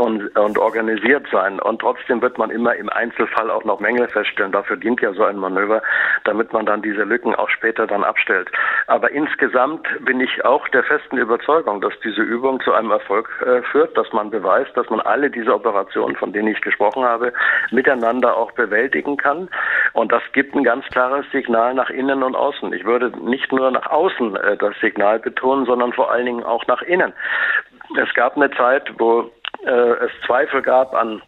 und, 0.00 0.34
und 0.36 0.58
organisiert 0.58 1.26
sein. 1.30 1.60
Und 1.60 1.80
trotzdem 1.80 2.22
wird 2.22 2.38
man 2.38 2.50
immer 2.50 2.74
im 2.74 2.88
Einzelfall 2.88 3.50
auch 3.50 3.64
noch 3.64 3.80
Mängel 3.80 4.08
feststellen. 4.08 4.52
Dafür 4.52 4.76
dient 4.76 5.00
ja 5.02 5.12
so 5.12 5.24
ein 5.24 5.36
Manöver, 5.36 5.82
damit 6.24 6.52
man 6.52 6.64
dann 6.64 6.80
diese 6.80 7.02
Lücken 7.02 7.34
auch 7.34 7.50
später 7.50 7.86
dann 7.86 8.02
abstellt. 8.02 8.50
Aber 8.86 9.10
insgesamt 9.10 9.86
bin 10.04 10.20
ich 10.20 10.44
auch 10.44 10.66
der 10.68 10.84
festen 10.84 11.18
Überzeugung, 11.18 11.82
dass 11.82 11.92
diese 12.02 12.22
Übung 12.22 12.60
zu 12.60 12.72
einem 12.72 12.90
Erfolg 12.90 13.28
äh, 13.44 13.62
führt, 13.70 13.96
dass 13.96 14.10
man 14.12 14.30
beweist, 14.30 14.74
dass 14.74 14.88
man 14.88 15.00
alle 15.00 15.30
diese 15.30 15.54
Operationen, 15.54 16.16
von 16.16 16.32
denen 16.32 16.48
ich 16.48 16.60
gesprochen 16.62 17.04
habe, 17.04 17.32
miteinander 17.70 18.36
auch 18.36 18.52
bewältigen 18.52 19.18
kann. 19.18 19.50
Und 19.92 20.12
das 20.12 20.22
gibt 20.32 20.54
ein 20.54 20.64
ganz 20.64 20.86
klares 20.86 21.26
Signal 21.30 21.74
nach 21.74 21.90
innen 21.90 22.22
und 22.22 22.34
außen. 22.34 22.72
Ich 22.72 22.84
würde 22.84 23.12
nicht 23.22 23.52
nur 23.52 23.70
nach 23.70 23.90
außen 23.90 24.36
äh, 24.36 24.56
das 24.56 24.74
Signal 24.80 25.18
betonen, 25.18 25.66
sondern 25.66 25.92
vor 25.92 26.10
allen 26.10 26.24
Dingen 26.24 26.42
auch 26.42 26.66
nach 26.66 26.80
innen. 26.82 27.12
Es 27.96 28.14
gab 28.14 28.36
eine 28.36 28.50
Zeit, 28.52 28.92
wo 28.98 29.30
äh, 29.64 30.04
es 30.04 30.10
Zweifel 30.26 30.62
gab 30.62 30.94
an 30.94 31.22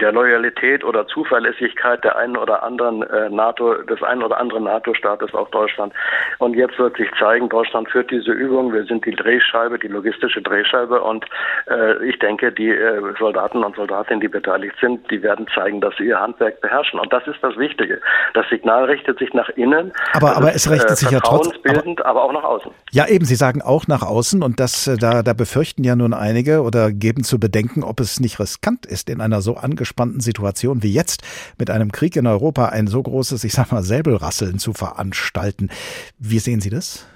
der 0.00 0.12
Loyalität 0.12 0.84
oder 0.84 1.06
Zuverlässigkeit 1.06 2.02
der 2.04 2.16
einen 2.16 2.36
oder 2.36 2.62
anderen 2.62 3.02
äh, 3.02 3.28
NATO, 3.30 3.74
des 3.82 4.02
einen 4.02 4.22
oder 4.22 4.38
anderen 4.38 4.64
NATO-Staates 4.64 5.34
auf 5.34 5.50
Deutschland. 5.50 5.92
Und 6.38 6.54
jetzt 6.54 6.78
wird 6.78 6.96
sich 6.96 7.08
zeigen, 7.18 7.48
Deutschland 7.48 7.90
führt 7.90 8.10
diese 8.10 8.32
Übung. 8.32 8.72
Wir 8.72 8.84
sind 8.84 9.04
die 9.04 9.14
Drehscheibe, 9.14 9.78
die 9.78 9.88
logistische 9.88 10.40
Drehscheibe. 10.40 11.00
Und 11.02 11.24
äh, 11.70 12.04
ich 12.04 12.18
denke, 12.18 12.52
die 12.52 12.70
äh, 12.70 13.00
Soldaten 13.18 13.62
und 13.64 13.76
Soldatinnen, 13.76 14.20
die 14.20 14.28
beteiligt 14.28 14.74
sind, 14.80 15.10
die 15.10 15.22
werden 15.22 15.46
zeigen, 15.54 15.80
dass 15.80 15.94
sie 15.96 16.04
ihr 16.04 16.20
Handwerk 16.20 16.60
beherrschen. 16.60 16.98
Und 16.98 17.12
das 17.12 17.26
ist 17.26 17.38
das 17.42 17.56
Wichtige. 17.56 18.00
Das 18.34 18.48
Signal 18.48 18.84
richtet 18.84 19.18
sich 19.18 19.32
nach 19.34 19.48
innen. 19.50 19.92
Aber, 20.14 20.36
aber 20.36 20.54
es 20.54 20.70
richtet 20.70 20.96
sich 20.96 21.10
ja 21.10 21.20
trotzdem. 21.20 21.60
Aber, 22.02 22.06
aber 22.06 22.24
auch 22.24 22.32
nach 22.32 22.44
außen. 22.44 22.70
Ja, 22.92 23.06
eben. 23.08 23.24
Sie 23.24 23.36
sagen 23.36 23.62
auch 23.62 23.86
nach 23.86 24.02
außen. 24.02 24.42
Und 24.42 24.58
das, 24.58 24.86
äh, 24.86 24.96
da, 24.96 25.22
da 25.22 25.32
befürchten 25.32 25.84
ja 25.84 25.96
nun 25.96 26.14
einige 26.14 26.62
oder 26.62 26.90
geben 26.90 27.24
zu 27.24 27.38
bedenken, 27.38 27.82
ob 27.84 28.00
es 28.00 28.20
nicht 28.20 28.40
riskant 28.40 28.86
ist, 28.86 29.10
in 29.10 29.20
einer 29.20 29.40
so 29.40 29.56
angespannten 29.56 29.81
angespannten 29.82 30.20
Situation 30.20 30.82
wie 30.82 30.94
jetzt 30.94 31.22
mit 31.58 31.68
einem 31.68 31.90
Krieg 31.90 32.14
in 32.16 32.26
Europa 32.26 32.68
ein 32.68 32.86
so 32.86 33.02
großes, 33.02 33.42
ich 33.42 33.52
sag 33.52 33.72
mal, 33.72 33.82
Säbelrasseln 33.82 34.58
zu 34.58 34.72
veranstalten. 34.72 35.70
Wie 36.18 36.38
sehen 36.38 36.60
Sie 36.60 36.70
das? 36.70 37.08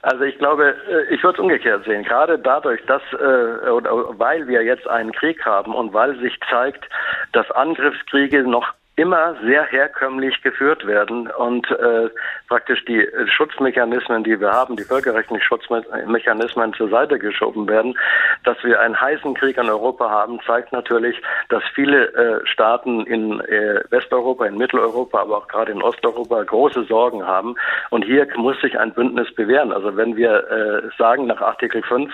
Also 0.00 0.24
ich 0.24 0.38
glaube, 0.38 0.74
äh, 0.88 1.14
ich 1.14 1.22
würde 1.22 1.36
es 1.36 1.42
umgekehrt 1.42 1.84
sehen. 1.84 2.04
Gerade 2.04 2.38
dadurch, 2.38 2.80
dass 2.86 3.02
äh, 3.12 3.68
oder 3.68 4.18
weil 4.18 4.46
wir 4.48 4.62
jetzt 4.62 4.88
einen 4.88 5.12
Krieg 5.12 5.44
haben 5.44 5.74
und 5.74 5.92
weil 5.92 6.18
sich 6.20 6.38
zeigt, 6.48 6.88
dass 7.32 7.50
Angriffskriege 7.50 8.44
noch 8.44 8.72
immer 8.98 9.36
sehr 9.44 9.62
herkömmlich 9.64 10.42
geführt 10.42 10.84
werden 10.86 11.30
und 11.30 11.70
äh, 11.70 12.10
praktisch 12.48 12.84
die 12.84 13.06
Schutzmechanismen, 13.26 14.24
die 14.24 14.40
wir 14.40 14.50
haben, 14.50 14.74
die 14.76 14.82
völkerrechtlichen 14.82 15.44
Schutzmechanismen 15.44 16.72
zur 16.74 16.88
Seite 16.88 17.18
geschoben 17.18 17.68
werden. 17.68 17.96
Dass 18.42 18.56
wir 18.64 18.80
einen 18.80 19.00
heißen 19.00 19.34
Krieg 19.34 19.56
in 19.56 19.70
Europa 19.70 20.10
haben, 20.10 20.40
zeigt 20.44 20.72
natürlich, 20.72 21.22
dass 21.48 21.62
viele 21.74 22.12
äh, 22.12 22.46
Staaten 22.46 23.02
in 23.06 23.40
äh, 23.40 23.82
Westeuropa, 23.90 24.46
in 24.46 24.58
Mitteleuropa, 24.58 25.20
aber 25.20 25.38
auch 25.38 25.48
gerade 25.48 25.70
in 25.70 25.80
Osteuropa 25.80 26.42
große 26.42 26.82
Sorgen 26.84 27.24
haben. 27.24 27.54
Und 27.90 28.04
hier 28.04 28.26
muss 28.36 28.60
sich 28.60 28.78
ein 28.80 28.92
Bündnis 28.92 29.32
bewähren. 29.34 29.72
Also 29.72 29.96
wenn 29.96 30.16
wir 30.16 30.50
äh, 30.50 30.88
sagen, 30.98 31.26
nach 31.26 31.40
Artikel 31.40 31.82
5 31.82 32.12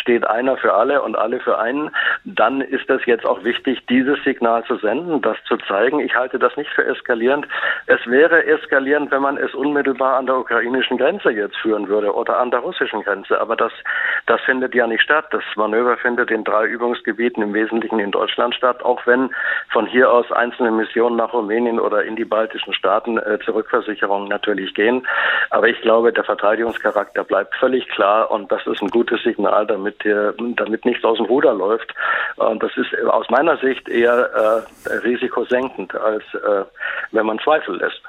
steht 0.00 0.26
einer 0.26 0.56
für 0.56 0.72
alle 0.72 1.02
und 1.02 1.14
alle 1.14 1.40
für 1.40 1.58
einen, 1.58 1.90
dann 2.24 2.62
ist 2.62 2.88
es 2.88 3.04
jetzt 3.04 3.26
auch 3.26 3.44
wichtig, 3.44 3.84
dieses 3.90 4.22
Signal 4.24 4.64
zu 4.64 4.76
senden, 4.76 5.20
das 5.20 5.36
zu 5.46 5.58
zeigen. 5.68 6.00
Ich 6.00 6.16
halte 6.22 6.38
das 6.38 6.56
nicht 6.56 6.70
für 6.70 6.84
eskalierend. 6.86 7.46
Es 7.86 8.00
wäre 8.06 8.46
eskalierend, 8.46 9.10
wenn 9.10 9.22
man 9.22 9.36
es 9.36 9.54
unmittelbar 9.54 10.16
an 10.16 10.26
der 10.26 10.36
ukrainischen 10.36 10.98
Grenze 10.98 11.30
jetzt 11.30 11.56
führen 11.56 11.88
würde 11.88 12.14
oder 12.14 12.38
an 12.38 12.50
der 12.52 12.60
russischen 12.60 13.02
Grenze. 13.02 13.40
Aber 13.40 13.56
das, 13.56 13.72
das 14.26 14.40
findet 14.42 14.72
ja 14.74 14.86
nicht 14.86 15.02
statt. 15.02 15.26
Das 15.32 15.42
Manöver 15.56 15.96
findet 15.96 16.30
in 16.30 16.44
drei 16.44 16.66
Übungsgebieten, 16.66 17.42
im 17.42 17.54
Wesentlichen 17.54 17.98
in 17.98 18.12
Deutschland 18.12 18.54
statt, 18.54 18.84
auch 18.84 19.04
wenn 19.06 19.30
von 19.72 19.86
hier 19.86 20.12
aus 20.12 20.30
einzelne 20.30 20.70
Missionen 20.70 21.16
nach 21.16 21.32
Rumänien 21.32 21.80
oder 21.80 22.04
in 22.04 22.14
die 22.14 22.24
baltischen 22.24 22.72
Staaten 22.72 23.18
äh, 23.18 23.38
zur 23.44 23.54
natürlich 24.28 24.74
gehen. 24.74 25.06
Aber 25.50 25.68
ich 25.68 25.80
glaube, 25.80 26.12
der 26.12 26.24
Verteidigungscharakter 26.24 27.24
bleibt 27.24 27.54
völlig 27.56 27.88
klar 27.88 28.30
und 28.30 28.52
das 28.52 28.64
ist 28.66 28.80
ein 28.80 28.90
gutes 28.90 29.22
Signal, 29.22 29.66
damit, 29.66 30.04
äh, 30.06 30.32
damit 30.56 30.84
nichts 30.84 31.04
aus 31.04 31.16
dem 31.16 31.26
Ruder 31.26 31.54
läuft. 31.54 31.92
Und 32.36 32.62
das 32.62 32.70
ist 32.76 32.94
aus 33.06 33.28
meiner 33.30 33.56
Sicht 33.56 33.88
eher 33.88 34.64
äh, 34.86 34.92
risikosenkend 34.98 35.94
als 36.12 36.24
äh, 36.34 36.64
wenn 37.12 37.26
man 37.26 37.38
Zweifel 37.40 37.76
lässt. 37.76 38.02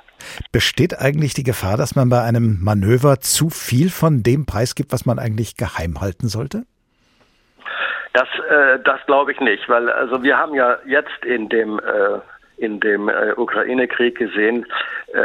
Besteht 0.51 0.99
eigentlich 0.99 1.33
die 1.33 1.43
Gefahr, 1.43 1.77
dass 1.77 1.95
man 1.95 2.09
bei 2.09 2.21
einem 2.21 2.59
Manöver 2.61 3.19
zu 3.19 3.49
viel 3.49 3.89
von 3.89 4.23
dem 4.23 4.45
preisgibt, 4.45 4.91
was 4.91 5.05
man 5.05 5.19
eigentlich 5.19 5.57
geheim 5.57 5.99
halten 5.99 6.27
sollte? 6.27 6.63
Das, 8.13 8.27
äh, 8.49 8.79
das 8.83 8.99
glaube 9.07 9.31
ich 9.31 9.39
nicht, 9.39 9.67
weil 9.67 9.89
also 9.89 10.21
wir 10.21 10.37
haben 10.37 10.53
ja 10.53 10.77
jetzt 10.85 11.25
in 11.25 11.49
dem 11.49 11.79
äh, 11.79 12.19
in 12.57 12.79
dem 12.79 13.09
äh, 13.09 13.33
Ukraine-Krieg 13.35 14.17
gesehen, 14.17 14.65
äh, 15.13 15.19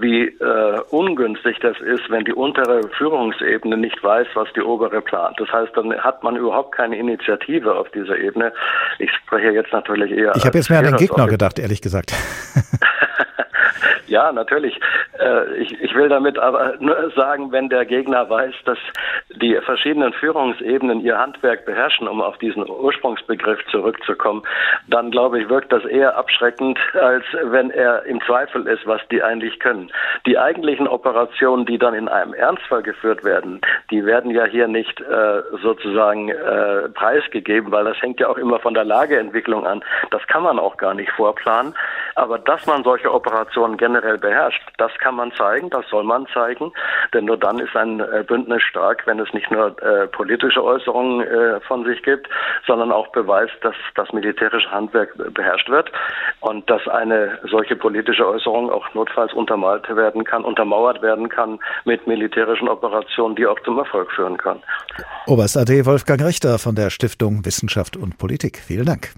wie 0.00 0.26
äh, 0.26 0.80
ungünstig 0.90 1.58
das 1.60 1.78
ist, 1.80 2.08
wenn 2.08 2.24
die 2.24 2.32
untere 2.32 2.88
Führungsebene 2.96 3.76
nicht 3.76 4.02
weiß, 4.02 4.26
was 4.34 4.48
die 4.54 4.62
obere 4.62 5.00
plant. 5.00 5.36
Das 5.38 5.50
heißt, 5.52 5.76
dann 5.76 5.92
hat 5.98 6.22
man 6.22 6.36
überhaupt 6.36 6.74
keine 6.74 6.98
Initiative 6.98 7.74
auf 7.74 7.90
dieser 7.90 8.18
Ebene. 8.18 8.52
Ich 8.98 9.10
spreche 9.12 9.50
jetzt 9.50 9.72
natürlich 9.72 10.12
eher. 10.12 10.32
Ich 10.36 10.44
habe 10.44 10.58
jetzt 10.58 10.70
mehr 10.70 10.80
an 10.80 10.86
den 10.86 10.96
Gegner 10.96 11.26
gedacht, 11.26 11.58
ehrlich 11.58 11.82
gesagt. 11.82 12.12
Ja, 14.06 14.32
natürlich. 14.32 14.80
Äh, 15.18 15.56
ich, 15.58 15.94
will 15.94 16.08
damit 16.08 16.38
aber 16.38 16.74
nur 16.80 17.10
sagen, 17.14 17.52
wenn 17.52 17.68
der 17.68 17.84
Gegner 17.84 18.30
weiß, 18.30 18.54
dass 18.64 18.78
die 19.36 19.54
verschiedenen 19.64 20.12
Führungsebenen 20.12 21.00
ihr 21.00 21.18
Handwerk 21.18 21.66
beherrschen, 21.66 22.08
um 22.08 22.22
auf 22.22 22.38
diesen 22.38 22.68
Ursprungsbegriff 22.68 23.58
zurückzukommen, 23.70 24.42
dann 24.86 25.10
glaube 25.10 25.40
ich, 25.40 25.48
wirkt 25.48 25.72
das 25.72 25.84
eher 25.84 26.16
abschreckend, 26.16 26.78
als 26.94 27.24
wenn 27.42 27.70
er 27.70 28.04
im 28.06 28.20
Zweifel 28.22 28.66
ist, 28.66 28.86
was 28.86 29.00
die 29.10 29.22
eigentlich 29.22 29.58
können. 29.58 29.90
Die 30.26 30.38
eigentlichen 30.38 30.88
Operationen, 30.88 31.66
die 31.66 31.78
dann 31.78 31.94
in 31.94 32.08
einem 32.08 32.32
Ernstfall 32.32 32.82
geführt 32.82 33.24
werden, 33.24 33.60
die 33.90 34.06
werden 34.06 34.30
ja 34.30 34.44
hier 34.44 34.68
nicht 34.68 35.00
äh, 35.00 35.42
sozusagen 35.62 36.30
äh, 36.30 36.88
preisgegeben, 36.94 37.72
weil 37.72 37.84
das 37.84 38.00
hängt 38.00 38.20
ja 38.20 38.28
auch 38.28 38.38
immer 38.38 38.58
von 38.58 38.74
der 38.74 38.84
Lageentwicklung 38.84 39.66
an. 39.66 39.84
Das 40.10 40.26
kann 40.28 40.42
man 40.42 40.58
auch 40.58 40.76
gar 40.76 40.94
nicht 40.94 41.10
vorplanen. 41.12 41.74
Aber 42.14 42.38
dass 42.38 42.64
man 42.66 42.84
solche 42.84 43.12
Operationen 43.12 43.67
generell 43.76 44.18
beherrscht, 44.18 44.62
das 44.78 44.92
kann 44.98 45.16
man 45.16 45.32
zeigen, 45.32 45.70
das 45.70 45.86
soll 45.88 46.04
man 46.04 46.26
zeigen, 46.32 46.72
denn 47.12 47.26
nur 47.26 47.36
dann 47.36 47.58
ist 47.58 47.74
ein 47.76 48.00
äh, 48.00 48.24
Bündnis 48.26 48.62
stark, 48.62 49.06
wenn 49.06 49.18
es 49.20 49.32
nicht 49.32 49.50
nur 49.50 49.80
äh, 49.82 50.06
politische 50.08 50.62
Äußerungen 50.62 51.26
äh, 51.26 51.60
von 51.60 51.84
sich 51.84 52.02
gibt, 52.02 52.28
sondern 52.66 52.92
auch 52.92 53.08
beweist, 53.08 53.54
dass 53.62 53.74
das 53.94 54.12
militärische 54.12 54.70
Handwerk 54.70 55.10
beherrscht 55.34 55.68
wird 55.68 55.90
und 56.40 56.68
dass 56.70 56.86
eine 56.88 57.38
solche 57.50 57.76
politische 57.76 58.26
Äußerung 58.26 58.70
auch 58.70 58.92
notfalls 58.94 59.32
untermalt 59.32 59.88
werden 59.94 60.24
kann, 60.24 60.44
untermauert 60.44 61.02
werden 61.02 61.28
kann 61.28 61.58
mit 61.84 62.06
militärischen 62.06 62.68
Operationen, 62.68 63.36
die 63.36 63.46
auch 63.46 63.58
zum 63.64 63.78
Erfolg 63.78 64.10
führen 64.12 64.36
kann. 64.36 64.62
Oberst 65.26 65.56
AD 65.56 65.84
Wolfgang 65.86 66.22
Richter 66.22 66.58
von 66.58 66.74
der 66.74 66.90
Stiftung 66.90 67.44
Wissenschaft 67.44 67.96
und 67.96 68.18
Politik. 68.18 68.58
Vielen 68.58 68.86
Dank. 68.86 69.12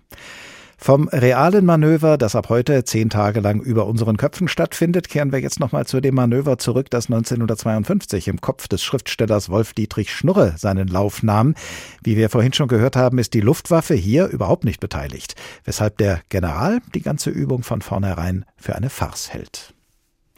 Vom 0.83 1.09
realen 1.09 1.67
Manöver, 1.67 2.17
das 2.17 2.35
ab 2.35 2.49
heute 2.49 2.85
zehn 2.85 3.11
Tage 3.11 3.41
lang 3.41 3.61
über 3.61 3.87
unseren 3.87 4.17
Köpfen 4.17 4.49
stattfindet, 4.49 5.11
kehren 5.11 5.31
wir 5.31 5.39
jetzt 5.39 5.61
nochmal 5.61 5.87
zu 5.87 6.01
dem 6.01 6.15
Manöver 6.15 6.57
zurück, 6.57 6.89
das 6.89 7.11
1952 7.11 8.29
im 8.29 8.41
Kopf 8.41 8.67
des 8.67 8.83
Schriftstellers 8.83 9.51
Wolf 9.51 9.75
Dietrich 9.75 10.11
Schnurre 10.11 10.55
seinen 10.57 10.89
Lauf 10.89 11.23
nahm. 11.23 11.55
Wie 12.03 12.17
wir 12.17 12.31
vorhin 12.31 12.55
schon 12.55 12.69
gehört 12.69 12.97
haben, 12.97 13.19
ist 13.19 13.35
die 13.35 13.43
Luftwaffe 13.43 13.93
hier 13.93 14.29
überhaupt 14.29 14.65
nicht 14.65 14.81
beteiligt, 14.81 15.35
weshalb 15.65 15.99
der 15.99 16.23
General 16.31 16.81
die 16.95 17.03
ganze 17.03 17.29
Übung 17.29 17.63
von 17.63 17.83
vornherein 17.83 18.47
für 18.57 18.75
eine 18.75 18.89
Farce 18.89 19.35
hält. 19.35 19.75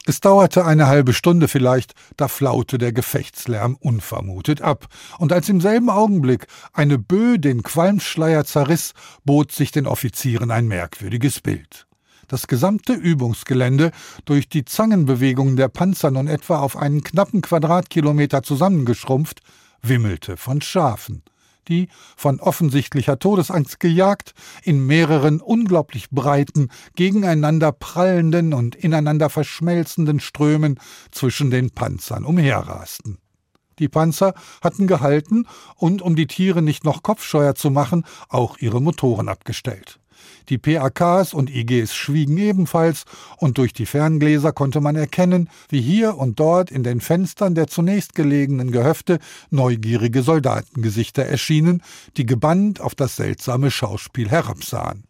Es 0.05 0.19
dauerte 0.19 0.65
eine 0.65 0.87
halbe 0.87 1.13
Stunde 1.13 1.47
vielleicht, 1.47 1.93
da 2.17 2.27
flaute 2.27 2.77
der 2.77 2.91
Gefechtslärm 2.91 3.77
unvermutet 3.79 4.61
ab, 4.61 4.87
und 5.17 5.31
als 5.31 5.47
im 5.47 5.61
selben 5.61 5.89
Augenblick 5.89 6.47
eine 6.73 6.99
Böe 6.99 7.39
den 7.39 7.63
Qualmschleier 7.63 8.43
zerriss, 8.43 8.93
bot 9.23 9.53
sich 9.53 9.71
den 9.71 9.87
Offizieren 9.87 10.51
ein 10.51 10.67
merkwürdiges 10.67 11.39
Bild. 11.39 11.87
Das 12.27 12.47
gesamte 12.47 12.93
Übungsgelände, 12.93 13.91
durch 14.25 14.49
die 14.49 14.65
Zangenbewegungen 14.65 15.55
der 15.55 15.69
Panzer 15.69 16.11
nun 16.11 16.27
etwa 16.27 16.59
auf 16.59 16.75
einen 16.75 17.03
knappen 17.03 17.41
Quadratkilometer 17.41 18.43
zusammengeschrumpft, 18.43 19.39
wimmelte 19.81 20.35
von 20.35 20.61
Schafen 20.61 21.23
die, 21.67 21.89
von 22.15 22.39
offensichtlicher 22.39 23.19
Todesangst 23.19 23.79
gejagt, 23.79 24.33
in 24.63 24.85
mehreren 24.85 25.41
unglaublich 25.41 26.09
breiten, 26.09 26.69
gegeneinander 26.95 27.71
prallenden 27.71 28.53
und 28.53 28.75
ineinander 28.75 29.29
verschmelzenden 29.29 30.19
Strömen 30.19 30.79
zwischen 31.11 31.51
den 31.51 31.71
Panzern 31.71 32.25
umherrasten. 32.25 33.17
Die 33.79 33.89
Panzer 33.89 34.33
hatten 34.61 34.87
gehalten 34.87 35.47
und, 35.75 36.01
um 36.01 36.15
die 36.15 36.27
Tiere 36.27 36.61
nicht 36.61 36.83
noch 36.83 37.03
kopfscheuer 37.03 37.55
zu 37.55 37.71
machen, 37.71 38.05
auch 38.29 38.57
ihre 38.59 38.81
Motoren 38.81 39.29
abgestellt. 39.29 39.99
Die 40.49 40.57
PAKs 40.57 41.33
und 41.33 41.49
IGs 41.49 41.95
schwiegen 41.95 42.37
ebenfalls, 42.37 43.05
und 43.37 43.57
durch 43.57 43.73
die 43.73 43.85
Ferngläser 43.85 44.51
konnte 44.51 44.81
man 44.81 44.95
erkennen, 44.95 45.49
wie 45.69 45.81
hier 45.81 46.17
und 46.17 46.39
dort 46.39 46.71
in 46.71 46.83
den 46.83 47.01
Fenstern 47.01 47.55
der 47.55 47.67
zunächst 47.67 48.15
gelegenen 48.15 48.71
Gehöfte 48.71 49.19
neugierige 49.49 50.23
Soldatengesichter 50.23 51.23
erschienen, 51.23 51.81
die 52.17 52.25
gebannt 52.25 52.81
auf 52.81 52.95
das 52.95 53.15
seltsame 53.15 53.71
Schauspiel 53.71 54.29
herabsahen. 54.29 55.03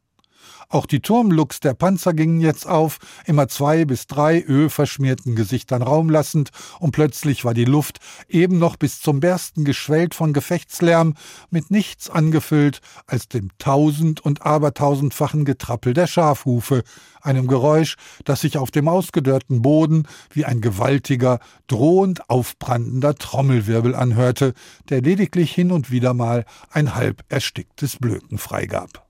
Auch 0.73 0.87
die 0.87 1.01
Turmlucks 1.01 1.59
der 1.59 1.75
Panzer 1.75 2.15
gingen 2.15 2.41
jetzt 2.41 2.67
auf, 2.67 2.97
immer 3.27 3.47
zwei 3.47 3.85
bis 3.85 4.07
drei 4.07 4.41
ölverschmierten 4.41 5.35
Gesichtern 5.35 5.83
Raum 5.83 6.09
lassend, 6.09 6.49
und 6.79 6.93
plötzlich 6.93 7.45
war 7.45 7.53
die 7.53 7.65
Luft, 7.65 7.99
eben 8.27 8.57
noch 8.57 8.75
bis 8.75 8.99
zum 8.99 9.19
Bersten 9.19 9.65
geschwellt 9.65 10.15
von 10.15 10.33
Gefechtslärm, 10.33 11.13
mit 11.51 11.69
nichts 11.69 12.09
angefüllt 12.09 12.81
als 13.05 13.27
dem 13.27 13.49
tausend- 13.59 14.21
und 14.21 14.47
abertausendfachen 14.47 15.45
Getrappel 15.45 15.93
der 15.93 16.07
Schafhufe, 16.07 16.81
einem 17.21 17.45
Geräusch, 17.45 17.95
das 18.25 18.41
sich 18.41 18.57
auf 18.57 18.71
dem 18.71 18.87
ausgedörrten 18.87 19.61
Boden 19.61 20.07
wie 20.31 20.45
ein 20.45 20.59
gewaltiger, 20.59 21.37
drohend 21.67 22.31
aufbrandender 22.31 23.13
Trommelwirbel 23.13 23.93
anhörte, 23.93 24.55
der 24.89 25.03
lediglich 25.03 25.53
hin 25.53 25.71
und 25.71 25.91
wieder 25.91 26.15
mal 26.15 26.45
ein 26.71 26.95
halb 26.95 27.23
ersticktes 27.29 27.97
Blöken 27.97 28.39
freigab. 28.39 29.02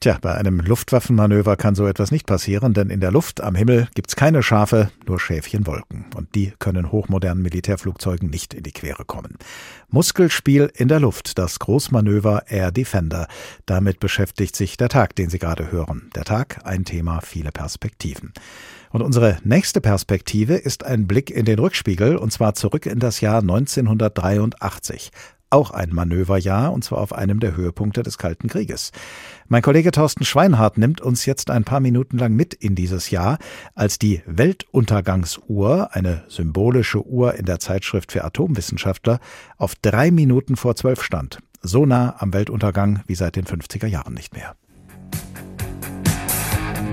Tja, 0.00 0.18
bei 0.20 0.34
einem 0.34 0.60
Luftwaffenmanöver 0.60 1.56
kann 1.56 1.74
so 1.74 1.86
etwas 1.86 2.10
nicht 2.10 2.26
passieren, 2.26 2.74
denn 2.74 2.90
in 2.90 3.00
der 3.00 3.10
Luft 3.10 3.40
am 3.40 3.54
Himmel 3.54 3.88
gibt's 3.94 4.14
keine 4.14 4.42
Schafe, 4.42 4.90
nur 5.06 5.18
Schäfchenwolken. 5.18 6.04
Und 6.14 6.34
die 6.34 6.52
können 6.58 6.92
hochmodernen 6.92 7.42
Militärflugzeugen 7.42 8.28
nicht 8.28 8.52
in 8.52 8.62
die 8.62 8.72
Quere 8.72 9.06
kommen. 9.06 9.36
Muskelspiel 9.88 10.70
in 10.74 10.88
der 10.88 11.00
Luft, 11.00 11.38
das 11.38 11.58
Großmanöver 11.58 12.44
Air 12.48 12.72
Defender. 12.72 13.26
Damit 13.64 13.98
beschäftigt 13.98 14.54
sich 14.54 14.76
der 14.76 14.90
Tag, 14.90 15.16
den 15.16 15.30
Sie 15.30 15.38
gerade 15.38 15.72
hören. 15.72 16.10
Der 16.14 16.24
Tag, 16.24 16.60
ein 16.64 16.84
Thema, 16.84 17.22
viele 17.22 17.50
Perspektiven. 17.50 18.34
Und 18.90 19.02
unsere 19.02 19.38
nächste 19.44 19.80
Perspektive 19.80 20.54
ist 20.54 20.84
ein 20.84 21.06
Blick 21.06 21.30
in 21.30 21.44
den 21.44 21.58
Rückspiegel, 21.58 22.16
und 22.16 22.32
zwar 22.32 22.54
zurück 22.54 22.86
in 22.86 22.98
das 22.98 23.20
Jahr 23.20 23.40
1983 23.40 25.10
auch 25.56 25.70
ein 25.70 25.88
Manöverjahr, 25.90 26.70
und 26.70 26.84
zwar 26.84 26.98
auf 26.98 27.14
einem 27.14 27.40
der 27.40 27.56
Höhepunkte 27.56 28.02
des 28.02 28.18
Kalten 28.18 28.46
Krieges. 28.46 28.92
Mein 29.48 29.62
Kollege 29.62 29.90
Thorsten 29.90 30.26
Schweinhardt 30.26 30.76
nimmt 30.76 31.00
uns 31.00 31.24
jetzt 31.24 31.50
ein 31.50 31.64
paar 31.64 31.80
Minuten 31.80 32.18
lang 32.18 32.34
mit 32.34 32.52
in 32.52 32.74
dieses 32.74 33.10
Jahr, 33.10 33.38
als 33.74 33.98
die 33.98 34.20
Weltuntergangsuhr, 34.26 35.94
eine 35.94 36.24
symbolische 36.28 37.06
Uhr 37.06 37.36
in 37.36 37.46
der 37.46 37.58
Zeitschrift 37.58 38.12
für 38.12 38.22
Atomwissenschaftler, 38.22 39.18
auf 39.56 39.74
drei 39.76 40.10
Minuten 40.10 40.56
vor 40.56 40.76
zwölf 40.76 41.02
stand. 41.02 41.38
So 41.62 41.86
nah 41.86 42.16
am 42.18 42.34
Weltuntergang 42.34 43.02
wie 43.06 43.14
seit 43.14 43.36
den 43.36 43.46
50er 43.46 43.86
Jahren 43.86 44.12
nicht 44.12 44.34
mehr. 44.34 44.56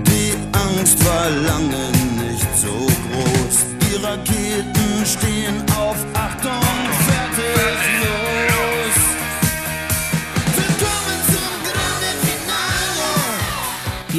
Die 0.06 0.32
Angst 0.52 1.04
war 1.04 1.28
lange 1.28 1.90
nicht 2.26 2.56
so 2.56 2.72
groß. 2.72 3.66
Die 3.82 4.02
Raketen 4.02 5.04
stehen 5.04 5.62
auf 5.76 5.98
Achtung, 6.14 6.63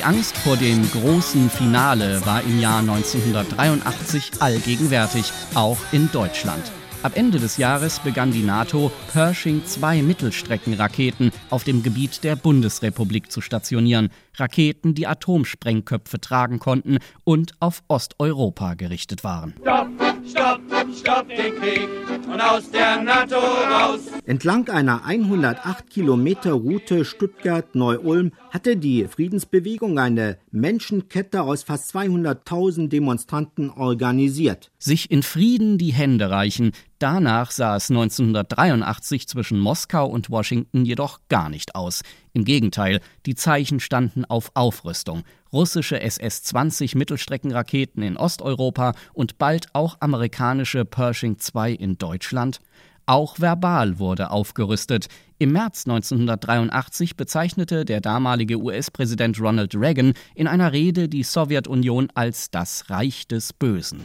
Angst 0.05 0.37
vor 0.37 0.55
dem 0.55 0.87
großen 0.91 1.49
Finale 1.49 2.23
war 2.27 2.43
im 2.43 2.59
Jahr 2.59 2.77
1983 2.81 4.33
allgegenwärtig, 4.39 5.33
auch 5.55 5.79
in 5.91 6.11
Deutschland. 6.11 6.61
Ab 7.01 7.13
Ende 7.15 7.39
des 7.39 7.57
Jahres 7.57 7.99
begann 7.99 8.31
die 8.31 8.43
NATO, 8.43 8.91
Pershing 9.11 9.65
2 9.65 10.03
Mittelstreckenraketen 10.03 11.31
auf 11.49 11.63
dem 11.63 11.81
Gebiet 11.81 12.23
der 12.23 12.35
Bundesrepublik 12.35 13.31
zu 13.31 13.41
stationieren. 13.41 14.11
Raketen, 14.39 14.93
die 14.93 15.08
Atomsprengköpfe 15.08 16.19
tragen 16.19 16.60
konnten 16.60 16.98
und 17.24 17.54
auf 17.60 17.84
Osteuropa 17.88 18.74
gerichtet 18.74 19.24
waren. 19.24 19.54
Stopp, 19.62 19.88
stopp, 20.28 20.62
stopp 20.95 21.28
den 21.30 21.56
Krieg 21.56 21.89
und 22.32 22.41
aus 22.41 22.69
der 22.71 23.02
NATO 23.02 23.36
raus. 23.36 24.02
Entlang 24.26 24.67
einer 24.69 25.06
108 25.06 25.89
Kilometer 25.89 26.54
Route 26.54 27.06
Stuttgart-Neu-Ulm 27.06 28.32
hatte 28.50 28.78
die 28.78 29.08
Friedensbewegung 29.08 30.00
eine 30.00 30.38
Menschenkette 30.52 31.43
aus 31.43 31.63
fast 31.63 31.95
200.000 31.95 32.89
Demonstranten 32.89 33.69
organisiert. 33.69 34.71
Sich 34.80 35.12
in 35.12 35.24
Frieden 35.24 35.78
die 35.78 35.93
Hände 35.93 36.30
reichen, 36.30 36.71
Danach 37.00 37.52
sah 37.52 37.76
es 37.76 37.89
1983 37.89 39.28
zwischen 39.28 39.60
Moskau 39.60 40.08
und 40.08 40.30
Washington 40.30 40.86
jedoch 40.86 41.19
gar 41.28 41.50
nicht 41.50 41.76
aus. 41.76 42.04
Im 42.36 42.43
Gegenteil, 42.43 43.00
die 43.26 43.34
Zeichen 43.34 43.80
standen 43.80 44.26
auf 44.26 44.52
Aufrüstung. 44.56 45.24
Russische 45.54 46.02
SS-20 46.02 46.98
Mittelstreckenraketen 46.98 48.04
in 48.04 48.17
Osteuropa 48.17 48.91
und 49.13 49.38
bald 49.38 49.67
auch 49.71 49.95
amerikanische 50.02 50.84
Pershing 50.84 51.38
II 51.56 51.74
in 51.76 51.98
Deutschland. 51.98 52.60
Auch 53.07 53.39
verbal 53.39 53.99
wurde 53.99 54.31
aufgerüstet. 54.31 55.07
Im 55.37 55.51
März 55.51 55.85
1983 55.85 57.17
bezeichnete 57.17 57.85
der 57.85 58.01
damalige 58.01 58.57
US-Präsident 58.57 59.39
Ronald 59.39 59.75
Reagan 59.75 60.13
in 60.33 60.47
einer 60.47 60.71
Rede 60.71 61.07
die 61.07 61.21
Sowjetunion 61.21 62.07
als 62.15 62.49
das 62.49 62.89
Reich 62.89 63.27
des 63.27 63.53
Bösen. 63.53 63.99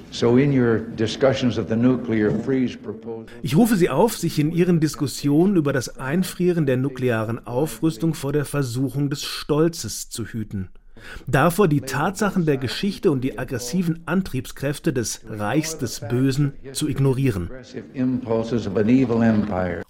Ich 3.43 3.57
rufe 3.57 3.77
Sie 3.77 3.91
auf, 3.91 4.19
sich 4.19 4.39
in 4.39 4.53
Ihren 4.53 4.81
Diskussionen 4.81 5.57
über 5.57 5.73
das 5.73 5.99
Einfrieren 5.99 6.67
der 6.67 6.77
nuklearen 6.77 7.47
Aufrüstung 7.47 8.13
vor 8.13 8.33
der 8.33 8.45
Versuchung 8.45 9.09
des 9.09 9.23
Stolzes 9.23 10.11
zu 10.11 10.27
hüten. 10.27 10.69
Davor 11.27 11.69
die 11.69 11.81
Tatsachen 11.81 12.47
der 12.47 12.57
Geschichte 12.57 13.11
und 13.11 13.23
die 13.23 13.39
aggressiven 13.39 14.01
Antriebskräfte 14.07 14.93
des 14.93 15.23
Reichs 15.29 15.79
des 15.79 16.01
Bösen 16.01 16.53
zu 16.73 16.89
ignorieren. 16.89 17.51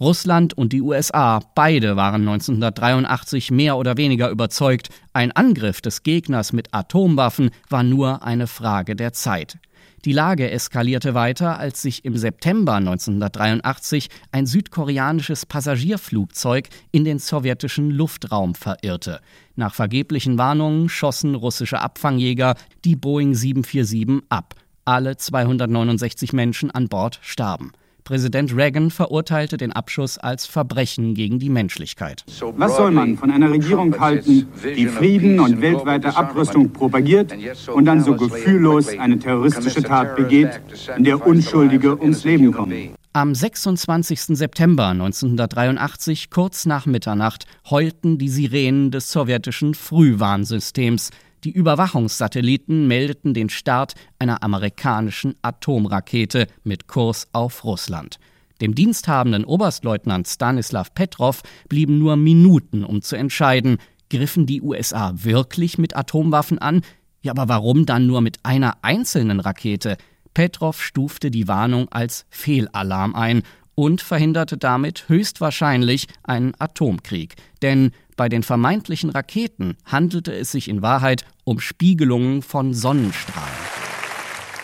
Russland 0.01 0.59
und 0.59 0.73
die 0.73 0.83
USA, 0.83 1.41
beide 1.55 1.97
waren 1.97 2.29
1983 2.29 3.51
mehr 3.51 3.77
oder 3.77 3.97
weniger 3.97 4.31
überzeugt, 4.31 4.89
ein 5.13 5.33
Angriff 5.33 5.81
des 5.81 6.03
Gegners 6.03 6.53
mit 6.53 6.73
Atomwaffen 6.73 7.51
war 7.69 7.83
nur 7.83 8.23
eine 8.23 8.47
Frage 8.47 8.95
der 8.95 9.13
Zeit. 9.13 9.59
Die 10.05 10.13
Lage 10.13 10.51
eskalierte 10.51 11.15
weiter, 11.15 11.59
als 11.59 11.83
sich 11.83 12.05
im 12.05 12.17
September 12.17 12.75
1983 12.75 14.09
ein 14.33 14.47
südkoreanisches 14.47 15.45
Passagierflugzeug 15.47 16.69
in 16.91 17.05
den 17.05 17.19
sowjetischen 17.19 17.91
Luftraum 17.91 18.55
verirrte. 18.55 19.21
Nach 19.57 19.75
vergeblichen 19.75 20.39
Warnungen 20.39 20.89
schossen 20.89 21.35
russische 21.35 21.81
Abfangjäger 21.81 22.55
die 22.85 22.97
Boeing 22.97 23.35
747 23.35 24.25
ab. 24.31 24.55
Alle 24.85 25.17
269 25.17 26.33
Menschen 26.33 26.71
an 26.71 26.89
Bord 26.89 27.19
starben. 27.23 27.73
Präsident 28.11 28.57
Reagan 28.57 28.91
verurteilte 28.91 29.57
den 29.57 29.71
Abschuss 29.71 30.19
als 30.19 30.45
Verbrechen 30.45 31.15
gegen 31.15 31.39
die 31.39 31.49
Menschlichkeit. 31.49 32.25
Was 32.57 32.77
soll 32.77 32.91
man 32.91 33.17
von 33.17 33.31
einer 33.31 33.53
Regierung 33.53 34.01
halten, 34.01 34.49
die 34.65 34.87
Frieden 34.87 35.39
und 35.39 35.61
weltweite 35.61 36.17
Abrüstung 36.17 36.73
propagiert 36.73 37.33
und 37.73 37.85
dann 37.85 38.03
so 38.03 38.17
gefühllos 38.17 38.89
eine 38.89 39.17
terroristische 39.21 39.85
Tat 39.85 40.17
begeht, 40.17 40.61
in 40.97 41.05
der 41.05 41.25
Unschuldige 41.25 42.01
ums 42.01 42.25
Leben 42.25 42.51
kommen? 42.51 42.97
Am 43.13 43.33
26. 43.33 44.37
September 44.37 44.89
1983, 44.89 46.31
kurz 46.31 46.67
nach 46.67 46.87
Mitternacht, 46.87 47.47
heulten 47.71 48.19
die 48.19 48.29
Sirenen 48.29 48.91
des 48.91 49.13
sowjetischen 49.13 49.75
Frühwarnsystems. 49.75 51.11
Die 51.45 51.53
Überwachungssatelliten 51.53 52.87
meldeten 52.87 53.33
den 53.33 53.49
Start 53.49 53.95
einer 54.19 54.43
amerikanischen 54.43 55.37
Atomrakete 55.41 56.47
mit 56.65 56.87
Kurs 56.87 57.29
auf 57.33 57.65
Russland. 57.65 58.19
Dem 58.61 58.75
diensthabenden 58.75 59.47
Oberstleutnant 59.47 60.29
Stanislav 60.29 60.93
Petrov 60.93 61.43
blieben 61.71 61.99
nur 61.99 62.17
Minuten, 62.17 62.85
um 62.85 63.01
zu 63.01 63.17
entscheiden, 63.17 63.79
griffen 64.11 64.45
die 64.45 64.61
USA 64.61 65.13
wirklich 65.15 65.79
mit 65.79 65.97
Atomwaffen 65.97 66.59
an? 66.59 66.83
Ja, 67.23 67.33
aber 67.33 67.49
warum 67.49 67.87
dann 67.87 68.07
nur 68.07 68.21
mit 68.21 68.39
einer 68.43 68.77
einzelnen 68.83 69.41
Rakete? 69.41 69.97
Petrov 70.35 70.83
stufte 70.83 71.31
die 71.31 71.49
Warnung 71.49 71.89
als 71.91 72.27
Fehlalarm 72.29 73.15
ein 73.15 73.43
und 73.81 74.03
verhinderte 74.03 74.59
damit 74.59 75.09
höchstwahrscheinlich 75.09 76.07
einen 76.23 76.53
Atomkrieg. 76.59 77.37
Denn 77.63 77.93
bei 78.15 78.29
den 78.29 78.43
vermeintlichen 78.43 79.09
Raketen 79.09 79.79
handelte 79.87 80.35
es 80.35 80.53
sich 80.53 80.69
in 80.69 80.83
Wahrheit 80.83 81.25
um 81.45 81.61
Spiegelungen 81.61 82.43
von 82.43 82.75
Sonnenstrahlen. 82.75 83.49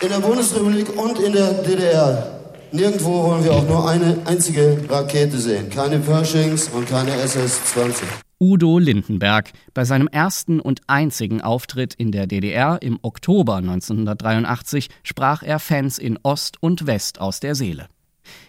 In 0.03 0.11
der 0.11 0.19
Bundesrepublik 0.19 0.95
und 0.99 1.19
in 1.19 1.33
der 1.33 1.55
DDR. 1.63 2.41
Nirgendwo 2.73 3.29
wollen 3.29 3.43
wir 3.43 3.53
auch 3.55 3.67
nur 3.67 3.89
eine 3.89 4.19
einzige 4.27 4.85
Rakete 4.87 5.39
sehen. 5.39 5.71
Keine 5.71 5.99
Pershings 5.99 6.69
und 6.69 6.87
keine 6.87 7.13
SS-20. 7.13 8.03
Udo 8.39 8.79
Lindenberg. 8.79 9.51
Bei 9.73 9.87
seinem 9.87 10.09
ersten 10.09 10.61
und 10.61 10.83
einzigen 10.89 11.41
Auftritt 11.41 11.95
in 11.95 12.13
der 12.13 12.27
DDR 12.27 12.83
im 12.83 12.99
Oktober 13.01 13.57
1983 13.57 14.91
sprach 15.05 15.43
er 15.43 15.59
Fans 15.59 15.97
in 15.97 16.19
Ost 16.23 16.59
und 16.61 16.87
West 16.87 17.19
aus 17.19 17.41
der 17.41 17.55
Seele. 17.55 17.89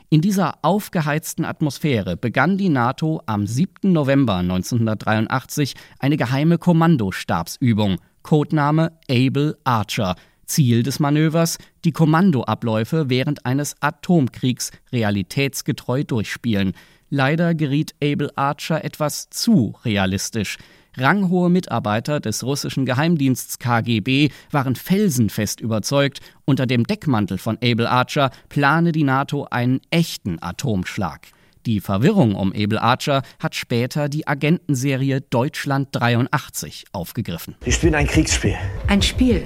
In 0.10 0.22
dieser 0.22 0.60
aufgeheizten 0.62 1.44
Atmosphäre 1.44 2.16
begann 2.16 2.58
die 2.58 2.70
NATO 2.70 3.22
am 3.26 3.46
7. 3.46 3.92
November 3.92 4.36
1983 4.38 5.74
eine 6.00 6.16
geheime 6.16 6.58
Kommandostabsübung, 6.58 7.98
Codename 8.24 8.94
Able 9.10 9.58
Archer. 9.66 10.16
Ziel 10.46 10.84
des 10.84 11.02
Manövers, 11.02 11.58
die 11.84 11.92
Kommandoabläufe 11.92 13.10
während 13.10 13.46
eines 13.46 13.76
Atomkriegs 13.82 14.72
realitätsgetreu 14.94 16.06
durchspielen. 16.06 16.72
Leider 17.10 17.54
geriet 17.54 17.94
Able 18.02 18.32
Archer 18.38 18.86
etwas 18.86 19.30
zu 19.30 19.76
realistisch. 19.84 20.58
Ranghohe 20.98 21.50
Mitarbeiter 21.50 22.20
des 22.20 22.44
russischen 22.44 22.86
Geheimdiensts 22.86 23.60
KGB 23.60 24.30
waren 24.52 24.76
felsenfest 24.76 25.62
überzeugt, 25.62 26.22
unter 26.46 26.66
dem 26.66 26.86
Deckmantel 26.86 27.38
von 27.38 27.58
Able 27.64 27.90
Archer 27.90 28.32
plane 28.50 28.92
die 28.92 29.04
NATO 29.04 29.48
einen 29.50 29.80
echten 29.92 30.42
Atomschlag. 30.42 31.28
Die 31.66 31.82
Verwirrung 31.82 32.34
um 32.36 32.54
Able 32.56 32.82
Archer 32.82 33.24
hat 33.40 33.54
später 33.54 34.10
die 34.10 34.28
Agentenserie 34.28 35.22
Deutschland 35.22 35.90
83 35.92 36.86
aufgegriffen. 36.94 37.56
Wir 37.62 37.74
spielen 37.74 37.96
ein 37.96 38.08
Kriegsspiel. 38.08 38.56
Ein 38.88 39.02
Spiel 39.02 39.44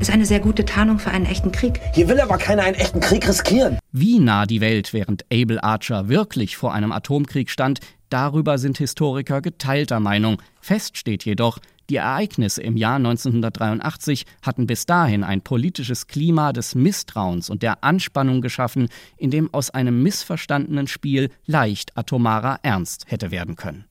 ist 0.00 0.10
eine 0.10 0.26
sehr 0.26 0.40
gute 0.40 0.64
Tarnung 0.64 0.98
für 0.98 1.10
einen 1.10 1.26
echten 1.26 1.52
Krieg. 1.52 1.80
Hier 1.94 2.08
will 2.08 2.20
aber 2.20 2.38
keiner 2.38 2.62
einen 2.62 2.76
echten 2.76 3.00
Krieg 3.00 3.26
riskieren. 3.28 3.78
Wie 3.92 4.18
nah 4.18 4.46
die 4.46 4.60
Welt 4.60 4.92
während 4.92 5.24
Able 5.32 5.62
Archer 5.62 6.08
wirklich 6.08 6.56
vor 6.56 6.74
einem 6.74 6.92
Atomkrieg 6.92 7.50
stand, 7.50 7.80
Darüber 8.08 8.58
sind 8.58 8.78
Historiker 8.78 9.40
geteilter 9.40 10.00
Meinung. 10.00 10.40
Fest 10.60 10.96
steht 10.96 11.24
jedoch, 11.24 11.58
die 11.90 11.96
Ereignisse 11.96 12.62
im 12.62 12.76
Jahr 12.76 12.96
1983 12.96 14.26
hatten 14.42 14.66
bis 14.66 14.86
dahin 14.86 15.24
ein 15.24 15.40
politisches 15.40 16.06
Klima 16.06 16.52
des 16.52 16.74
Misstrauens 16.74 17.50
und 17.50 17.62
der 17.62 17.84
Anspannung 17.84 18.40
geschaffen, 18.40 18.88
in 19.16 19.30
dem 19.30 19.52
aus 19.52 19.70
einem 19.70 20.02
missverstandenen 20.02 20.86
Spiel 20.86 21.30
leicht 21.46 21.96
atomarer 21.96 22.60
Ernst 22.62 23.04
hätte 23.08 23.30
werden 23.30 23.56
können 23.56 23.86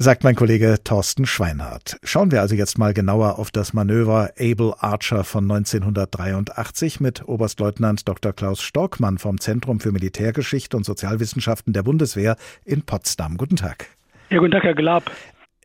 sagt 0.00 0.22
mein 0.22 0.36
Kollege 0.36 0.76
Thorsten 0.84 1.26
Schweinhardt. 1.26 1.98
Schauen 2.04 2.30
wir 2.30 2.40
also 2.40 2.54
jetzt 2.54 2.78
mal 2.78 2.94
genauer 2.94 3.40
auf 3.40 3.50
das 3.50 3.72
Manöver 3.72 4.30
Able 4.38 4.74
Archer 4.78 5.24
von 5.24 5.50
1983 5.50 7.00
mit 7.00 7.26
Oberstleutnant 7.26 8.08
Dr. 8.08 8.32
Klaus 8.32 8.62
Storkmann 8.62 9.18
vom 9.18 9.40
Zentrum 9.40 9.80
für 9.80 9.90
Militärgeschichte 9.90 10.76
und 10.76 10.86
Sozialwissenschaften 10.86 11.72
der 11.72 11.82
Bundeswehr 11.82 12.36
in 12.64 12.82
Potsdam. 12.82 13.36
Guten 13.36 13.56
Tag. 13.56 13.86
Ja, 14.30 14.38
guten 14.38 14.52
Tag, 14.52 14.62
Herr 14.62 14.74
Glab. 14.74 15.10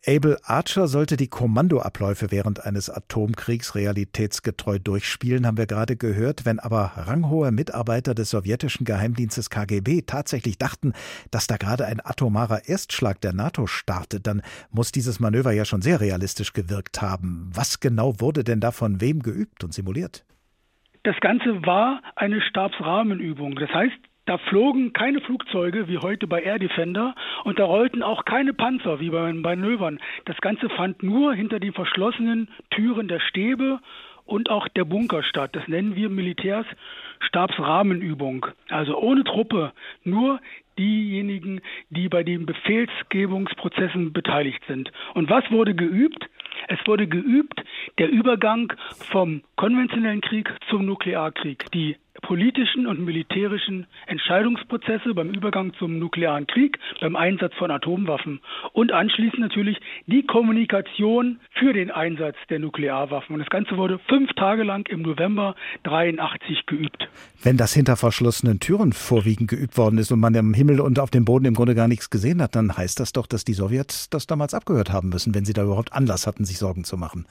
Able 0.06 0.38
Archer 0.44 0.88
sollte 0.88 1.16
die 1.16 1.30
Kommandoabläufe 1.30 2.30
während 2.30 2.66
eines 2.66 2.90
Atomkriegs 2.90 3.74
realitätsgetreu 3.74 4.78
durchspielen, 4.78 5.48
haben 5.48 5.58
wir 5.58 5.66
gerade 5.66 5.96
gehört. 5.96 6.46
Wenn 6.46 6.60
aber 6.60 6.92
ranghohe 6.98 7.54
Mitarbeiter 7.54 8.14
des 8.14 8.30
sowjetischen 8.30 8.86
Geheimdienstes 8.86 9.50
KGB 9.50 10.02
tatsächlich 10.02 10.58
dachten, 10.58 10.92
dass 11.32 11.48
da 11.48 11.56
gerade 11.56 11.86
ein 11.86 12.06
atomarer 12.06 12.68
Erstschlag 12.68 13.22
der 13.22 13.32
NATO 13.32 13.66
startet, 13.66 14.28
dann 14.28 14.42
muss 14.72 14.92
dieses 14.92 15.22
Manöver 15.22 15.54
ja 15.54 15.64
schon 15.64 15.82
sehr 15.82 16.02
realistisch 16.02 16.52
gewirkt 16.52 17.02
haben. 17.02 17.50
Was 17.54 17.80
genau 17.80 18.20
wurde 18.20 18.44
denn 18.44 18.60
da 18.60 18.72
von 18.72 19.00
wem 19.00 19.22
geübt 19.22 19.64
und 19.64 19.74
simuliert? 19.74 20.26
Das 21.04 21.16
Ganze 21.22 21.66
war 21.66 22.02
eine 22.18 22.42
Stabsrahmenübung. 22.42 23.56
Das 23.56 23.70
heißt, 23.70 24.00
da 24.26 24.38
flogen 24.38 24.94
keine 24.94 25.20
Flugzeuge 25.22 25.88
wie 25.88 25.98
heute 25.98 26.28
bei 26.28 26.42
Air 26.42 26.60
Defender 26.60 27.16
und 27.44 27.60
da 27.60 27.66
rollten 27.66 28.04
auch 28.04 28.26
keine 28.26 28.54
Panzer 28.54 29.00
wie 29.00 29.10
bei 29.10 29.34
Manövern. 29.34 30.00
Das 30.26 30.38
Ganze 30.38 30.70
fand 30.70 31.04
nur 31.04 31.34
hinter 31.34 31.60
den 31.60 31.74
verschlossenen 31.74 32.48
Türen 32.70 33.08
der 33.08 33.20
Stäbe 33.20 33.80
und 34.26 34.50
auch 34.50 34.68
der 34.70 34.86
Bunker 34.86 35.24
statt. 35.24 35.52
Das 35.54 35.68
nennen 35.68 35.96
wir 35.96 36.10
Militärs 36.10 36.66
Stabsrahmenübung. 37.20 38.46
Also 38.70 38.98
ohne 38.98 39.24
Truppe, 39.24 39.74
nur 40.04 40.40
diejenigen, 40.78 41.62
die 41.90 42.10
bei 42.10 42.24
den 42.24 42.46
Befehlsgebungsprozessen 42.46 44.14
beteiligt 44.14 44.64
sind. 44.68 44.92
Und 45.14 45.30
was 45.30 45.50
wurde 45.52 45.76
geübt? 45.76 46.30
Es 46.68 46.80
wurde 46.86 47.08
geübt 47.08 47.62
der 47.98 48.10
Übergang 48.10 48.74
vom 49.12 49.44
konventionellen 49.56 50.22
Krieg 50.22 50.54
zum 50.70 50.86
Nuklearkrieg. 50.86 51.70
Die 51.74 51.98
politischen 52.24 52.88
und 52.88 53.00
militärischen 53.00 53.86
Entscheidungsprozesse 54.08 55.14
beim 55.14 55.30
Übergang 55.30 55.74
zum 55.78 56.00
nuklearen 56.00 56.48
Krieg, 56.48 56.80
beim 57.00 57.16
Einsatz 57.16 57.54
von 57.60 57.70
Atomwaffen 57.70 58.40
und 58.72 58.92
anschließend 58.92 59.40
natürlich 59.40 59.78
die 60.08 60.24
Kommunikation 60.26 61.40
für 61.60 61.74
den 61.74 61.92
Einsatz 61.92 62.36
der 62.50 62.60
Nuklearwaffen. 62.60 63.36
Und 63.36 63.40
das 63.40 63.50
Ganze 63.50 63.78
wurde 63.78 64.00
fünf 64.10 64.32
Tage 64.34 64.64
lang 64.64 64.88
im 64.90 65.04
November 65.04 65.56
83 65.84 66.66
geübt. 66.66 67.08
Wenn 67.44 67.58
das 67.58 67.74
hinter 67.74 67.98
verschlossenen 67.98 68.60
Türen 68.60 68.94
vorwiegend 68.94 69.50
geübt 69.50 69.78
worden 69.78 70.00
ist 70.00 70.12
und 70.12 70.20
man 70.20 70.34
im 70.34 70.54
Himmel 70.54 70.80
und 70.80 71.00
auf 71.00 71.12
dem 71.12 71.26
Boden 71.26 71.46
im 71.46 71.54
Grunde 71.54 71.76
gar 71.76 71.88
nichts 71.88 72.10
gesehen 72.10 72.42
hat, 72.42 72.56
dann 72.56 72.76
heißt 72.76 73.00
das 73.00 73.12
doch, 73.12 73.28
dass 73.28 73.44
die 73.44 73.54
Sowjets 73.54 74.10
das 74.10 74.26
damals 74.28 74.54
abgehört 74.54 74.92
haben 74.92 75.10
müssen, 75.10 75.36
wenn 75.36 75.46
sie 75.46 75.54
da 75.54 75.64
überhaupt 75.64 75.94
Anlass 75.94 76.26
hatten, 76.26 76.46
sich 76.46 76.58
Sorgen 76.58 76.86
zu 76.86 76.98
machen. 76.98 77.26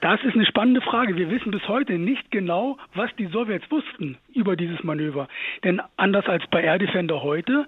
Das 0.00 0.22
ist 0.22 0.34
eine 0.34 0.46
spannende 0.46 0.80
Frage. 0.80 1.16
Wir 1.16 1.28
wissen 1.28 1.50
bis 1.50 1.66
heute 1.66 1.94
nicht 1.94 2.30
genau, 2.30 2.78
was 2.94 3.10
die 3.16 3.26
Sowjets 3.26 3.68
wussten 3.68 4.16
über 4.32 4.54
dieses 4.54 4.84
Manöver. 4.84 5.26
Denn 5.64 5.82
anders 5.96 6.26
als 6.26 6.46
bei 6.52 6.62
Air 6.62 6.78
Defender 6.78 7.20
heute 7.24 7.66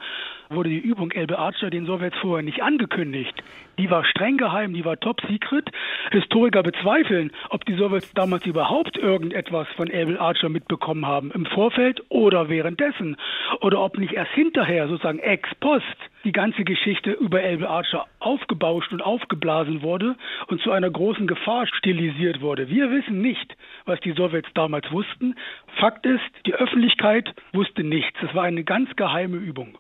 wurde 0.49 0.69
die 0.69 0.79
Übung 0.79 1.11
Elbe 1.11 1.41
Archer 1.41 1.71
den 1.71 1.87
Sowjets 1.87 2.17
vorher 2.19 2.45
nicht 2.45 2.63
angekündigt. 2.63 3.35
Die 3.79 3.91
war 3.91 4.05
streng 4.05 4.37
geheim, 4.37 4.73
die 4.75 4.85
war 4.85 5.01
top 5.01 5.21
secret. 5.23 5.71
Historiker 6.13 6.63
bezweifeln, 6.63 7.33
ob 7.49 7.65
die 7.65 7.75
Sowjets 7.75 8.13
damals 8.15 8.47
überhaupt 8.47 8.97
irgendetwas 8.97 9.67
von 9.77 9.91
Elbe 9.91 10.21
Archer 10.21 10.51
mitbekommen 10.51 11.07
haben, 11.07 11.33
im 11.33 11.47
Vorfeld 11.47 12.01
oder 12.11 12.49
währenddessen. 12.49 13.17
Oder 13.61 13.81
ob 13.81 13.99
nicht 13.99 14.13
erst 14.13 14.33
hinterher, 14.33 14.87
sozusagen 14.87 15.19
ex 15.19 15.53
post, 15.57 15.85
die 16.25 16.33
ganze 16.33 16.65
Geschichte 16.65 17.13
über 17.13 17.43
Elbe 17.43 17.69
Archer 17.69 18.07
aufgebauscht 18.19 18.93
und 18.93 19.03
aufgeblasen 19.03 19.83
wurde 19.83 20.17
und 20.49 20.61
zu 20.63 20.71
einer 20.71 20.91
großen 20.91 21.27
Gefahr 21.27 21.67
stilisiert 21.67 22.41
wurde. 22.41 22.69
Wir 22.69 22.91
wissen 22.91 23.21
nicht, 23.21 23.57
was 23.87 24.01
die 24.01 24.13
Sowjets 24.13 24.49
damals 24.55 24.91
wussten. 24.93 25.37
Fakt 25.79 26.07
ist, 26.07 26.21
die 26.47 26.55
Öffentlichkeit 26.55 27.35
wusste 27.53 27.85
nichts. 27.85 28.19
Es 28.23 28.35
war 28.35 28.45
eine 28.45 28.65
ganz 28.65 28.95
geheime 28.97 29.37
Übung. 29.37 29.79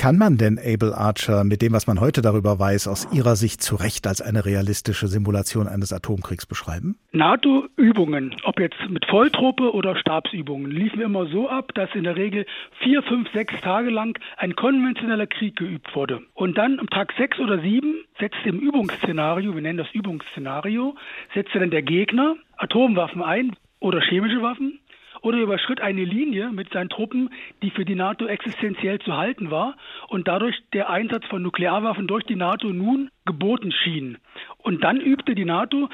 Kann 0.00 0.16
man 0.16 0.38
denn 0.38 0.58
Able 0.58 0.96
Archer 0.96 1.44
mit 1.44 1.60
dem, 1.60 1.74
was 1.74 1.86
man 1.86 2.00
heute 2.00 2.22
darüber 2.22 2.58
weiß, 2.58 2.88
aus 2.88 3.06
Ihrer 3.12 3.36
Sicht 3.36 3.62
zu 3.62 3.76
Recht 3.76 4.06
als 4.06 4.22
eine 4.22 4.46
realistische 4.46 5.08
Simulation 5.08 5.68
eines 5.68 5.92
Atomkriegs 5.92 6.46
beschreiben? 6.46 6.96
NATO-Übungen, 7.12 8.34
ob 8.44 8.60
jetzt 8.60 8.78
mit 8.88 9.04
Volltruppe 9.04 9.74
oder 9.74 9.94
Stabsübungen, 9.96 10.70
liefen 10.70 11.02
immer 11.02 11.26
so 11.26 11.50
ab, 11.50 11.74
dass 11.74 11.94
in 11.94 12.04
der 12.04 12.16
Regel 12.16 12.46
vier, 12.82 13.02
fünf, 13.02 13.30
sechs 13.34 13.52
Tage 13.60 13.90
lang 13.90 14.18
ein 14.38 14.56
konventioneller 14.56 15.26
Krieg 15.26 15.56
geübt 15.56 15.94
wurde. 15.94 16.22
Und 16.32 16.56
dann 16.56 16.80
am 16.80 16.88
Tag 16.88 17.12
sechs 17.18 17.38
oder 17.38 17.60
sieben 17.60 17.96
setzte 18.18 18.48
im 18.48 18.58
Übungsszenario, 18.58 19.54
wir 19.54 19.60
nennen 19.60 19.76
das 19.76 19.92
Übungsszenario, 19.92 20.94
setzte 21.34 21.58
dann 21.58 21.70
der 21.70 21.82
Gegner 21.82 22.36
Atomwaffen 22.56 23.22
ein 23.22 23.54
oder 23.80 24.00
chemische 24.00 24.40
Waffen 24.40 24.79
oder 25.22 25.38
überschritt 25.38 25.80
eine 25.80 26.04
Linie 26.04 26.50
mit 26.50 26.72
seinen 26.72 26.88
Truppen, 26.88 27.30
die 27.62 27.70
für 27.70 27.84
die 27.84 27.94
NATO 27.94 28.26
existenziell 28.26 28.98
zu 29.00 29.16
halten 29.16 29.50
war 29.50 29.76
und 30.08 30.28
dadurch 30.28 30.56
der 30.72 30.90
Einsatz 30.90 31.24
von 31.26 31.42
Nuklearwaffen 31.42 32.06
durch 32.06 32.24
die 32.24 32.36
NATO 32.36 32.68
nun 32.68 33.10
geboten 33.24 33.72
schien. 33.72 34.18
Und 34.58 34.84
dann 34.84 35.00
übte 35.00 35.34
die 35.34 35.44
NATO 35.44 35.88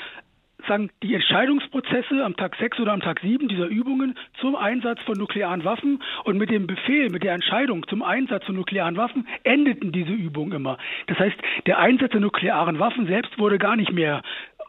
sagen, 0.66 0.90
die 1.02 1.14
Entscheidungsprozesse 1.14 2.24
am 2.24 2.36
Tag 2.36 2.56
6 2.56 2.80
oder 2.80 2.92
am 2.92 3.00
Tag 3.00 3.20
7 3.20 3.48
dieser 3.48 3.66
Übungen 3.66 4.16
zum 4.40 4.56
Einsatz 4.56 5.00
von 5.02 5.16
nuklearen 5.16 5.64
Waffen 5.64 6.02
und 6.24 6.38
mit 6.38 6.50
dem 6.50 6.66
Befehl, 6.66 7.10
mit 7.10 7.22
der 7.22 7.34
Entscheidung 7.34 7.86
zum 7.88 8.02
Einsatz 8.02 8.44
von 8.44 8.56
nuklearen 8.56 8.96
Waffen 8.96 9.26
endeten 9.44 9.92
diese 9.92 10.12
Übungen 10.12 10.52
immer. 10.52 10.78
Das 11.06 11.18
heißt, 11.18 11.36
der 11.66 11.78
Einsatz 11.78 12.12
der 12.12 12.20
nuklearen 12.20 12.78
Waffen 12.78 13.06
selbst 13.06 13.38
wurde 13.38 13.58
gar 13.58 13.76
nicht 13.76 13.92
mehr 13.92 14.22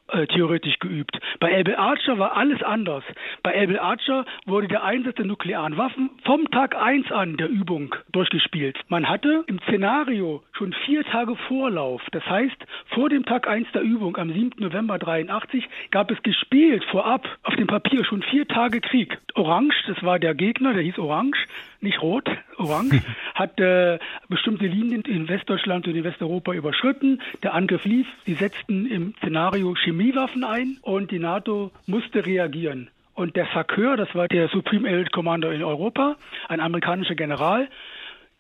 äh, 0.09 0.27
theoretisch 0.27 0.79
geübt. 0.79 1.19
Bei 1.39 1.51
Elbe 1.51 1.77
Archer 1.77 2.17
war 2.17 2.35
alles 2.35 2.61
anders. 2.63 3.03
Bei 3.43 3.51
Elbe 3.51 3.81
Archer 3.81 4.25
wurde 4.45 4.67
der 4.67 4.83
Einsatz 4.83 5.15
der 5.15 5.25
nuklearen 5.25 5.77
Waffen 5.77 6.09
vom 6.23 6.49
Tag 6.51 6.75
1 6.75 7.11
an 7.11 7.37
der 7.37 7.49
Übung 7.49 7.95
durchgespielt. 8.11 8.77
Man 8.87 9.09
hatte 9.09 9.43
im 9.47 9.59
Szenario 9.59 10.43
schon 10.53 10.73
vier 10.85 11.03
Tage 11.03 11.35
Vorlauf. 11.47 12.01
Das 12.11 12.25
heißt, 12.25 12.57
vor 12.93 13.09
dem 13.09 13.25
Tag 13.25 13.47
1 13.47 13.67
der 13.73 13.81
Übung 13.81 14.17
am 14.17 14.31
7. 14.31 14.51
November 14.57 14.97
83 14.97 15.67
gab 15.91 16.11
es 16.11 16.21
gespielt 16.23 16.83
vorab 16.91 17.27
auf 17.43 17.55
dem 17.55 17.67
Papier 17.67 18.03
schon 18.05 18.23
vier 18.23 18.47
Tage 18.47 18.81
Krieg. 18.81 19.17
Orange, 19.35 19.75
das 19.87 20.01
war 20.03 20.19
der 20.19 20.33
Gegner, 20.35 20.73
der 20.73 20.83
hieß 20.83 20.97
Orange, 20.99 21.37
nicht 21.81 22.01
rot, 22.01 22.29
orange, 22.57 23.01
hat 23.35 23.59
äh, 23.59 23.99
bestimmte 24.29 24.65
Linien 24.65 25.01
in 25.03 25.27
Westdeutschland 25.27 25.87
und 25.87 25.95
in 25.95 26.03
Westeuropa 26.03 26.53
überschritten. 26.53 27.21
Der 27.43 27.53
Angriff 27.53 27.85
lief, 27.85 28.07
sie 28.25 28.33
setzten 28.33 28.85
im 28.85 29.13
Szenario 29.17 29.75
Chemiewaffen 29.75 30.43
ein 30.43 30.77
und 30.81 31.11
die 31.11 31.19
NATO 31.19 31.71
musste 31.85 32.25
reagieren. 32.25 32.89
Und 33.13 33.35
der 33.35 33.47
SACEUR, 33.51 33.97
das 33.97 34.13
war 34.13 34.27
der 34.27 34.47
Supreme 34.49 34.87
Allied 34.87 35.11
Commander 35.11 35.51
in 35.51 35.63
Europa, 35.63 36.17
ein 36.49 36.59
amerikanischer 36.59 37.15
General, 37.15 37.67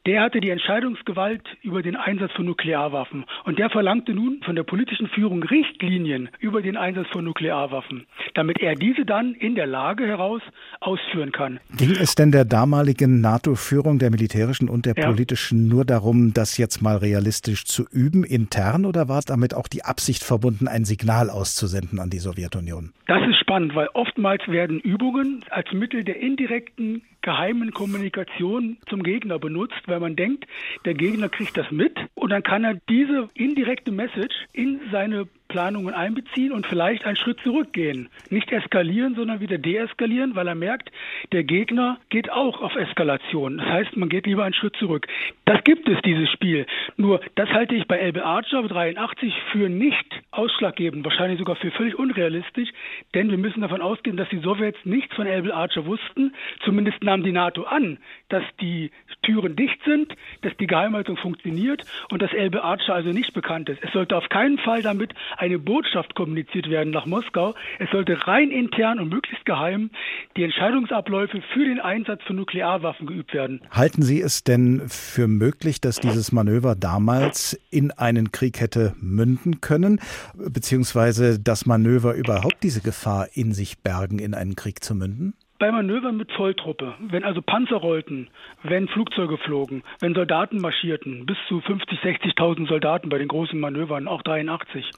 der 0.07 0.21
hatte 0.21 0.39
die 0.39 0.49
Entscheidungsgewalt 0.49 1.43
über 1.61 1.81
den 1.81 1.97
Einsatz 1.97 2.31
von 2.31 2.45
Nuklearwaffen. 2.45 3.25
Und 3.43 3.59
der 3.59 3.69
verlangte 3.69 4.13
nun 4.13 4.41
von 4.43 4.55
der 4.55 4.63
politischen 4.63 5.07
Führung 5.09 5.43
Richtlinien 5.43 6.29
über 6.39 6.61
den 6.61 6.77
Einsatz 6.77 7.07
von 7.11 7.25
Nuklearwaffen, 7.25 8.07
damit 8.33 8.59
er 8.61 8.75
diese 8.75 9.05
dann 9.05 9.33
in 9.33 9.55
der 9.55 9.67
Lage 9.67 10.07
heraus 10.07 10.41
ausführen 10.79 11.33
kann. 11.33 11.59
Ging 11.75 11.91
es 11.91 12.15
denn 12.15 12.31
der 12.31 12.45
damaligen 12.45 13.19
NATO-Führung, 13.19 13.99
der 13.99 14.09
militärischen 14.09 14.69
und 14.69 14.85
der 14.85 14.95
ja. 14.95 15.07
politischen, 15.07 15.67
nur 15.67 15.83
darum, 15.83 16.33
das 16.33 16.57
jetzt 16.57 16.81
mal 16.81 16.95
realistisch 16.95 17.65
zu 17.65 17.85
üben, 17.91 18.23
intern, 18.23 18.85
oder 18.85 19.09
war 19.09 19.21
damit 19.25 19.53
auch 19.53 19.67
die 19.67 19.83
Absicht 19.83 20.23
verbunden, 20.23 20.69
ein 20.69 20.85
Signal 20.85 21.29
auszusenden 21.29 21.99
an 21.99 22.09
die 22.09 22.19
Sowjetunion? 22.19 22.93
Das 23.07 23.21
ist 23.27 23.39
spannend, 23.41 23.75
weil 23.75 23.89
oftmals 23.93 24.47
werden 24.47 24.79
Übungen 24.79 25.43
als 25.49 25.71
Mittel 25.73 26.05
der 26.05 26.21
indirekten 26.21 27.01
geheimen 27.27 27.71
Kommunikation 27.73 28.77
zum 28.87 29.03
Gegner 29.03 29.37
benutzt, 29.37 29.81
weil 29.85 29.99
man 29.99 30.15
denkt, 30.15 30.47
der 30.85 30.93
Gegner 30.93 31.27
kriegt 31.27 31.57
das 31.57 31.69
mit 31.71 31.91
und 32.15 32.29
dann 32.29 32.41
kann 32.41 32.63
er 32.63 32.75
diese 32.87 33.27
indirekte 33.33 33.91
Message 33.91 34.33
in 34.53 34.79
seine 34.93 35.27
Planungen 35.47 35.93
einbeziehen 35.93 36.51
und 36.51 36.67
vielleicht 36.67 37.05
einen 37.05 37.15
Schritt 37.15 37.39
zurückgehen. 37.41 38.09
Nicht 38.29 38.51
eskalieren, 38.51 39.15
sondern 39.15 39.39
wieder 39.39 39.57
deeskalieren, 39.57 40.35
weil 40.35 40.47
er 40.47 40.55
merkt, 40.55 40.91
der 41.31 41.43
Gegner 41.43 41.99
geht 42.09 42.31
auch 42.31 42.61
auf 42.61 42.75
Eskalation. 42.75 43.57
Das 43.57 43.67
heißt, 43.67 43.97
man 43.97 44.09
geht 44.09 44.25
lieber 44.25 44.43
einen 44.43 44.53
Schritt 44.53 44.75
zurück. 44.77 45.07
Das 45.45 45.63
gibt 45.63 45.87
es, 45.87 46.01
dieses 46.01 46.29
Spiel. 46.31 46.65
Nur, 46.97 47.21
das 47.35 47.49
halte 47.49 47.75
ich 47.75 47.87
bei 47.87 47.97
Elbe 47.97 48.25
Archer 48.25 48.61
83 48.63 49.33
für 49.51 49.69
nicht 49.69 50.05
ausschlaggebend, 50.31 51.03
wahrscheinlich 51.05 51.39
sogar 51.39 51.55
für 51.55 51.71
völlig 51.71 51.97
unrealistisch, 51.97 52.69
denn 53.13 53.29
wir 53.29 53.37
müssen 53.37 53.61
davon 53.61 53.81
ausgehen, 53.81 54.17
dass 54.17 54.29
die 54.29 54.39
Sowjets 54.39 54.79
nichts 54.83 55.15
von 55.15 55.25
Elbe 55.25 55.53
Archer 55.53 55.85
wussten. 55.85 56.33
Zumindest 56.63 57.03
nahm 57.03 57.23
die 57.23 57.31
NATO 57.31 57.63
an, 57.63 57.97
dass 58.29 58.43
die 58.61 58.91
Türen 59.23 59.55
dicht 59.55 59.79
sind, 59.85 60.13
dass 60.41 60.55
die 60.57 60.67
Geheimhaltung 60.67 61.17
funktioniert 61.17 61.83
und 62.11 62.21
dass 62.21 62.33
Elbe 62.33 62.63
Archer 62.63 62.95
also 62.95 63.09
nicht 63.09 63.33
bekannt 63.33 63.69
ist. 63.69 63.83
Es 63.83 63.91
sollte 63.91 64.15
auf 64.15 64.29
keinen 64.29 64.57
Fall 64.57 64.81
damit 64.81 65.13
eine 65.37 65.59
Botschaft 65.59 66.15
kommuniziert 66.15 66.69
werden 66.69 66.91
nach 66.91 67.05
Moskau. 67.05 67.55
Es 67.79 67.89
sollte 67.91 68.27
rein 68.27 68.51
intern 68.51 68.99
und 68.99 69.09
möglichst 69.09 69.45
geheim 69.45 69.91
die 70.35 70.43
Entscheidungsabläufe 70.43 71.41
für 71.53 71.65
den 71.65 71.79
Einsatz 71.79 72.21
von 72.23 72.35
Nuklearwaffen 72.35 73.07
geübt 73.07 73.33
werden. 73.33 73.61
Halten 73.71 74.01
Sie 74.01 74.21
es 74.21 74.43
denn 74.43 74.83
für 74.87 75.27
möglich, 75.27 75.81
dass 75.81 75.99
dieses 75.99 76.31
Manöver 76.31 76.75
damals 76.75 77.59
in 77.71 77.91
einen 77.91 78.31
Krieg 78.31 78.59
hätte 78.59 78.93
münden 78.99 79.61
können, 79.61 79.99
beziehungsweise 80.35 81.39
das 81.39 81.65
Manöver 81.65 82.13
überhaupt 82.13 82.63
diese 82.63 82.81
Gefahr 82.81 83.27
in 83.33 83.53
sich 83.53 83.79
bergen, 83.79 84.19
in 84.19 84.33
einen 84.33 84.55
Krieg 84.55 84.83
zu 84.83 84.95
münden? 84.95 85.33
bei 85.59 85.71
Manövern 85.71 86.17
mit 86.17 86.31
Volltruppe, 86.33 86.93
wenn 86.99 87.23
also 87.23 87.41
Panzer 87.41 87.77
rollten, 87.77 88.29
wenn 88.63 88.87
Flugzeuge 88.87 89.37
flogen, 89.37 89.83
wenn 89.99 90.13
Soldaten 90.13 90.59
marschierten, 90.59 91.25
bis 91.25 91.37
zu 91.47 91.61
50, 91.61 91.99
60.000 91.99 92.67
Soldaten 92.67 93.09
bei 93.09 93.17
den 93.17 93.27
großen 93.27 93.59
Manövern, 93.59 94.07
auch 94.07 94.21
83, 94.21 94.91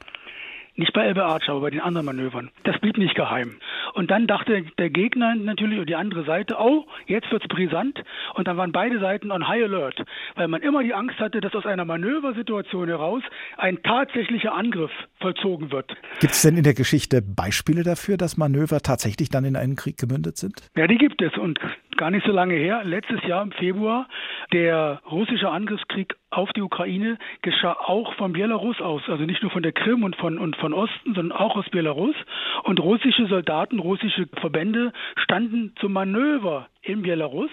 nicht 0.80 0.94
bei 0.94 1.06
Elbe 1.06 1.26
Archer, 1.26 1.52
aber 1.52 1.62
bei 1.62 1.70
den 1.70 1.82
anderen 1.82 2.06
Manövern. 2.06 2.50
Das 2.64 2.80
blieb 2.80 2.98
nicht 2.98 3.16
geheim. 3.16 3.58
Und 3.94 4.10
dann 4.10 4.28
dachte 4.28 4.64
der 4.78 4.90
Gegner 4.90 5.36
natürlich 5.36 5.80
und 5.80 5.90
die 5.90 5.96
andere 5.96 6.24
Seite, 6.24 6.56
oh, 6.60 6.86
jetzt 7.06 7.32
wird's 7.32 7.48
brisant. 7.48 8.02
Und 8.36 8.48
dann 8.48 8.58
waren 8.58 8.72
beide 8.72 9.00
Seiten 9.00 9.32
on 9.32 9.48
high 9.48 9.64
alert, 9.64 10.04
weil 10.36 10.48
man 10.48 10.62
immer 10.62 10.82
die 10.84 10.94
Angst 10.94 11.20
hatte, 11.20 11.42
dass 11.42 11.54
aus 11.54 11.66
einer 11.66 11.86
Manöversituation 11.86 12.88
heraus 12.88 13.22
ein 13.58 13.84
tatsächlicher 13.84 14.54
Angriff 14.54 14.92
vollzogen 15.20 15.72
wird. 15.72 15.96
Gibt 16.20 16.34
es 16.34 16.42
denn 16.42 16.58
in 16.58 16.64
der 16.64 16.74
Geschichte 16.74 17.22
Beispiele 17.22 17.84
dafür, 17.84 18.18
dass 18.18 18.38
Manöver 18.38 18.80
tatsächlich 18.80 19.30
dann 19.30 19.46
in 19.46 19.56
einen 19.56 19.76
Krieg 19.76 19.98
gemündet 19.98 20.38
sind? 20.38 20.70
Ja, 20.76 20.88
die 20.88 20.98
gibt 20.98 21.22
es. 21.22 21.38
Und 21.38 21.60
gar 21.98 22.12
nicht 22.12 22.26
so 22.26 22.32
lange 22.32 22.56
her, 22.56 22.84
letztes 22.86 23.22
Jahr 23.24 23.44
im 23.44 23.52
Februar, 23.52 24.08
der 24.52 25.02
russische 25.10 25.50
Angriffskrieg 25.50 26.16
auf 26.32 26.52
die 26.54 26.62
Ukraine 26.62 27.18
geschah 27.42 27.74
auch 27.74 28.14
von 28.16 28.34
Belarus 28.34 28.82
aus, 28.82 29.02
also 29.08 29.24
nicht 29.24 29.42
nur 29.42 29.52
von 29.52 29.64
der 29.64 29.72
Krim 29.72 30.04
und 30.04 30.16
von, 30.16 30.38
und 30.38 30.56
von 30.56 30.74
Osten, 30.74 31.14
sondern 31.14 31.38
auch 31.38 31.56
aus 31.56 31.70
Belarus. 31.70 32.16
Und 32.64 32.80
russische 32.80 33.28
Soldaten, 33.28 33.80
russische 33.80 34.28
Verbände 34.40 34.94
standen 35.16 35.74
zum 35.80 35.94
Manöver 35.94 36.68
in 36.82 37.02
Belarus 37.02 37.52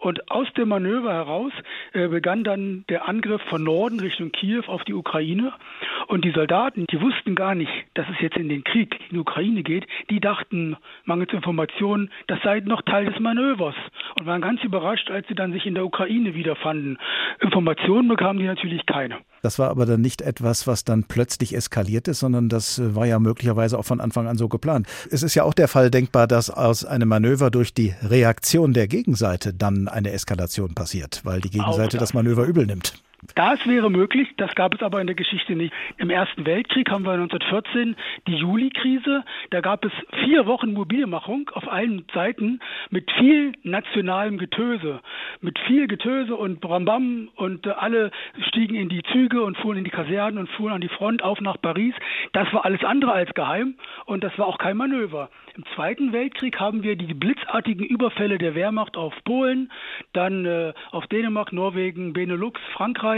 Und 0.00 0.30
aus 0.30 0.50
dem 0.54 0.70
Manöver 0.70 1.12
heraus 1.12 1.52
äh, 1.92 2.08
begann 2.08 2.42
dann 2.42 2.84
der 2.88 3.06
Angriff 3.06 3.42
von 3.42 3.62
Norden 3.62 4.00
Richtung 4.00 4.32
Kiew 4.32 4.62
auf 4.66 4.82
die 4.84 4.94
Ukraine. 4.94 5.52
Und 6.06 6.24
die 6.24 6.30
Soldaten, 6.30 6.86
die 6.90 7.00
wussten 7.02 7.34
gar 7.34 7.54
nicht, 7.54 7.70
dass 7.92 8.06
es 8.08 8.18
jetzt 8.20 8.38
in 8.38 8.48
den 8.48 8.64
Krieg 8.64 8.98
in 9.10 9.16
die 9.16 9.18
Ukraine 9.18 9.62
geht. 9.62 9.86
Die 10.08 10.18
dachten, 10.18 10.78
mangels 11.04 11.34
Informationen, 11.34 12.10
das 12.28 12.40
sei 12.42 12.60
noch 12.60 12.80
Teil 12.80 13.04
des 13.04 13.20
Manövers 13.20 13.74
und 14.18 14.26
waren 14.26 14.40
ganz 14.40 14.64
überrascht, 14.64 15.10
als 15.10 15.28
sie 15.28 15.34
dann 15.34 15.52
sich 15.52 15.66
in 15.66 15.74
der 15.74 15.84
Ukraine 15.84 16.34
wiederfanden. 16.34 16.96
Informationen 17.40 18.08
bekamen 18.08 18.38
die 18.38 18.46
natürlich 18.46 18.86
keine. 18.86 19.18
Das 19.42 19.58
war 19.58 19.70
aber 19.70 19.86
dann 19.86 20.00
nicht 20.00 20.22
etwas, 20.22 20.66
was 20.66 20.84
dann 20.84 21.04
plötzlich 21.04 21.54
eskaliert 21.54 22.08
ist, 22.08 22.20
sondern 22.20 22.48
das 22.48 22.78
äh, 22.78 22.94
war 22.94 23.06
ja 23.06 23.18
möglicherweise 23.18 23.78
auch 23.78 23.84
von 23.84 24.00
Anfang 24.00 24.26
an 24.26 24.36
so 24.36 24.48
geplant. 24.48 24.86
Es 25.10 25.22
ist 25.22 25.34
ja 25.34 25.44
auch 25.44 25.54
der 25.54 25.68
Fall 25.68 25.90
denkbar, 25.90 26.26
dass 26.26 26.50
aus 26.50 26.84
einem 26.84 27.08
Manöver 27.08 27.50
durch 27.50 27.72
die 27.72 27.94
Reaktion 28.02 28.72
der 28.72 28.88
Gegenseite 28.88 29.54
dann 29.54 29.88
eine 29.88 30.12
Eskalation 30.12 30.74
passiert, 30.74 31.20
weil 31.24 31.40
die 31.40 31.50
Gegenseite 31.50 31.96
das. 31.96 32.10
das 32.10 32.14
Manöver 32.14 32.44
übel 32.44 32.66
nimmt. 32.66 32.94
Das 33.34 33.66
wäre 33.66 33.90
möglich, 33.90 34.28
das 34.38 34.54
gab 34.54 34.74
es 34.74 34.82
aber 34.82 35.00
in 35.00 35.06
der 35.06 35.14
Geschichte 35.14 35.54
nicht. 35.54 35.74
Im 35.98 36.08
Ersten 36.08 36.46
Weltkrieg 36.46 36.90
haben 36.90 37.04
wir 37.04 37.12
1914 37.12 37.94
die 38.26 38.36
Juli-Krise. 38.36 39.24
Da 39.50 39.60
gab 39.60 39.84
es 39.84 39.92
vier 40.24 40.46
Wochen 40.46 40.72
Mobilmachung 40.72 41.50
auf 41.52 41.70
allen 41.70 42.06
Seiten 42.14 42.60
mit 42.88 43.10
viel 43.12 43.52
nationalem 43.62 44.38
Getöse. 44.38 45.00
Mit 45.42 45.58
viel 45.66 45.86
Getöse 45.86 46.34
und 46.34 46.60
Brambam 46.60 47.28
und 47.36 47.66
äh, 47.66 47.70
alle 47.70 48.10
stiegen 48.48 48.74
in 48.74 48.88
die 48.88 49.02
Züge 49.12 49.42
und 49.42 49.58
fuhren 49.58 49.76
in 49.76 49.84
die 49.84 49.90
Kasernen 49.90 50.38
und 50.38 50.48
fuhren 50.50 50.72
an 50.72 50.80
die 50.80 50.88
Front 50.88 51.22
auf 51.22 51.40
nach 51.40 51.60
Paris. 51.60 51.94
Das 52.32 52.50
war 52.54 52.64
alles 52.64 52.82
andere 52.84 53.12
als 53.12 53.34
geheim 53.34 53.74
und 54.06 54.24
das 54.24 54.36
war 54.38 54.46
auch 54.46 54.58
kein 54.58 54.78
Manöver. 54.78 55.28
Im 55.56 55.64
Zweiten 55.74 56.12
Weltkrieg 56.12 56.58
haben 56.58 56.82
wir 56.82 56.96
die 56.96 57.12
blitzartigen 57.12 57.84
Überfälle 57.84 58.38
der 58.38 58.54
Wehrmacht 58.54 58.96
auf 58.96 59.12
Polen, 59.24 59.70
dann 60.12 60.46
äh, 60.46 60.72
auf 60.90 61.06
Dänemark, 61.08 61.52
Norwegen, 61.52 62.12
Benelux, 62.12 62.58
Frankreich 62.72 63.09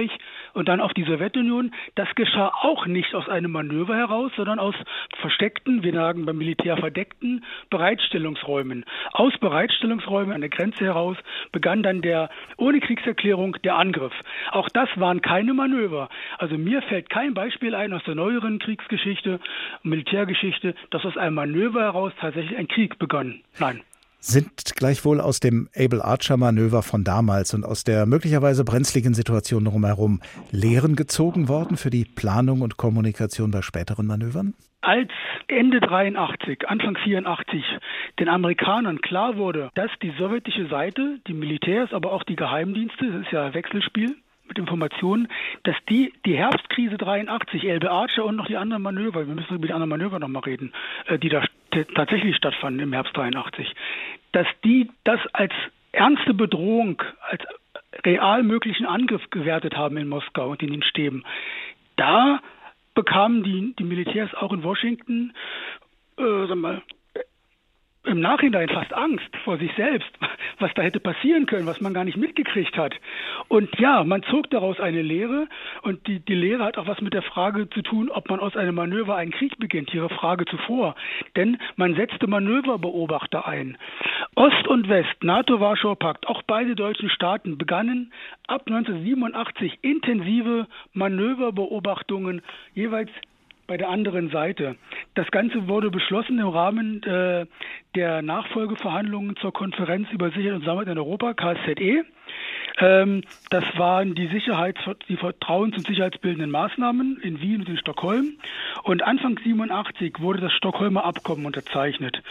und 0.55 0.68
dann 0.68 0.80
auf 0.80 0.93
die 0.95 1.05
Sowjetunion. 1.05 1.72
Das 1.95 2.09
geschah 2.14 2.53
auch 2.62 2.86
nicht 2.86 3.14
aus 3.14 3.28
einem 3.28 3.53
Manöver 3.53 3.97
heraus, 3.97 4.32
sondern 4.36 4.59
aus 4.59 4.74
versteckten, 5.20 5.82
wir 5.82 5.93
sagen 5.93 6.26
beim 6.26 6.38
Militär 6.38 6.76
verdeckten 6.76 7.45
Bereitstellungsräumen. 7.70 8.84
Aus 9.12 9.36
Bereitstellungsräumen 9.38 10.32
an 10.32 10.40
der 10.40 10.51
Grenze 10.51 10.84
heraus 10.84 11.16
begann 11.53 11.82
dann 11.82 12.03
der 12.03 12.30
ohne 12.57 12.80
Kriegserklärung 12.80 13.57
der 13.64 13.76
Angriff. 13.76 14.12
Auch 14.51 14.68
das 14.68 14.88
waren 14.97 15.20
keine 15.20 15.55
Manöver. 15.55 16.09
Also 16.38 16.59
mir 16.59 16.82
fällt 16.82 17.11
kein 17.11 17.34
Beispiel 17.34 17.74
ein 17.74 17.93
aus 17.93 18.03
der 18.05 18.14
neueren 18.14 18.59
Kriegsgeschichte, 18.59 19.40
Militärgeschichte, 19.82 20.74
dass 20.90 21.05
aus 21.05 21.16
einem 21.16 21.34
Manöver 21.34 21.82
heraus 21.82 22.12
tatsächlich 22.20 22.57
ein 22.57 22.68
Krieg 22.68 22.99
begonnen. 22.99 23.43
Nein. 23.59 23.82
Sind 24.24 24.76
gleichwohl 24.76 25.20
aus 25.20 25.40
dem 25.40 25.68
Able 25.76 26.04
Archer 26.04 26.36
Manöver 26.36 26.84
von 26.84 27.02
damals 27.02 27.54
und 27.54 27.64
aus 27.64 27.82
der 27.82 28.06
möglicherweise 28.06 28.64
brenzligen 28.64 29.14
Situation 29.14 29.64
drumherum 29.64 30.20
Lehren 30.52 30.94
gezogen 30.94 31.48
worden 31.48 31.76
für 31.76 31.90
die 31.90 32.04
Planung 32.04 32.60
und 32.60 32.76
Kommunikation 32.76 33.50
bei 33.50 33.62
späteren 33.62 34.06
Manövern? 34.06 34.54
Als 34.80 35.10
Ende 35.48 35.80
83, 35.80 36.68
Anfang 36.68 36.96
84 36.98 37.64
den 38.20 38.28
Amerikanern 38.28 39.00
klar 39.00 39.36
wurde, 39.38 39.70
dass 39.74 39.90
die 40.00 40.12
sowjetische 40.16 40.68
Seite, 40.68 41.18
die 41.26 41.34
Militärs, 41.34 41.92
aber 41.92 42.12
auch 42.12 42.22
die 42.22 42.36
Geheimdienste, 42.36 43.10
das 43.10 43.22
ist 43.22 43.32
ja 43.32 43.46
ein 43.46 43.54
Wechselspiel, 43.54 44.14
mit 44.46 44.56
Informationen, 44.56 45.26
dass 45.64 45.74
die 45.88 46.12
die 46.26 46.36
Herbstkrise 46.36 46.96
83, 46.96 47.64
Elbe 47.64 47.90
Archer 47.90 48.24
und 48.24 48.36
noch 48.36 48.46
die 48.46 48.56
anderen 48.56 48.84
Manöver, 48.84 49.26
wir 49.26 49.34
müssen 49.34 49.56
über 49.56 49.66
die 49.66 49.72
anderen 49.72 49.90
Manöver 49.90 50.20
nochmal 50.20 50.44
reden, 50.44 50.72
äh, 51.06 51.18
die 51.18 51.28
da 51.28 51.42
tatsächlich 51.94 52.36
stattfanden 52.36 52.82
im 52.82 52.92
Herbst 52.92 53.16
83, 53.16 53.74
dass 54.32 54.46
die 54.64 54.90
das 55.04 55.20
als 55.32 55.52
ernste 55.92 56.34
Bedrohung, 56.34 57.02
als 57.28 57.42
real 58.04 58.42
möglichen 58.42 58.86
Angriff 58.86 59.28
gewertet 59.30 59.76
haben 59.76 59.96
in 59.96 60.08
Moskau 60.08 60.50
und 60.50 60.62
in 60.62 60.70
den 60.70 60.82
Stäben. 60.82 61.24
Da 61.96 62.40
bekamen 62.94 63.42
die, 63.42 63.74
die 63.78 63.84
Militärs 63.84 64.34
auch 64.34 64.52
in 64.52 64.62
Washington 64.62 65.32
äh, 66.18 66.54
mal, 66.54 66.82
im 68.05 68.20
Nachhinein 68.20 68.68
fast 68.68 68.92
Angst 68.92 69.28
vor 69.44 69.59
sich 69.59 69.70
selbst, 69.76 70.11
was 70.59 70.72
da 70.74 70.82
hätte 70.82 70.98
passieren 70.98 71.46
können, 71.46 71.66
was 71.66 71.80
man 71.80 71.94
gar 71.94 72.05
nicht 72.05 72.16
mitgekriegt 72.16 72.76
hat. 72.76 72.94
Und 73.48 73.78
ja, 73.78 74.03
man 74.03 74.22
zog 74.24 74.50
daraus 74.50 74.80
eine 74.80 75.03
Lehre 75.03 75.46
und 75.82 76.07
die, 76.09 76.18
die 76.18 76.34
Lehre 76.34 76.64
hat 76.64 76.78
auch 76.78 76.88
was 76.88 77.00
mit 77.00 77.14
der 77.14 77.22
Frage 77.22 77.70
zu 77.70 77.82
tun, 77.82 78.11
ob 78.11 78.28
man 78.28 78.40
aus 78.40 78.57
einem 78.57 78.74
Manöver 78.74 79.16
einen 79.16 79.30
Krieg 79.30 79.59
beginnt, 79.59 79.94
ihre 79.94 80.09
Frage 80.09 80.46
zuvor. 80.46 80.96
Denn 81.36 81.59
man 81.76 81.94
setzte 81.94 82.26
Manöverbeobachter 82.26 83.46
ein. 83.46 83.78
Ost 84.34 84.66
und 84.66 84.88
West, 84.88 85.22
NATO-Warschauer 85.22 85.96
Pakt, 85.96 86.26
auch 86.26 86.42
beide 86.42 86.74
deutschen 86.74 87.09
Staaten 87.09 87.57
begannen 87.57 88.12
ab 88.48 88.62
1987 88.66 89.78
intensive 89.82 90.66
Manöverbeobachtungen 90.92 92.42
jeweils 92.74 93.11
bei 93.72 93.78
der 93.78 93.88
anderen 93.88 94.28
Seite. 94.28 94.76
Das 95.14 95.30
Ganze 95.30 95.66
wurde 95.66 95.90
beschlossen 95.90 96.38
im 96.38 96.48
Rahmen 96.48 97.02
äh, 97.04 97.46
der 97.94 98.20
Nachfolgeverhandlungen 98.20 99.36
zur 99.36 99.54
Konferenz 99.54 100.10
über 100.10 100.28
Sicherheit 100.28 100.56
und 100.56 100.60
Zusammenarbeit 100.60 100.92
in 100.92 100.98
Europa, 100.98 101.32
KSZE. 101.32 102.04
Ähm, 102.80 103.22
das 103.48 103.64
waren 103.78 104.14
die 104.14 104.28
Sicherheits-, 104.28 104.84
die 105.08 105.16
Vertrauens- 105.16 105.74
und 105.78 105.86
sicherheitsbildenden 105.86 106.50
Maßnahmen 106.50 107.18
in 107.22 107.40
Wien 107.40 107.60
und 107.60 107.68
in 107.70 107.78
Stockholm. 107.78 108.34
Und 108.82 109.02
Anfang 109.02 109.40
87 109.42 110.20
wurde 110.20 110.42
das 110.42 110.52
Stockholmer 110.52 111.06
Abkommen 111.06 111.46
unterzeichnet. 111.46 112.22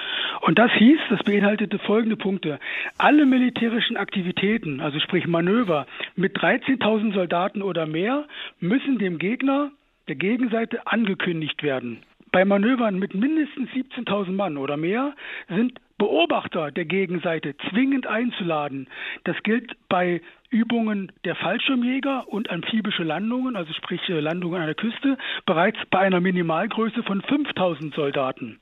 Und 0.42 0.60
das 0.60 0.72
hieß, 0.74 1.00
das 1.10 1.24
beinhaltete 1.24 1.80
folgende 1.80 2.18
Punkte. 2.18 2.60
Alle 3.00 3.26
militärischen 3.26 3.98
Aktivitäten, 3.98 4.80
also 4.80 5.00
sprich 5.00 5.26
Manöver, 5.26 5.88
mit 6.16 6.38
13.000 6.38 7.16
Soldaten 7.16 7.64
oder 7.64 7.88
mehr, 7.88 8.28
müssen 8.60 9.00
dem 9.00 9.18
Gegner 9.18 9.72
der 10.12 10.18
Gegenseite 10.18 10.86
angekündigt 10.88 11.64
werden. 11.64 12.04
Bei 12.34 12.44
Manövern 12.44 13.00
mit 13.00 13.14
mindestens 13.14 13.70
17.000 13.70 14.34
Mann 14.34 14.58
oder 14.58 14.76
mehr 14.76 15.14
sind 15.48 15.80
Beobachter 15.98 16.70
der 16.70 16.84
Gegenseite 16.84 17.56
zwingend 17.70 18.08
einzuladen. 18.08 18.90
Das 19.24 19.42
gilt 19.44 19.72
bei 19.88 20.22
Übungen 20.50 21.14
der 21.24 21.36
Fallschirmjäger 21.36 22.28
und 22.28 22.50
amphibische 22.50 23.04
Landungen, 23.04 23.56
also 23.56 23.72
sprich 23.72 24.02
äh, 24.10 24.20
Landungen 24.20 24.60
an 24.60 24.66
der 24.68 24.76
Küste, 24.76 25.18
bereits 25.46 25.78
bei 25.90 26.00
einer 26.00 26.20
Minimalgröße 26.20 27.04
von 27.04 27.22
5000 27.22 27.96
Soldaten. 27.96 28.60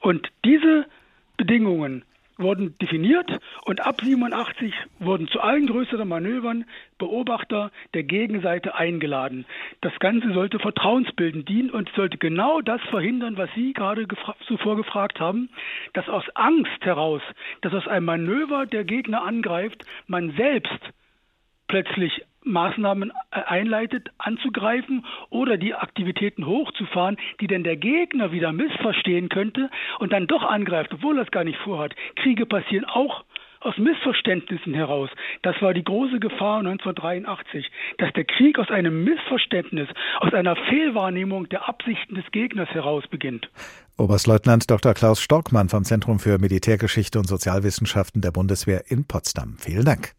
Und 0.00 0.26
diese 0.46 0.86
Bedingungen 1.36 2.02
wurden 2.38 2.78
definiert 2.78 3.30
und 3.64 3.84
ab 3.84 4.00
87 4.00 4.72
wurden 5.00 5.28
zu 5.28 5.40
allen 5.40 5.66
größeren 5.66 6.08
Manövern 6.08 6.64
Beobachter 6.98 7.70
der 7.94 8.04
Gegenseite 8.04 8.74
eingeladen. 8.74 9.44
Das 9.80 9.92
Ganze 9.98 10.32
sollte 10.32 10.58
vertrauensbildend 10.58 11.48
dienen 11.48 11.70
und 11.70 11.90
sollte 11.94 12.18
genau 12.18 12.60
das 12.60 12.80
verhindern, 12.90 13.36
was 13.36 13.50
Sie 13.54 13.72
gerade 13.72 14.06
gefra 14.06 14.36
zuvor 14.46 14.76
gefragt 14.76 15.20
haben, 15.20 15.50
dass 15.92 16.08
aus 16.08 16.24
Angst 16.34 16.80
heraus, 16.80 17.22
dass 17.60 17.74
aus 17.74 17.86
einem 17.86 18.06
Manöver 18.06 18.66
der 18.66 18.84
Gegner 18.84 19.22
angreift, 19.22 19.84
man 20.06 20.32
selbst 20.36 20.80
plötzlich 21.66 22.24
Maßnahmen 22.48 23.12
äh, 23.30 23.40
einleitet, 23.46 24.08
anzugreifen 24.18 25.04
oder 25.30 25.56
die 25.56 25.74
Aktivitäten 25.74 26.46
hochzufahren, 26.46 27.16
die 27.40 27.46
denn 27.46 27.64
der 27.64 27.76
Gegner 27.76 28.32
wieder 28.32 28.52
missverstehen 28.52 29.28
könnte 29.28 29.70
und 29.98 30.12
dann 30.12 30.26
doch 30.26 30.42
angreift, 30.42 30.92
obwohl 30.92 31.18
er 31.18 31.24
es 31.24 31.30
gar 31.30 31.44
nicht 31.44 31.58
vorhat. 31.58 31.94
Kriege 32.16 32.46
passieren 32.46 32.84
auch 32.84 33.24
aus 33.60 33.76
Missverständnissen 33.76 34.74
heraus. 34.74 35.10
Das 35.42 35.60
war 35.60 35.74
die 35.74 35.84
große 35.84 36.20
Gefahr 36.20 36.58
1983, 36.60 37.70
dass 37.98 38.12
der 38.12 38.24
Krieg 38.24 38.58
aus 38.58 38.70
einem 38.70 39.04
Missverständnis, 39.04 39.88
aus 40.20 40.32
einer 40.32 40.56
Fehlwahrnehmung 40.56 41.48
der 41.48 41.68
Absichten 41.68 42.14
des 42.14 42.24
Gegners 42.30 42.68
heraus 42.70 43.04
beginnt. 43.08 43.50
Oberstleutnant 43.96 44.70
Dr. 44.70 44.94
Klaus 44.94 45.20
Storkmann 45.20 45.68
vom 45.68 45.84
Zentrum 45.84 46.20
für 46.20 46.38
Militärgeschichte 46.38 47.18
und 47.18 47.26
Sozialwissenschaften 47.26 48.22
der 48.22 48.30
Bundeswehr 48.30 48.84
in 48.88 49.06
Potsdam. 49.06 49.56
Vielen 49.58 49.84
Dank. 49.84 50.12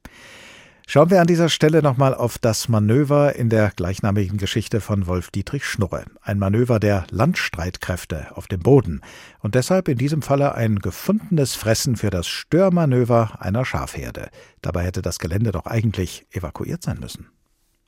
Schauen 0.91 1.11
wir 1.11 1.21
an 1.21 1.27
dieser 1.27 1.49
Stelle 1.49 1.83
nochmal 1.83 2.15
auf 2.15 2.39
das 2.39 2.67
Manöver 2.67 3.35
in 3.35 3.49
der 3.49 3.69
gleichnamigen 3.69 4.39
Geschichte 4.39 4.81
von 4.81 5.05
Wolf-Dietrich 5.05 5.63
Schnurre. 5.63 6.03
Ein 6.23 6.39
Manöver 6.39 6.79
der 6.79 7.05
Landstreitkräfte 7.11 8.35
auf 8.35 8.47
dem 8.47 8.61
Boden 8.61 9.01
und 9.37 9.53
deshalb 9.53 9.87
in 9.87 9.99
diesem 9.99 10.23
Falle 10.23 10.55
ein 10.55 10.79
gefundenes 10.79 11.53
Fressen 11.53 11.95
für 11.95 12.09
das 12.09 12.27
Störmanöver 12.27 13.37
einer 13.39 13.65
Schafherde. 13.65 14.31
Dabei 14.63 14.83
hätte 14.83 15.03
das 15.03 15.19
Gelände 15.19 15.51
doch 15.51 15.67
eigentlich 15.67 16.25
evakuiert 16.31 16.81
sein 16.81 16.99
müssen. 16.99 17.27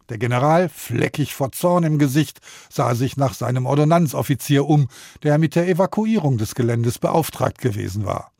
Der 0.09 0.19
General, 0.19 0.69
fleckig 0.69 1.33
vor 1.33 1.51
Zorn 1.53 1.83
im 1.83 1.97
Gesicht, 1.97 2.39
sah 2.69 2.93
sich 2.93 3.17
nach 3.17 3.33
seinem 3.33 3.65
Ordonnanzoffizier 3.65 4.67
um, 4.67 4.89
der 5.23 5.39
mit 5.39 5.55
der 5.55 5.67
Evakuierung 5.67 6.37
des 6.37 6.53
Geländes 6.53 6.99
beauftragt 6.99 7.57
gewesen 7.57 8.05
war. 8.05 8.30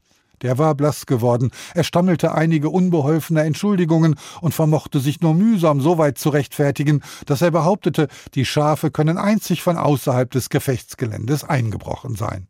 Der 0.42 0.58
war 0.58 0.76
blass 0.76 1.06
geworden, 1.06 1.52
er 1.76 1.84
stammelte 1.84 2.34
einige 2.34 2.70
unbeholfene 2.70 3.44
Entschuldigungen 3.44 4.16
und 4.42 4.54
vermochte 4.54 5.00
sich 5.00 5.22
nur 5.22 5.34
mühsam 5.34 5.82
so 5.82 5.98
weit 5.98 6.18
zu 6.18 6.30
rechtfertigen, 6.30 7.04
dass 7.26 7.42
er 7.42 7.52
behauptete, 7.52 8.08
die 8.34 8.46
Schafe 8.46 8.92
können 8.92 9.18
einzig 9.18 9.62
von 9.62 9.78
außerhalb 9.78 10.32
des 10.32 10.50
Gefechtsgeländes 10.50 11.44
eingebrochen 11.44 12.16
sein. 12.16 12.48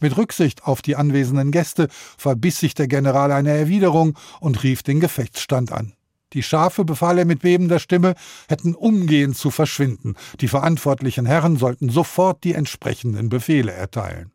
Mit 0.00 0.16
Rücksicht 0.16 0.64
auf 0.64 0.82
die 0.82 0.96
anwesenden 0.96 1.50
Gäste 1.50 1.88
verbiss 2.16 2.58
sich 2.58 2.74
der 2.74 2.88
General 2.88 3.32
eine 3.32 3.50
Erwiderung 3.50 4.16
und 4.40 4.62
rief 4.62 4.82
den 4.82 5.00
Gefechtsstand 5.00 5.72
an. 5.72 5.94
Die 6.34 6.42
Schafe, 6.42 6.84
befahl 6.84 7.18
er 7.18 7.24
mit 7.24 7.40
bebender 7.40 7.78
Stimme, 7.78 8.14
hätten 8.48 8.74
umgehend 8.74 9.36
zu 9.36 9.50
verschwinden. 9.50 10.14
Die 10.40 10.48
verantwortlichen 10.48 11.24
Herren 11.24 11.56
sollten 11.56 11.88
sofort 11.88 12.44
die 12.44 12.52
entsprechenden 12.52 13.30
Befehle 13.30 13.72
erteilen. 13.72 14.30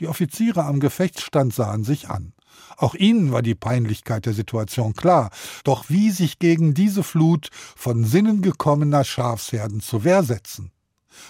Die 0.00 0.08
Offiziere 0.08 0.64
am 0.64 0.80
Gefechtsstand 0.80 1.54
sahen 1.54 1.84
sich 1.84 2.08
an. 2.08 2.32
Auch 2.76 2.94
ihnen 2.94 3.32
war 3.32 3.42
die 3.42 3.54
Peinlichkeit 3.54 4.26
der 4.26 4.32
Situation 4.32 4.94
klar. 4.94 5.30
Doch 5.64 5.84
wie 5.88 6.10
sich 6.10 6.38
gegen 6.38 6.74
diese 6.74 7.02
Flut 7.02 7.50
von 7.76 8.04
Sinnen 8.04 8.42
gekommener 8.42 9.04
Schafsherden 9.04 9.80
zu 9.80 10.04
Wehr 10.04 10.22
setzen? 10.22 10.73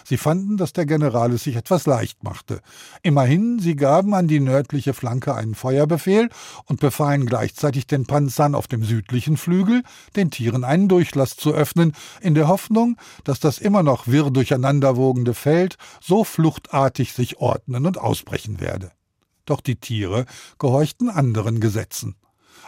Sie 0.04 0.16
fanden, 0.16 0.56
dass 0.56 0.72
der 0.72 0.86
General 0.86 1.32
es 1.32 1.44
sich 1.44 1.56
etwas 1.56 1.86
leicht 1.86 2.22
machte. 2.24 2.60
Immerhin, 3.02 3.58
sie 3.58 3.76
gaben 3.76 4.14
an 4.14 4.28
die 4.28 4.40
nördliche 4.40 4.94
Flanke 4.94 5.34
einen 5.34 5.54
Feuerbefehl 5.54 6.28
und 6.64 6.80
befahlen 6.80 7.26
gleichzeitig 7.26 7.86
den 7.86 8.06
Panzern 8.06 8.54
auf 8.54 8.66
dem 8.66 8.84
südlichen 8.84 9.36
Flügel, 9.36 9.82
den 10.16 10.30
Tieren 10.30 10.64
einen 10.64 10.88
Durchlass 10.88 11.36
zu 11.36 11.52
öffnen, 11.52 11.92
in 12.20 12.34
der 12.34 12.48
Hoffnung, 12.48 12.96
dass 13.24 13.40
das 13.40 13.58
immer 13.58 13.82
noch 13.82 14.06
wirr 14.06 14.30
durcheinanderwogende 14.30 15.34
Feld 15.34 15.76
so 16.00 16.24
fluchtartig 16.24 17.12
sich 17.12 17.38
ordnen 17.38 17.86
und 17.86 17.98
ausbrechen 17.98 18.60
werde. 18.60 18.92
Doch 19.46 19.60
die 19.60 19.76
Tiere 19.76 20.24
gehorchten 20.58 21.10
anderen 21.10 21.60
Gesetzen. 21.60 22.16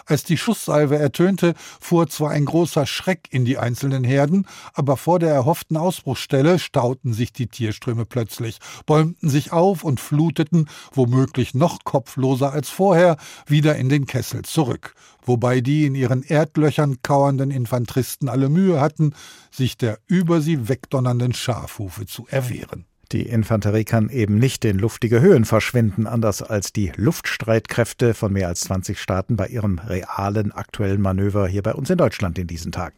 Als 0.05 0.25
die 0.25 0.37
Schusssalve 0.37 0.99
ertönte, 0.99 1.55
fuhr 1.81 2.09
zwar 2.09 2.31
ein 2.31 2.45
großer 2.45 2.87
Schreck 2.87 3.29
in 3.31 3.45
die 3.45 3.59
einzelnen 3.59 4.05
Herden, 4.05 4.47
aber 4.75 4.97
vor 4.97 5.19
der 5.19 5.33
erhofften 5.33 5.77
Ausbruchsstelle 5.77 6.59
stauten 6.59 7.13
sich 7.13 7.33
die 7.33 7.47
Tierströme 7.47 8.05
plötzlich, 8.05 8.59
bäumten 8.85 9.29
sich 9.29 9.53
auf 9.53 9.85
und 9.85 10.01
fluteten, 10.01 10.69
womöglich 10.93 11.55
noch 11.55 11.85
kopfloser 11.85 12.53
als 12.53 12.69
vorher, 12.69 13.17
wieder 13.47 13.77
in 13.77 13.89
den 13.89 14.07
Kessel 14.07 14.43
zurück, 14.43 14.95
wobei 15.25 15.61
die 15.61 15.87
in 15.87 15.95
ihren 15.95 16.23
Erdlöchern 16.23 16.99
kauernden 17.03 17.51
Infanteristen 17.51 18.29
alle 18.29 18.49
Mühe 18.49 18.81
hatten, 18.81 19.15
sich 19.51 19.77
der 19.77 19.99
über 20.07 20.41
sie 20.41 20.69
wegdonnernden 20.69 21.33
Schafhufe 21.33 22.07
zu 22.07 22.27
erwehren. 22.29 22.87
Die 23.13 23.23
Infanterie 23.23 23.85
kann 23.85 24.09
eben 24.09 24.37
nicht 24.37 24.65
in 24.65 24.81
luftige 24.81 25.21
Höhen 25.21 25.45
verschwinden, 25.45 26.09
anders 26.09 26.43
als 26.43 26.73
die 26.73 26.91
Luftstreitkräfte 26.97 28.15
von 28.15 28.33
mehr 28.33 28.49
als 28.49 28.63
20 28.63 29.01
Staaten 29.01 29.37
bei 29.37 29.47
ihrem 29.47 29.79
realen 29.79 30.51
aktuellen 30.51 31.01
Manöver 31.01 31.47
hier 31.47 31.63
bei 31.63 31.73
uns 31.75 31.89
in 31.89 31.99
Deutschland 31.99 32.37
in 32.37 32.49
diesen 32.49 32.73
Tagen. 32.73 32.97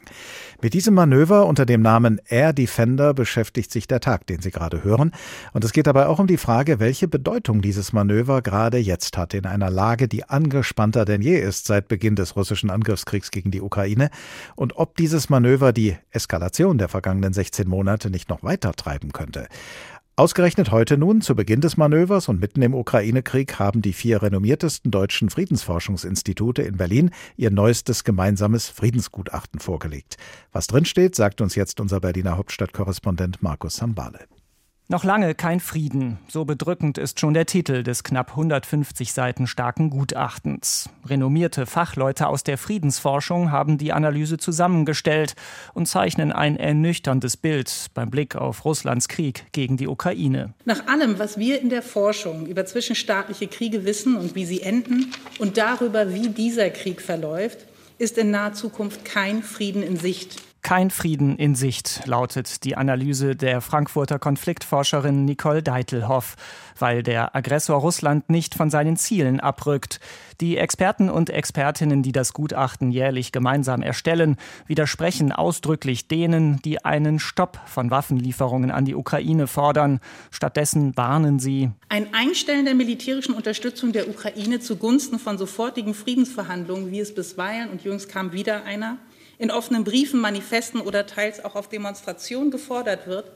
Mit 0.62 0.72
diesem 0.72 0.94
Manöver 0.94 1.44
unter 1.44 1.66
dem 1.66 1.82
Namen 1.82 2.22
Air 2.26 2.54
Defender 2.54 3.12
beschäftigt 3.12 3.70
sich 3.70 3.86
der 3.86 4.00
Tag, 4.00 4.26
den 4.26 4.40
Sie 4.40 4.50
gerade 4.50 4.82
hören. 4.82 5.12
Und 5.52 5.62
es 5.62 5.74
geht 5.74 5.86
dabei 5.86 6.06
auch 6.06 6.18
um 6.18 6.26
die 6.26 6.38
Frage, 6.38 6.80
welche 6.80 7.06
Bedeutung 7.06 7.61
dieses 7.61 7.92
Manöver 7.92 8.40
gerade 8.40 8.78
jetzt 8.78 9.18
hat 9.18 9.34
in 9.34 9.44
einer 9.44 9.68
Lage, 9.68 10.09
die 10.09 10.24
angespannter 10.24 11.04
denn 11.04 11.20
je 11.20 11.38
ist 11.38 11.66
seit 11.66 11.86
Beginn 11.86 12.16
des 12.16 12.34
russischen 12.34 12.70
Angriffskriegs 12.70 13.30
gegen 13.30 13.50
die 13.50 13.61
Ukraine 13.61 14.09
und 14.56 14.76
ob 14.76 14.96
dieses 14.96 15.28
Manöver 15.28 15.74
die 15.74 15.96
Eskalation 16.11 16.78
der 16.78 16.88
vergangenen 16.88 17.34
16 17.34 17.68
Monate 17.68 18.09
nicht 18.09 18.30
noch 18.30 18.42
weiter 18.42 18.72
treiben 18.72 19.12
könnte. 19.12 19.48
Ausgerechnet 20.18 20.72
heute 20.72 20.98
nun, 20.98 21.20
zu 21.20 21.36
Beginn 21.36 21.60
des 21.60 21.76
Manövers 21.76 22.26
und 22.26 22.40
mitten 22.40 22.60
im 22.62 22.74
Ukraine-Krieg, 22.74 23.60
haben 23.60 23.82
die 23.82 23.92
vier 23.92 24.20
renommiertesten 24.20 24.90
deutschen 24.90 25.30
Friedensforschungsinstitute 25.30 26.62
in 26.62 26.76
Berlin 26.76 27.10
ihr 27.36 27.52
neuestes 27.52 28.02
gemeinsames 28.02 28.66
Friedensgutachten 28.66 29.60
vorgelegt. 29.60 30.16
Was 30.50 30.66
drinsteht, 30.66 31.14
sagt 31.14 31.40
uns 31.40 31.54
jetzt 31.54 31.78
unser 31.78 32.00
Berliner 32.00 32.36
Hauptstadtkorrespondent 32.36 33.44
Markus 33.44 33.76
Sambale. 33.76 34.26
Noch 34.91 35.05
lange 35.05 35.34
kein 35.34 35.61
Frieden, 35.61 36.18
so 36.28 36.47
bedrückend 36.47 36.97
ist 36.97 37.20
schon 37.20 37.34
der 37.34 37.45
Titel 37.45 37.82
des 37.82 38.05
knapp 38.05 38.30
150 38.30 39.12
Seiten 39.12 39.47
starken 39.47 39.91
Gutachtens. 39.91 40.89
Renommierte 41.05 41.66
Fachleute 41.66 42.26
aus 42.26 42.43
der 42.43 42.57
Friedensforschung 42.57 43.51
haben 43.51 43.76
die 43.76 43.93
Analyse 43.93 44.39
zusammengestellt 44.39 45.34
und 45.74 45.89
zeichnen 45.89 46.32
ein 46.32 46.57
ernüchterndes 46.57 47.36
Bild 47.36 47.89
beim 47.93 48.09
Blick 48.09 48.34
auf 48.34 48.64
Russlands 48.64 49.09
Krieg 49.09 49.45
gegen 49.53 49.76
die 49.76 49.89
Ukraine. 49.89 50.55
Nach 50.64 50.86
allem, 50.86 51.18
was 51.18 51.36
wir 51.36 51.61
in 51.61 51.68
der 51.68 51.82
Forschung 51.82 52.47
über 52.47 52.64
zwischenstaatliche 52.64 53.49
Kriege 53.49 53.84
wissen 53.84 54.16
und 54.16 54.34
wie 54.36 54.47
sie 54.47 54.62
enden 54.62 55.12
und 55.39 55.59
darüber, 55.59 56.14
wie 56.14 56.30
dieser 56.30 56.70
Krieg 56.70 57.03
verläuft, 57.03 57.59
ist 57.99 58.16
in 58.16 58.30
naher 58.30 58.55
Zukunft 58.55 59.05
kein 59.05 59.43
Frieden 59.43 59.82
in 59.82 59.99
Sicht. 59.99 60.47
Kein 60.62 60.90
Frieden 60.90 61.36
in 61.36 61.54
Sicht, 61.54 62.02
lautet 62.06 62.64
die 62.64 62.76
Analyse 62.76 63.36
der 63.36 63.61
Frankfurter 63.61 64.18
Konfliktforscherin 64.18 65.24
Nicole 65.24 65.62
Deitelhoff, 65.62 66.36
weil 66.78 67.02
der 67.02 67.34
Aggressor 67.34 67.78
Russland 67.80 68.28
nicht 68.28 68.54
von 68.54 68.68
seinen 68.68 68.96
Zielen 68.96 69.40
abrückt. 69.40 70.00
Die 70.40 70.56
Experten 70.56 71.11
und 71.11 71.30
Expertinnen, 71.30 72.02
die 72.02 72.12
das 72.12 72.32
Gutachten 72.32 72.90
jährlich 72.90 73.32
gemeinsam 73.32 73.82
erstellen, 73.82 74.36
widersprechen 74.66 75.32
ausdrücklich 75.32 76.06
denen, 76.06 76.61
die 76.62 76.84
einen 76.84 77.18
Stopp 77.18 77.61
von 77.66 77.90
Waffenlieferungen 77.90 78.70
an 78.70 78.84
die 78.84 78.94
Ukraine 78.94 79.46
fordern. 79.46 80.00
Stattdessen 80.30 80.96
warnen 80.96 81.38
sie. 81.38 81.70
Ein 81.88 82.12
Einstellen 82.12 82.66
der 82.66 82.74
militärischen 82.74 83.34
Unterstützung 83.34 83.92
der 83.92 84.09
Ukraine 84.09 84.61
zugunsten 84.61 85.18
von 85.18 85.38
sofortigen 85.38 85.94
Friedensverhandlungen, 85.94 86.90
wie 86.90 87.00
es 87.00 87.14
bisweilen 87.14 87.70
und 87.70 87.82
jüngst 87.84 88.09
kam 88.09 88.32
wieder 88.32 88.64
einer, 88.64 88.98
in 89.39 89.51
offenen 89.51 89.84
Briefen, 89.84 90.20
Manifesten 90.20 90.80
oder 90.80 91.07
teils 91.07 91.45
auch 91.45 91.55
auf 91.55 91.68
Demonstrationen 91.68 92.51
gefordert 92.51 93.07
wird, 93.07 93.30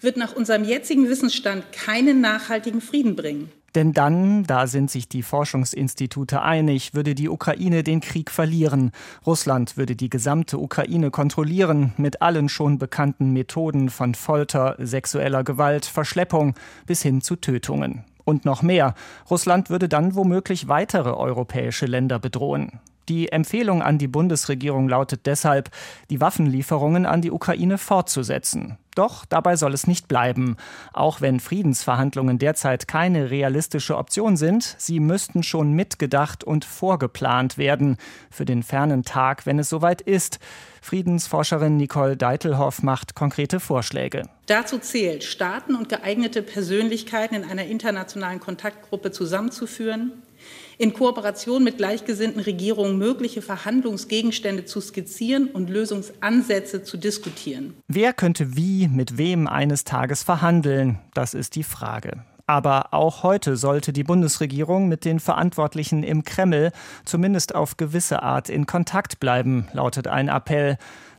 wird 0.00 0.16
nach 0.16 0.34
unserem 0.34 0.64
jetzigen 0.64 1.08
Wissensstand 1.08 1.72
keinen 1.72 2.20
nachhaltigen 2.20 2.80
Frieden 2.80 3.16
bringen. 3.16 3.50
Denn 3.74 3.92
dann, 3.92 4.44
da 4.44 4.66
sind 4.66 4.90
sich 4.90 5.08
die 5.08 5.22
Forschungsinstitute 5.22 6.40
einig, 6.40 6.94
würde 6.94 7.14
die 7.14 7.28
Ukraine 7.28 7.82
den 7.82 8.00
Krieg 8.00 8.30
verlieren. 8.30 8.92
Russland 9.26 9.76
würde 9.76 9.94
die 9.94 10.08
gesamte 10.08 10.58
Ukraine 10.58 11.10
kontrollieren, 11.10 11.92
mit 11.96 12.22
allen 12.22 12.48
schon 12.48 12.78
bekannten 12.78 13.32
Methoden 13.32 13.90
von 13.90 14.14
Folter, 14.14 14.76
sexueller 14.78 15.44
Gewalt, 15.44 15.84
Verschleppung 15.84 16.54
bis 16.86 17.02
hin 17.02 17.20
zu 17.20 17.36
Tötungen. 17.36 18.04
Und 18.24 18.44
noch 18.44 18.62
mehr. 18.62 18.94
Russland 19.30 19.70
würde 19.70 19.88
dann 19.88 20.14
womöglich 20.14 20.68
weitere 20.68 21.10
europäische 21.10 21.86
Länder 21.86 22.18
bedrohen. 22.18 22.80
Die 23.08 23.32
Empfehlung 23.32 23.82
an 23.82 23.96
die 23.96 24.06
Bundesregierung 24.06 24.88
lautet 24.88 25.24
deshalb, 25.24 25.70
die 26.10 26.20
Waffenlieferungen 26.20 27.06
an 27.06 27.22
die 27.22 27.30
Ukraine 27.30 27.78
fortzusetzen. 27.78 28.76
Doch 28.94 29.24
dabei 29.24 29.54
soll 29.56 29.74
es 29.74 29.86
nicht 29.86 30.08
bleiben. 30.08 30.56
Auch 30.92 31.20
wenn 31.20 31.40
Friedensverhandlungen 31.40 32.38
derzeit 32.38 32.88
keine 32.88 33.30
realistische 33.30 33.96
Option 33.96 34.36
sind, 34.36 34.74
sie 34.76 34.98
müssten 34.98 35.42
schon 35.44 35.72
mitgedacht 35.72 36.42
und 36.42 36.64
vorgeplant 36.64 37.56
werden 37.58 37.96
für 38.28 38.44
den 38.44 38.62
fernen 38.62 39.04
Tag, 39.04 39.46
wenn 39.46 39.58
es 39.60 39.68
soweit 39.68 40.00
ist. 40.00 40.40
Friedensforscherin 40.82 41.76
Nicole 41.76 42.16
Deitelhoff 42.16 42.82
macht 42.82 43.14
konkrete 43.14 43.60
Vorschläge. 43.60 44.24
Dazu 44.46 44.78
zählt, 44.78 45.22
Staaten 45.22 45.76
und 45.76 45.88
geeignete 45.88 46.42
Persönlichkeiten 46.42 47.36
in 47.36 47.44
einer 47.44 47.66
internationalen 47.66 48.40
Kontaktgruppe 48.40 49.12
zusammenzuführen, 49.12 50.12
in 50.78 50.94
Kooperation 50.94 51.64
mit 51.64 51.76
gleichgesinnten 51.76 52.40
Regierungen 52.40 52.98
mögliche 52.98 53.42
Verhandlungsgegenstände 53.42 54.64
zu 54.64 54.80
skizzieren 54.80 55.48
und 55.48 55.68
Lösungsansätze 55.68 56.84
zu 56.84 56.96
diskutieren. 56.96 57.74
Wer 57.88 58.12
könnte 58.12 58.56
wie 58.56 58.88
mit 58.88 59.18
wem 59.18 59.48
eines 59.48 59.84
Tages 59.84 60.22
verhandeln? 60.22 61.00
Das 61.14 61.34
ist 61.34 61.56
die 61.56 61.64
Frage. 61.64 62.24
Aber 62.46 62.94
auch 62.94 63.24
heute 63.24 63.58
sollte 63.58 63.92
die 63.92 64.04
Bundesregierung 64.04 64.88
mit 64.88 65.04
den 65.04 65.20
Verantwortlichen 65.20 66.02
im 66.02 66.24
Kreml 66.24 66.72
zumindest 67.04 67.54
auf 67.54 67.76
gewisse 67.76 68.22
Art 68.22 68.48
in 68.48 68.64
Kontakt 68.64 69.20
bleiben, 69.20 69.68
lautet 69.74 70.06
ein 70.06 70.28
Appell. 70.28 70.78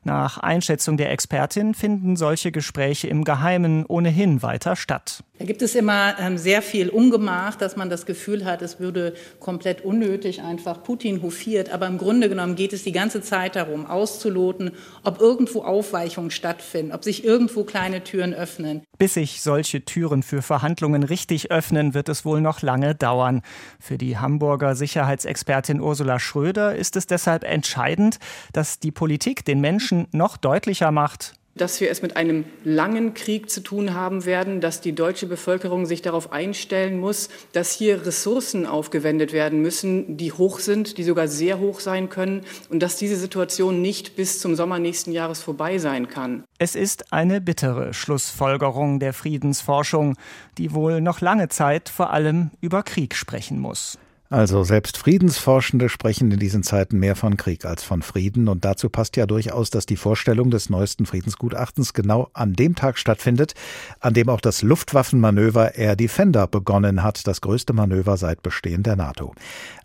Nach 0.10 0.40
Einschätzung 0.40 0.98
der 0.98 1.12
Expertin 1.12 1.76
finden 1.76 2.16
solche 2.16 2.52
Gespräche 2.52 3.08
im 3.08 3.24
Geheimen 3.24 3.86
ohnehin 3.86 4.42
weiter 4.42 4.76
statt. 4.76 5.24
Da 5.38 5.46
gibt 5.46 5.62
es 5.62 5.76
immer 5.76 6.20
ähm, 6.20 6.38
sehr 6.38 6.62
viel 6.62 6.90
Ungemach, 6.90 7.56
dass 7.56 7.78
man 7.78 7.90
das 7.90 8.06
Gefühl 8.06 8.44
hat, 8.44 8.62
es 8.62 8.80
würde 8.80 9.14
komplett 9.40 9.86
unnötig 9.86 10.42
einfach 10.42 10.84
Putin 10.84 11.22
hofiert. 11.22 11.70
Aber 11.70 11.88
im 11.88 11.98
Grunde 11.98 12.28
genommen 12.28 12.56
geht 12.56 12.74
es 12.74 12.84
die 12.84 12.92
ganze 12.92 13.22
Zeit 13.22 13.56
darum, 13.56 13.86
auszuloten, 13.86 14.72
ob 15.04 15.22
irgendwo 15.22 15.62
Aufweichungen 15.62 16.32
stattfinden, 16.32 16.92
ob 16.92 17.06
sich 17.06 17.24
irgendwo 17.24 17.64
kleine 17.64 18.04
Türen 18.04 18.34
öffnen. 18.34 18.82
Bis 18.98 19.14
sich 19.14 19.42
solche 19.42 19.86
Türen 19.86 20.24
für 20.24 20.42
Verhandlungen 20.42 21.04
richtig 21.04 21.52
öffnen, 21.52 21.94
wird 21.94 22.10
es 22.10 22.26
wohl 22.26 22.42
noch 22.42 22.62
lange 22.62 22.96
dauern. 22.96 23.42
Für 23.80 23.98
die 23.98 24.18
Hamburger 24.18 24.76
Sicherheitsexpertin 24.76 25.80
Ursula 25.80 26.20
Schröder 26.20 26.76
ist 26.76 26.98
es 26.98 27.08
deshalb 27.08 27.46
entscheidend, 27.46 28.18
dass 28.52 28.80
die 28.80 28.92
Politik 28.92 29.46
den 29.46 29.62
Menschen 29.62 29.99
noch 30.12 30.38
deutlicher 30.38 30.92
macht, 30.92 31.34
dass 31.60 31.82
wir 31.82 31.92
es 31.92 32.02
mit 32.02 32.16
einem 32.16 32.46
langen 32.64 33.14
Krieg 33.14 33.50
zu 33.50 33.62
tun 33.62 33.94
haben 33.94 34.26
werden, 34.26 34.62
dass 34.62 34.82
die 34.82 34.94
deutsche 34.94 35.26
Bevölkerung 35.26 35.86
sich 35.86 36.02
darauf 36.02 36.32
einstellen 36.32 37.00
muss, 37.00 37.30
dass 37.52 37.72
hier 37.72 38.06
Ressourcen 38.06 38.66
aufgewendet 38.66 39.34
werden 39.34 39.62
müssen, 39.62 40.18
die 40.18 40.32
hoch 40.32 40.60
sind, 40.60 40.98
die 40.98 41.04
sogar 41.04 41.28
sehr 41.28 41.60
hoch 41.60 41.80
sein 41.80 42.10
können 42.10 42.42
und 42.70 42.82
dass 42.82 42.96
diese 42.96 43.18
Situation 43.18 43.82
nicht 43.82 44.16
bis 44.16 44.40
zum 44.40 44.56
Sommer 44.56 44.80
nächsten 44.80 45.12
Jahres 45.12 45.42
vorbei 45.42 45.78
sein 45.78 46.08
kann. 46.08 46.44
Es 46.58 46.76
ist 46.76 47.12
eine 47.12 47.42
bittere 47.42 47.94
Schlussfolgerung 47.94 49.00
der 49.00 49.14
Friedensforschung, 49.14 50.16
die 50.58 50.74
wohl 50.74 51.02
noch 51.02 51.22
lange 51.22 51.50
Zeit 51.50 51.90
vor 51.90 52.12
allem 52.12 52.52
über 52.62 52.84
Krieg 52.84 53.16
sprechen 53.16 53.60
muss. 53.60 53.98
Also 54.32 54.64
selbst 54.64 54.96
Friedensforschende 54.96 55.90
sprechen 55.90 56.30
in 56.30 56.38
diesen 56.38 56.62
Zeiten 56.62 57.00
mehr 57.00 57.16
von 57.16 57.36
Krieg 57.36 57.66
als 57.66 57.84
von 57.84 58.04
Frieden. 58.04 58.48
Und 58.48 58.64
dazu 58.64 58.88
passt 58.88 59.18
ja 59.18 59.26
durchaus, 59.26 59.72
dass 59.72 59.88
die 59.88 59.96
Vorstellung 59.96 60.52
des 60.52 60.70
neuesten 60.70 61.08
Friedensgutachtens 61.08 61.94
genau 61.96 62.30
an 62.34 62.54
dem 62.54 62.76
Tag 62.76 63.00
stattfindet, 63.00 63.56
an 64.00 64.14
dem 64.14 64.30
auch 64.30 64.40
das 64.40 64.62
Luftwaffenmanöver 64.62 65.74
Air 65.74 65.96
Defender 65.96 66.46
begonnen 66.46 67.02
hat, 67.02 67.26
das 67.26 67.42
größte 67.42 67.74
Manöver 67.74 68.18
seit 68.18 68.44
Bestehen 68.44 68.84
der 68.84 68.96
NATO. 68.96 69.34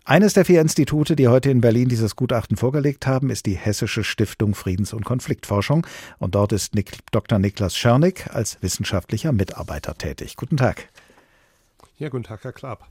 Eines 0.03 0.33
der 0.33 0.45
vier 0.45 0.61
Institute, 0.61 1.15
die 1.15 1.27
heute 1.27 1.49
in 1.49 1.61
Berlin 1.61 1.89
dieses 1.89 2.15
Gutachten 2.15 2.55
vorgelegt 2.55 3.07
haben, 3.07 3.31
ist 3.31 3.47
die 3.47 3.55
Hessische 3.55 4.03
Stiftung 4.03 4.53
Friedens- 4.53 4.93
und 4.93 5.05
Konfliktforschung. 5.05 5.87
Und 6.19 6.35
dort 6.35 6.51
ist 6.51 6.73
Dr. 7.09 7.39
Niklas 7.39 7.75
Schörnig 7.75 8.27
als 8.31 8.61
wissenschaftlicher 8.61 9.31
Mitarbeiter 9.31 9.95
tätig. 9.95 10.35
Guten 10.35 10.57
Tag. 10.57 10.89
Ja, 11.97 12.09
guten 12.09 12.25
Tag, 12.25 12.43
Herr 12.43 12.53
Klapp. 12.53 12.87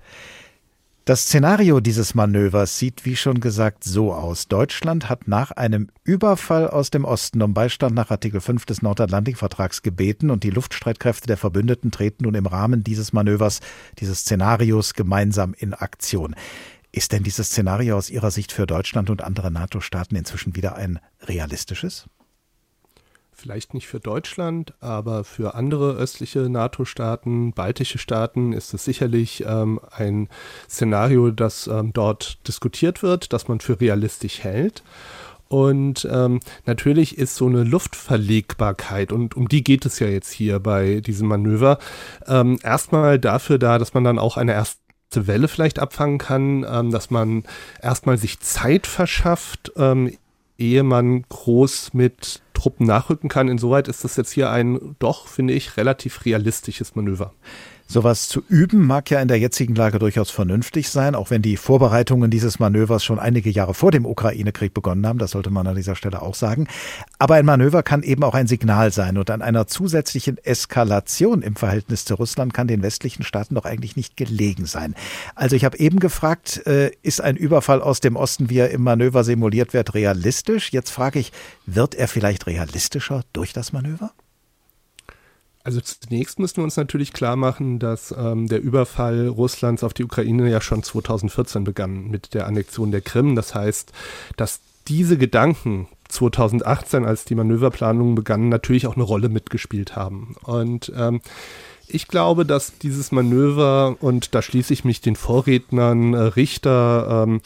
Das 1.06 1.24
Szenario 1.24 1.80
dieses 1.80 2.14
Manövers 2.14 2.78
sieht, 2.78 3.04
wie 3.04 3.14
schon 3.14 3.40
gesagt, 3.40 3.84
so 3.84 4.14
aus. 4.14 4.48
Deutschland 4.48 5.10
hat 5.10 5.28
nach 5.28 5.50
einem 5.50 5.90
Überfall 6.02 6.66
aus 6.66 6.88
dem 6.88 7.04
Osten 7.04 7.42
um 7.42 7.52
Beistand 7.52 7.94
nach 7.94 8.10
Artikel 8.10 8.40
5 8.40 8.64
des 8.64 8.80
Nordatlantikvertrags 8.80 9.82
gebeten 9.82 10.30
und 10.30 10.44
die 10.44 10.50
Luftstreitkräfte 10.50 11.26
der 11.26 11.36
Verbündeten 11.36 11.90
treten 11.90 12.24
nun 12.24 12.34
im 12.34 12.46
Rahmen 12.46 12.84
dieses 12.84 13.12
Manövers, 13.12 13.60
dieses 13.98 14.20
Szenarios 14.20 14.94
gemeinsam 14.94 15.52
in 15.52 15.74
Aktion. 15.74 16.34
Ist 16.90 17.12
denn 17.12 17.22
dieses 17.22 17.48
Szenario 17.48 17.98
aus 17.98 18.08
Ihrer 18.08 18.30
Sicht 18.30 18.50
für 18.50 18.66
Deutschland 18.66 19.10
und 19.10 19.22
andere 19.22 19.50
NATO-Staaten 19.50 20.16
inzwischen 20.16 20.56
wieder 20.56 20.74
ein 20.74 21.00
realistisches? 21.20 22.06
Vielleicht 23.44 23.74
nicht 23.74 23.86
für 23.86 24.00
Deutschland, 24.00 24.72
aber 24.80 25.22
für 25.22 25.54
andere 25.54 25.92
östliche 25.92 26.48
NATO-Staaten, 26.48 27.52
baltische 27.52 27.98
Staaten 27.98 28.54
ist 28.54 28.72
es 28.72 28.86
sicherlich 28.86 29.44
ähm, 29.46 29.80
ein 29.90 30.30
Szenario, 30.66 31.30
das 31.30 31.66
ähm, 31.66 31.92
dort 31.92 32.38
diskutiert 32.48 33.02
wird, 33.02 33.34
das 33.34 33.46
man 33.46 33.60
für 33.60 33.78
realistisch 33.82 34.42
hält. 34.42 34.82
Und 35.48 36.08
ähm, 36.10 36.40
natürlich 36.64 37.18
ist 37.18 37.36
so 37.36 37.46
eine 37.46 37.64
Luftverlegbarkeit, 37.64 39.12
und 39.12 39.36
um 39.36 39.46
die 39.46 39.62
geht 39.62 39.84
es 39.84 39.98
ja 39.98 40.06
jetzt 40.06 40.30
hier 40.30 40.58
bei 40.58 41.00
diesem 41.00 41.28
Manöver, 41.28 41.78
ähm, 42.26 42.58
erstmal 42.62 43.18
dafür 43.18 43.58
da, 43.58 43.78
dass 43.78 43.92
man 43.92 44.04
dann 44.04 44.18
auch 44.18 44.38
eine 44.38 44.54
erste 44.54 44.78
Welle 45.14 45.48
vielleicht 45.48 45.80
abfangen 45.80 46.16
kann, 46.16 46.64
ähm, 46.66 46.90
dass 46.90 47.10
man 47.10 47.44
erstmal 47.82 48.16
sich 48.16 48.40
Zeit 48.40 48.86
verschafft, 48.86 49.70
ähm, 49.76 50.16
ehe 50.56 50.82
man 50.82 51.24
groß 51.28 51.92
mit 51.92 52.40
Truppen 52.64 52.86
nachrücken 52.86 53.28
kann. 53.28 53.48
Insoweit 53.48 53.88
ist 53.88 54.04
das 54.04 54.16
jetzt 54.16 54.32
hier 54.32 54.48
ein 54.50 54.96
doch, 54.98 55.28
finde 55.28 55.52
ich, 55.52 55.76
relativ 55.76 56.24
realistisches 56.24 56.94
Manöver. 56.94 57.34
Sowas 57.86 58.28
zu 58.28 58.42
üben 58.48 58.86
mag 58.86 59.10
ja 59.10 59.20
in 59.20 59.28
der 59.28 59.38
jetzigen 59.38 59.74
Lage 59.74 59.98
durchaus 59.98 60.30
vernünftig 60.30 60.88
sein, 60.88 61.14
auch 61.14 61.30
wenn 61.30 61.42
die 61.42 61.56
Vorbereitungen 61.56 62.30
dieses 62.30 62.58
Manövers 62.58 63.04
schon 63.04 63.18
einige 63.18 63.50
Jahre 63.50 63.74
vor 63.74 63.90
dem 63.90 64.06
Ukraine-Krieg 64.06 64.72
begonnen 64.72 65.06
haben, 65.06 65.18
das 65.18 65.32
sollte 65.32 65.50
man 65.50 65.66
an 65.66 65.76
dieser 65.76 65.94
Stelle 65.94 66.22
auch 66.22 66.34
sagen. 66.34 66.66
Aber 67.18 67.34
ein 67.34 67.44
Manöver 67.44 67.82
kann 67.82 68.02
eben 68.02 68.24
auch 68.24 68.34
ein 68.34 68.46
Signal 68.46 68.90
sein 68.90 69.18
und 69.18 69.30
an 69.30 69.42
einer 69.42 69.66
zusätzlichen 69.66 70.38
Eskalation 70.38 71.42
im 71.42 71.56
Verhältnis 71.56 72.04
zu 72.04 72.14
Russland 72.14 72.54
kann 72.54 72.68
den 72.68 72.82
westlichen 72.82 73.22
Staaten 73.22 73.54
doch 73.54 73.66
eigentlich 73.66 73.96
nicht 73.96 74.16
gelegen 74.16 74.64
sein. 74.64 74.94
Also 75.34 75.54
ich 75.54 75.64
habe 75.64 75.78
eben 75.78 76.00
gefragt, 76.00 76.66
äh, 76.66 76.90
ist 77.02 77.20
ein 77.20 77.36
Überfall 77.36 77.82
aus 77.82 78.00
dem 78.00 78.16
Osten, 78.16 78.48
wie 78.48 78.58
er 78.58 78.70
im 78.70 78.82
Manöver 78.82 79.24
simuliert 79.24 79.74
wird, 79.74 79.94
realistisch? 79.94 80.72
Jetzt 80.72 80.90
frage 80.90 81.18
ich, 81.18 81.32
wird 81.66 81.94
er 81.94 82.08
vielleicht 82.08 82.46
realistischer 82.46 83.22
durch 83.32 83.52
das 83.52 83.72
Manöver? 83.72 84.10
Also 85.64 85.80
zunächst 85.80 86.38
müssen 86.38 86.58
wir 86.58 86.64
uns 86.64 86.76
natürlich 86.76 87.14
klar 87.14 87.36
machen, 87.36 87.78
dass 87.78 88.14
ähm, 88.16 88.48
der 88.48 88.60
Überfall 88.62 89.28
Russlands 89.28 89.82
auf 89.82 89.94
die 89.94 90.04
Ukraine 90.04 90.50
ja 90.50 90.60
schon 90.60 90.82
2014 90.82 91.64
begann 91.64 92.08
mit 92.08 92.34
der 92.34 92.46
Annexion 92.46 92.90
der 92.90 93.00
Krim. 93.00 93.34
Das 93.34 93.54
heißt, 93.54 93.90
dass 94.36 94.60
diese 94.86 95.16
Gedanken 95.16 95.88
2018, 96.08 97.06
als 97.06 97.24
die 97.24 97.34
Manöverplanungen 97.34 98.14
begannen, 98.14 98.50
natürlich 98.50 98.86
auch 98.86 98.96
eine 98.96 99.04
Rolle 99.04 99.30
mitgespielt 99.30 99.96
haben. 99.96 100.36
Und 100.42 100.92
ähm, 100.94 101.22
ich 101.86 102.08
glaube, 102.08 102.44
dass 102.44 102.78
dieses 102.78 103.10
Manöver, 103.10 103.96
und 104.00 104.34
da 104.34 104.42
schließe 104.42 104.72
ich 104.72 104.84
mich 104.84 105.00
den 105.00 105.16
Vorrednern, 105.16 106.12
äh, 106.12 106.18
Richter, 106.18 107.24
ähm, 107.26 107.40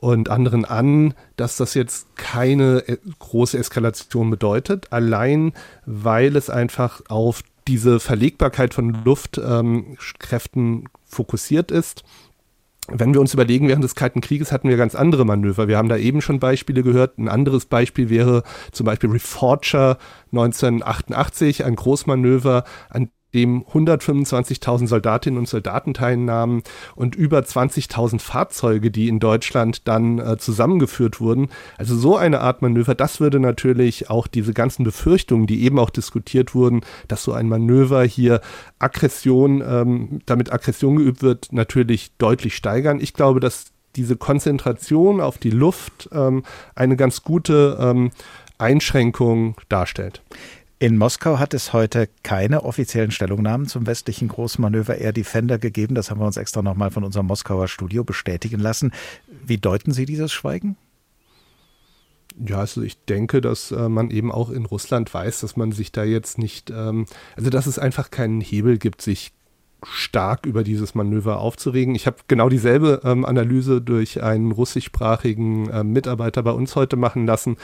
und 0.00 0.30
anderen 0.30 0.64
an, 0.64 1.14
dass 1.36 1.56
das 1.56 1.74
jetzt 1.74 2.16
keine 2.16 2.88
äh, 2.88 2.96
große 3.18 3.58
Eskalation 3.58 4.30
bedeutet, 4.30 4.92
allein 4.92 5.52
weil 5.84 6.36
es 6.36 6.48
einfach 6.48 7.02
auf 7.08 7.42
diese 7.68 8.00
Verlegbarkeit 8.00 8.72
von 8.72 9.04
Luftkräften 9.04 10.64
ähm, 10.64 10.88
fokussiert 11.04 11.70
ist. 11.70 12.02
Wenn 12.88 13.12
wir 13.12 13.20
uns 13.20 13.34
überlegen, 13.34 13.68
während 13.68 13.84
des 13.84 13.94
Kalten 13.94 14.22
Krieges 14.22 14.50
hatten 14.50 14.68
wir 14.68 14.76
ganz 14.76 14.94
andere 14.94 15.24
Manöver. 15.24 15.68
Wir 15.68 15.76
haben 15.76 15.90
da 15.90 15.96
eben 15.96 16.22
schon 16.22 16.40
Beispiele 16.40 16.82
gehört. 16.82 17.18
Ein 17.18 17.28
anderes 17.28 17.66
Beispiel 17.66 18.08
wäre 18.08 18.42
zum 18.72 18.86
Beispiel 18.86 19.10
Reforger 19.10 19.98
1988, 20.32 21.64
ein 21.64 21.76
Großmanöver, 21.76 22.64
an 22.88 23.10
dem 23.34 23.64
125.000 23.64 24.86
Soldatinnen 24.86 25.38
und 25.38 25.48
Soldaten 25.48 25.94
teilnahmen 25.94 26.62
und 26.94 27.14
über 27.14 27.40
20.000 27.40 28.20
Fahrzeuge, 28.20 28.90
die 28.90 29.08
in 29.08 29.20
Deutschland 29.20 29.86
dann 29.86 30.18
äh, 30.18 30.36
zusammengeführt 30.38 31.20
wurden. 31.20 31.48
Also 31.78 31.96
so 31.96 32.16
eine 32.16 32.40
Art 32.40 32.62
Manöver, 32.62 32.94
das 32.94 33.20
würde 33.20 33.40
natürlich 33.40 34.10
auch 34.10 34.26
diese 34.26 34.52
ganzen 34.52 34.84
Befürchtungen, 34.84 35.46
die 35.46 35.62
eben 35.62 35.78
auch 35.78 35.90
diskutiert 35.90 36.54
wurden, 36.54 36.80
dass 37.08 37.24
so 37.24 37.32
ein 37.32 37.48
Manöver 37.48 38.02
hier 38.04 38.40
Aggression, 38.78 39.62
ähm, 39.66 40.20
damit 40.26 40.52
Aggression 40.52 40.96
geübt 40.96 41.22
wird, 41.22 41.52
natürlich 41.52 42.12
deutlich 42.18 42.56
steigern. 42.56 43.00
Ich 43.00 43.14
glaube, 43.14 43.40
dass 43.40 43.72
diese 43.96 44.16
Konzentration 44.16 45.20
auf 45.20 45.38
die 45.38 45.50
Luft 45.50 46.08
ähm, 46.12 46.44
eine 46.74 46.96
ganz 46.96 47.22
gute 47.22 47.76
ähm, 47.80 48.10
Einschränkung 48.58 49.56
darstellt. 49.68 50.22
In 50.82 50.96
Moskau 50.96 51.38
hat 51.38 51.52
es 51.52 51.74
heute 51.74 52.08
keine 52.22 52.64
offiziellen 52.64 53.10
Stellungnahmen 53.10 53.66
zum 53.66 53.86
westlichen 53.86 54.28
Großmanöver 54.28 54.96
Air 54.96 55.12
Defender 55.12 55.58
gegeben. 55.58 55.94
Das 55.94 56.10
haben 56.10 56.22
wir 56.22 56.26
uns 56.26 56.38
extra 56.38 56.62
nochmal 56.62 56.90
von 56.90 57.04
unserem 57.04 57.26
Moskauer 57.26 57.68
Studio 57.68 58.02
bestätigen 58.02 58.58
lassen. 58.58 58.90
Wie 59.44 59.58
deuten 59.58 59.92
Sie 59.92 60.06
dieses 60.06 60.32
Schweigen? 60.32 60.78
Ja, 62.42 62.60
also 62.60 62.80
ich 62.80 62.96
denke, 63.04 63.42
dass 63.42 63.72
äh, 63.72 63.90
man 63.90 64.10
eben 64.10 64.32
auch 64.32 64.48
in 64.48 64.64
Russland 64.64 65.12
weiß, 65.12 65.40
dass 65.40 65.54
man 65.54 65.70
sich 65.72 65.92
da 65.92 66.02
jetzt 66.02 66.38
nicht, 66.38 66.70
ähm, 66.70 67.04
also 67.36 67.50
dass 67.50 67.66
es 67.66 67.78
einfach 67.78 68.10
keinen 68.10 68.40
Hebel 68.40 68.78
gibt, 68.78 69.02
sich 69.02 69.34
stark 69.82 70.46
über 70.46 70.62
dieses 70.64 70.94
Manöver 70.94 71.40
aufzuregen. 71.40 71.94
Ich 71.94 72.06
habe 72.06 72.16
genau 72.28 72.48
dieselbe 72.48 73.00
ähm, 73.04 73.24
Analyse 73.24 73.80
durch 73.80 74.22
einen 74.22 74.52
russischsprachigen 74.52 75.70
äh, 75.70 75.84
Mitarbeiter 75.84 76.42
bei 76.42 76.52
uns 76.52 76.76
heute 76.76 76.96
machen 76.96 77.26
lassen. 77.26 77.56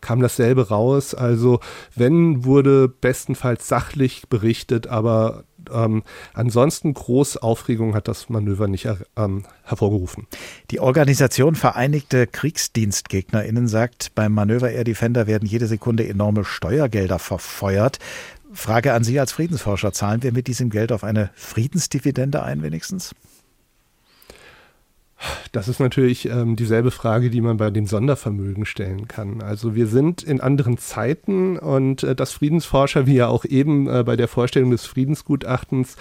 Kam 0.00 0.20
dasselbe 0.20 0.68
raus. 0.68 1.14
Also 1.14 1.60
wenn 1.94 2.44
wurde 2.44 2.88
bestenfalls 2.88 3.68
sachlich 3.68 4.28
berichtet, 4.28 4.86
aber 4.86 5.44
ähm, 5.72 6.02
ansonsten 6.34 6.94
groß 6.94 7.36
Aufregung 7.36 7.94
hat 7.94 8.08
das 8.08 8.28
Manöver 8.28 8.68
nicht 8.68 8.88
ähm, 9.16 9.44
hervorgerufen. 9.64 10.26
Die 10.70 10.80
Organisation 10.80 11.54
Vereinigte 11.54 12.26
KriegsdienstgegnerInnen 12.26 13.68
sagt, 13.68 14.14
beim 14.14 14.32
Manöver 14.32 14.70
Air 14.70 14.84
Defender 14.84 15.26
werden 15.26 15.48
jede 15.48 15.66
Sekunde 15.66 16.08
enorme 16.08 16.44
Steuergelder 16.44 17.18
verfeuert. 17.18 17.98
Frage 18.54 18.92
an 18.92 19.04
Sie 19.04 19.18
als 19.18 19.32
Friedensforscher, 19.32 19.92
zahlen 19.92 20.22
wir 20.22 20.32
mit 20.32 20.46
diesem 20.46 20.70
Geld 20.70 20.92
auf 20.92 21.04
eine 21.04 21.30
Friedensdividende 21.34 22.42
ein 22.42 22.62
wenigstens? 22.62 23.14
Das 25.52 25.68
ist 25.68 25.80
natürlich 25.80 26.28
ähm, 26.28 26.56
dieselbe 26.56 26.90
Frage, 26.90 27.30
die 27.30 27.40
man 27.40 27.56
bei 27.56 27.70
den 27.70 27.86
Sondervermögen 27.86 28.64
stellen 28.64 29.08
kann. 29.08 29.42
Also 29.42 29.74
wir 29.74 29.86
sind 29.86 30.22
in 30.22 30.40
anderen 30.40 30.78
Zeiten 30.78 31.58
und 31.58 32.02
äh, 32.02 32.14
dass 32.14 32.32
Friedensforscher, 32.32 33.06
wie 33.06 33.16
ja 33.16 33.28
auch 33.28 33.44
eben 33.44 33.88
äh, 33.88 34.02
bei 34.04 34.16
der 34.16 34.28
Vorstellung 34.28 34.70
des 34.70 34.86
Friedensgutachtens, 34.86 35.96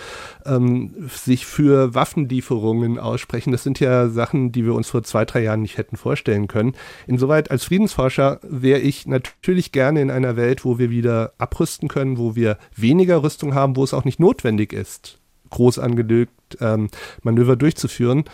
ähm, 0.46 0.94
sich 1.10 1.46
für 1.46 1.94
Waffenlieferungen 1.94 2.98
aussprechen, 2.98 3.52
das 3.52 3.64
sind 3.64 3.80
ja 3.80 4.10
Sachen, 4.10 4.52
die 4.52 4.66
wir 4.66 4.74
uns 4.74 4.90
vor 4.90 5.04
zwei, 5.04 5.26
drei 5.26 5.44
Jahren 5.44 5.62
nicht 5.62 5.78
hätten 5.78 5.98
vorstellen 5.98 6.48
können. 6.48 6.74
Insoweit 7.08 7.52
als 7.52 7.64
Friedensforscher 7.64 8.40
wäre 8.44 8.80
ich 8.80 9.06
natürlich 9.06 9.72
gerne 9.72 10.02
in 10.02 10.12
einer 10.12 10.36
Welt, 10.36 10.66
wo 10.66 10.80
wir 10.80 10.90
wieder 10.90 11.34
abrüsten 11.38 11.88
können, 11.88 12.18
wo 12.18 12.36
wir 12.36 12.58
weniger 12.76 13.24
Rüstung 13.24 13.54
haben, 13.54 13.76
wo 13.76 13.84
es 13.84 13.94
auch 13.94 14.06
nicht 14.06 14.20
notwendig 14.20 14.74
ist, 14.74 15.20
groß 15.50 15.80
angelegt 15.80 16.32
ähm, 16.60 16.90
Manöver 17.24 17.56
durchzuführen. 17.56 18.26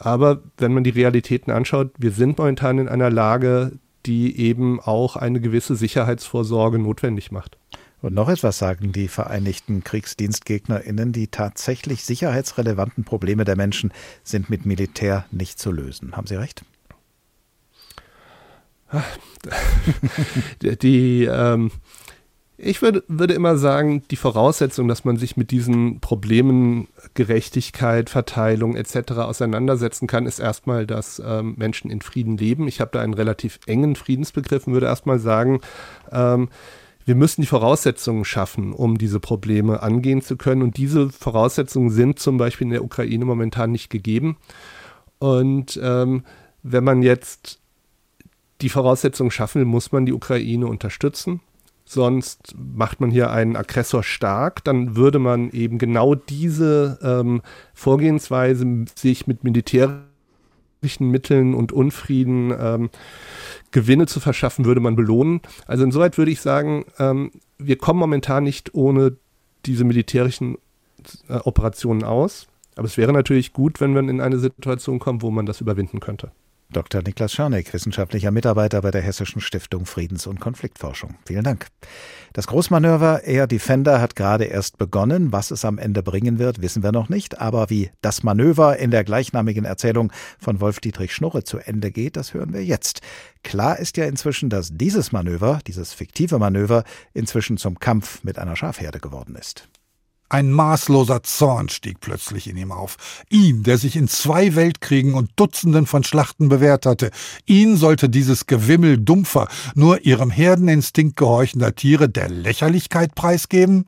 Aber 0.00 0.40
wenn 0.56 0.72
man 0.72 0.82
die 0.82 0.90
Realitäten 0.90 1.52
anschaut, 1.52 1.90
wir 1.98 2.10
sind 2.10 2.38
momentan 2.38 2.78
in 2.78 2.88
einer 2.88 3.10
Lage, 3.10 3.72
die 4.06 4.38
eben 4.38 4.80
auch 4.80 5.14
eine 5.14 5.40
gewisse 5.40 5.76
Sicherheitsvorsorge 5.76 6.78
notwendig 6.78 7.30
macht. 7.30 7.58
Und 8.00 8.14
noch 8.14 8.30
etwas 8.30 8.56
sagen 8.56 8.92
die 8.92 9.08
vereinigten 9.08 9.84
KriegsdienstgegnerInnen, 9.84 11.12
die 11.12 11.28
tatsächlich 11.28 12.02
sicherheitsrelevanten 12.02 13.04
Probleme 13.04 13.44
der 13.44 13.56
Menschen 13.56 13.92
sind 14.24 14.48
mit 14.48 14.64
Militär 14.64 15.26
nicht 15.30 15.58
zu 15.58 15.70
lösen. 15.70 16.16
Haben 16.16 16.26
Sie 16.26 16.36
recht? 16.36 16.64
die, 20.62 21.24
ähm, 21.24 21.70
ich 22.62 22.82
würde, 22.82 23.02
würde 23.08 23.34
immer 23.34 23.56
sagen, 23.56 24.02
die 24.10 24.16
Voraussetzung, 24.16 24.86
dass 24.86 25.04
man 25.04 25.16
sich 25.16 25.36
mit 25.36 25.50
diesen 25.50 26.00
Problemen 26.00 26.88
Gerechtigkeit, 27.14 28.10
Verteilung 28.10 28.76
etc. 28.76 29.12
auseinandersetzen 29.12 30.06
kann, 30.06 30.26
ist 30.26 30.40
erstmal, 30.40 30.86
dass 30.86 31.22
ähm, 31.24 31.54
Menschen 31.56 31.90
in 31.90 32.02
Frieden 32.02 32.36
leben. 32.36 32.68
Ich 32.68 32.80
habe 32.80 32.90
da 32.92 33.00
einen 33.00 33.14
relativ 33.14 33.60
engen 33.66 33.96
Friedensbegriff 33.96 34.66
und 34.66 34.74
würde 34.74 34.86
erstmal 34.86 35.18
sagen, 35.18 35.60
ähm, 36.12 36.48
wir 37.06 37.14
müssen 37.14 37.40
die 37.40 37.46
Voraussetzungen 37.46 38.26
schaffen, 38.26 38.72
um 38.74 38.98
diese 38.98 39.20
Probleme 39.20 39.82
angehen 39.82 40.20
zu 40.20 40.36
können. 40.36 40.62
Und 40.62 40.76
diese 40.76 41.08
Voraussetzungen 41.08 41.90
sind 41.90 42.18
zum 42.18 42.36
Beispiel 42.36 42.66
in 42.66 42.72
der 42.72 42.84
Ukraine 42.84 43.24
momentan 43.24 43.72
nicht 43.72 43.88
gegeben. 43.88 44.36
Und 45.18 45.80
ähm, 45.82 46.24
wenn 46.62 46.84
man 46.84 47.02
jetzt 47.02 47.58
die 48.60 48.68
Voraussetzungen 48.68 49.30
schaffen 49.30 49.60
will, 49.60 49.66
muss 49.66 49.92
man 49.92 50.04
die 50.04 50.12
Ukraine 50.12 50.66
unterstützen 50.66 51.40
sonst 51.90 52.54
macht 52.56 53.00
man 53.00 53.10
hier 53.10 53.30
einen 53.30 53.56
Aggressor 53.56 54.04
stark, 54.04 54.62
dann 54.62 54.94
würde 54.94 55.18
man 55.18 55.50
eben 55.50 55.78
genau 55.78 56.14
diese 56.14 56.98
ähm, 57.02 57.42
Vorgehensweise 57.74 58.64
sich 58.94 59.26
mit 59.26 59.42
militärischen 59.42 60.04
Mitteln 61.00 61.52
und 61.52 61.72
Unfrieden 61.72 62.54
ähm, 62.56 62.90
Gewinne 63.72 64.06
zu 64.06 64.20
verschaffen, 64.20 64.64
würde 64.64 64.80
man 64.80 64.94
belohnen. 64.94 65.40
Also 65.66 65.82
insoweit 65.82 66.16
würde 66.16 66.30
ich 66.30 66.40
sagen, 66.40 66.84
ähm, 67.00 67.32
wir 67.58 67.76
kommen 67.76 67.98
momentan 67.98 68.44
nicht 68.44 68.72
ohne 68.74 69.16
diese 69.66 69.82
militärischen 69.82 70.58
äh, 71.28 71.34
Operationen 71.42 72.04
aus. 72.04 72.46
Aber 72.76 72.86
es 72.86 72.98
wäre 72.98 73.12
natürlich 73.12 73.52
gut, 73.52 73.80
wenn 73.80 73.94
wir 73.94 74.00
in 74.00 74.20
eine 74.20 74.38
Situation 74.38 75.00
kommen, 75.00 75.22
wo 75.22 75.32
man 75.32 75.44
das 75.44 75.60
überwinden 75.60 75.98
könnte. 75.98 76.30
Dr. 76.72 77.02
Niklas 77.02 77.32
Scharneck, 77.32 77.72
wissenschaftlicher 77.72 78.30
Mitarbeiter 78.30 78.80
bei 78.80 78.90
der 78.90 79.02
Hessischen 79.02 79.40
Stiftung 79.40 79.86
Friedens- 79.86 80.26
und 80.26 80.40
Konfliktforschung. 80.40 81.16
Vielen 81.24 81.42
Dank. 81.42 81.66
Das 82.32 82.46
Großmanöver 82.46 83.24
Air 83.24 83.48
Defender 83.48 84.00
hat 84.00 84.14
gerade 84.14 84.44
erst 84.44 84.78
begonnen. 84.78 85.32
Was 85.32 85.50
es 85.50 85.64
am 85.64 85.78
Ende 85.78 86.02
bringen 86.02 86.38
wird, 86.38 86.62
wissen 86.62 86.82
wir 86.82 86.92
noch 86.92 87.08
nicht. 87.08 87.40
Aber 87.40 87.70
wie 87.70 87.90
das 88.02 88.22
Manöver 88.22 88.76
in 88.76 88.92
der 88.92 89.02
gleichnamigen 89.02 89.64
Erzählung 89.64 90.12
von 90.38 90.60
Wolf-Dietrich 90.60 91.12
Schnurre 91.12 91.42
zu 91.42 91.58
Ende 91.58 91.90
geht, 91.90 92.16
das 92.16 92.34
hören 92.34 92.52
wir 92.52 92.64
jetzt. 92.64 93.00
Klar 93.42 93.78
ist 93.78 93.96
ja 93.96 94.04
inzwischen, 94.04 94.48
dass 94.48 94.70
dieses 94.72 95.10
Manöver, 95.10 95.58
dieses 95.66 95.92
fiktive 95.92 96.38
Manöver, 96.38 96.84
inzwischen 97.14 97.56
zum 97.56 97.80
Kampf 97.80 98.22
mit 98.22 98.38
einer 98.38 98.54
Schafherde 98.54 99.00
geworden 99.00 99.34
ist. 99.34 99.68
Ein 100.32 100.52
maßloser 100.52 101.24
Zorn 101.24 101.68
stieg 101.70 101.98
plötzlich 101.98 102.46
in 102.48 102.56
ihm 102.56 102.70
auf. 102.70 102.96
Ihn, 103.30 103.64
der 103.64 103.78
sich 103.78 103.96
in 103.96 104.06
zwei 104.06 104.54
Weltkriegen 104.54 105.14
und 105.14 105.32
Dutzenden 105.34 105.86
von 105.86 106.04
Schlachten 106.04 106.48
bewährt 106.48 106.86
hatte, 106.86 107.10
ihn 107.46 107.76
sollte 107.76 108.08
dieses 108.08 108.46
Gewimmel 108.46 108.96
dumpfer, 108.96 109.48
nur 109.74 110.06
ihrem 110.06 110.30
Herdeninstinkt 110.30 111.16
gehorchender 111.16 111.74
Tiere 111.74 112.08
der 112.08 112.28
Lächerlichkeit 112.28 113.16
preisgeben? 113.16 113.86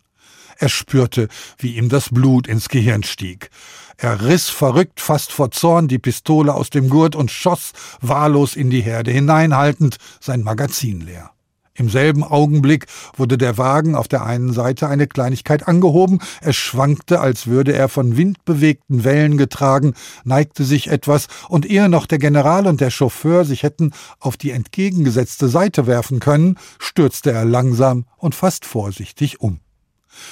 Er 0.59 0.69
spürte, 0.69 1.29
wie 1.59 1.77
ihm 1.77 1.89
das 1.89 2.09
Blut 2.11 2.49
ins 2.49 2.69
Gehirn 2.69 3.05
stieg. 3.05 3.51
Er 3.97 4.25
riss 4.27 4.49
verrückt 4.49 5.01
fast 5.01 5.31
vor 5.31 5.53
Zorn 5.53 5.87
die 5.87 6.01
Pistole 6.01 6.53
aus 6.55 6.71
dem 6.71 6.89
Gurt 6.89 7.15
und 7.15 7.31
schoss 7.31 7.71
wahllos 8.01 8.57
in 8.57 8.69
die 8.69 8.83
Herde 8.83 9.13
hineinhaltend 9.13 9.99
sein 10.19 10.43
Magazin 10.43 11.03
leer. 11.03 11.31
Im 11.75 11.89
selben 11.89 12.23
Augenblick 12.23 12.87
wurde 13.17 13.39
der 13.39 13.57
Wagen 13.57 13.95
auf 13.95 14.07
der 14.07 14.27
einen 14.27 14.53
Seite 14.53 14.89
eine 14.89 15.07
Kleinigkeit 15.07 15.67
angehoben, 15.67 16.21
er 16.43 16.53
schwankte, 16.53 17.21
als 17.21 17.47
würde 17.47 17.73
er 17.73 17.89
von 17.89 18.19
windbewegten 18.19 19.05
Wellen 19.05 19.39
getragen, 19.39 19.95
neigte 20.25 20.65
sich 20.65 20.89
etwas, 20.89 21.29
und 21.49 21.65
ehe 21.65 21.89
noch 21.89 22.05
der 22.05 22.19
General 22.19 22.67
und 22.67 22.83
der 22.83 22.91
Chauffeur 22.91 23.47
sich 23.47 23.63
hätten 23.63 23.93
auf 24.21 24.37
die 24.37 24.51
entgegengesetzte 24.51 25.49
Seite 25.49 25.87
werfen 25.87 26.21
können, 26.21 26.59
stürzte 26.79 27.33
er 27.33 27.47
langsam 27.47 28.05
und 28.19 28.35
fast 28.35 28.67
vorsichtig 28.67 29.41
um. 29.41 29.62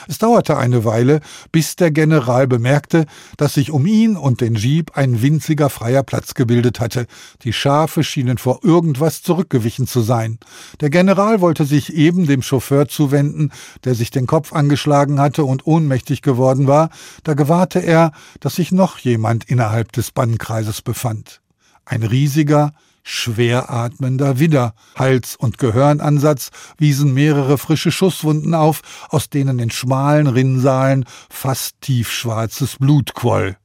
Es 0.08 0.18
dauerte 0.18 0.56
eine 0.56 0.84
Weile, 0.84 1.20
bis 1.52 1.76
der 1.76 1.90
General 1.90 2.46
bemerkte, 2.46 3.06
dass 3.36 3.54
sich 3.54 3.70
um 3.70 3.86
ihn 3.86 4.16
und 4.16 4.40
den 4.40 4.54
Jeep 4.54 4.96
ein 4.96 5.22
winziger 5.22 5.70
freier 5.70 6.02
Platz 6.02 6.34
gebildet 6.34 6.80
hatte. 6.80 7.06
Die 7.42 7.52
Schafe 7.52 8.04
schienen 8.04 8.38
vor 8.38 8.60
irgendwas 8.62 9.22
zurückgewichen 9.22 9.86
zu 9.86 10.00
sein. 10.00 10.38
Der 10.80 10.90
General 10.90 11.40
wollte 11.40 11.64
sich 11.64 11.94
eben 11.94 12.26
dem 12.26 12.42
Chauffeur 12.42 12.88
zuwenden, 12.88 13.50
der 13.84 13.94
sich 13.94 14.10
den 14.10 14.26
Kopf 14.26 14.52
angeschlagen 14.52 15.20
hatte 15.20 15.44
und 15.44 15.66
ohnmächtig 15.66 16.22
geworden 16.22 16.66
war, 16.66 16.90
da 17.24 17.34
gewahrte 17.34 17.80
er, 17.80 18.12
dass 18.40 18.56
sich 18.56 18.72
noch 18.72 18.98
jemand 18.98 19.44
innerhalb 19.44 19.92
des 19.92 20.10
Bannkreises 20.10 20.82
befand. 20.82 21.40
Ein 21.84 22.02
riesiger, 22.02 22.72
schwer 23.02 23.70
atmender 23.70 24.38
Widder. 24.38 24.74
Hals- 24.96 25.36
und 25.36 25.58
Gehirnansatz 25.58 26.50
wiesen 26.78 27.14
mehrere 27.14 27.58
frische 27.58 27.92
Schusswunden 27.92 28.54
auf, 28.54 28.82
aus 29.08 29.30
denen 29.30 29.58
in 29.58 29.70
schmalen 29.70 30.26
Rinnsalen 30.26 31.04
fast 31.28 31.80
tiefschwarzes 31.80 32.76
Blut 32.78 33.14
quoll. 33.14 33.56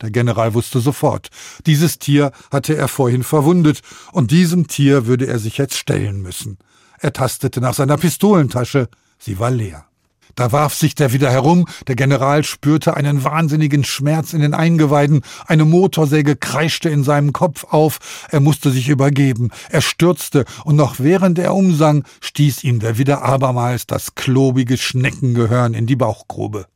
Der 0.00 0.10
General 0.10 0.52
wusste 0.54 0.80
sofort, 0.80 1.28
dieses 1.64 1.98
Tier 1.98 2.32
hatte 2.50 2.76
er 2.76 2.88
vorhin 2.88 3.22
verwundet, 3.22 3.82
und 4.10 4.32
diesem 4.32 4.66
Tier 4.66 5.06
würde 5.06 5.26
er 5.26 5.38
sich 5.38 5.58
jetzt 5.58 5.76
stellen 5.76 6.20
müssen. 6.20 6.58
Er 6.98 7.12
tastete 7.12 7.60
nach 7.60 7.74
seiner 7.74 7.96
Pistolentasche, 7.96 8.88
sie 9.18 9.38
war 9.38 9.50
leer. 9.50 9.86
Da 10.34 10.50
warf 10.50 10.74
sich 10.74 10.94
der 10.94 11.12
wieder 11.12 11.30
herum, 11.30 11.66
der 11.86 11.96
General 11.96 12.42
spürte 12.44 12.96
einen 12.96 13.22
wahnsinnigen 13.22 13.84
Schmerz 13.84 14.32
in 14.32 14.40
den 14.40 14.54
Eingeweiden, 14.54 15.22
eine 15.46 15.64
Motorsäge 15.64 16.36
kreischte 16.36 16.88
in 16.88 17.04
seinem 17.04 17.32
Kopf 17.32 17.64
auf, 17.64 17.98
er 18.30 18.40
musste 18.40 18.70
sich 18.70 18.88
übergeben, 18.88 19.50
er 19.70 19.82
stürzte, 19.82 20.44
und 20.64 20.76
noch 20.76 20.98
während 20.98 21.38
er 21.38 21.54
umsang, 21.54 22.04
stieß 22.20 22.64
ihm 22.64 22.80
der 22.80 22.96
wieder 22.96 23.22
abermals 23.22 23.86
das 23.86 24.14
klobige 24.14 24.78
Schneckengehörn 24.78 25.74
in 25.74 25.86
die 25.86 25.96
Bauchgrube. 25.96 26.66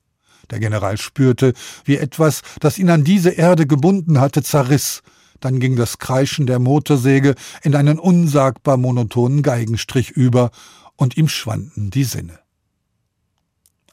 Der 0.50 0.61
General 0.61 0.96
spürte, 0.98 1.54
wie 1.84 1.96
etwas, 1.96 2.42
das 2.61 2.78
ihn 2.78 2.90
an 2.90 3.04
diese 3.04 3.30
Erde 3.30 3.66
gebunden 3.66 4.20
hatte, 4.20 4.42
zerriss, 4.42 5.02
dann 5.40 5.61
ging 5.61 5.76
das 5.76 5.98
Kreischen 5.98 6.46
der 6.46 6.59
Motorsäge 6.59 7.34
in 7.62 7.74
einen 7.74 7.98
unsagbar 7.98 8.76
monotonen 8.76 9.42
Geigenstrich 9.42 10.11
über, 10.11 10.50
und 10.98 11.16
ihm 11.16 11.28
schwanden 11.28 11.90
die 11.90 12.04
Sinne. 12.04 12.45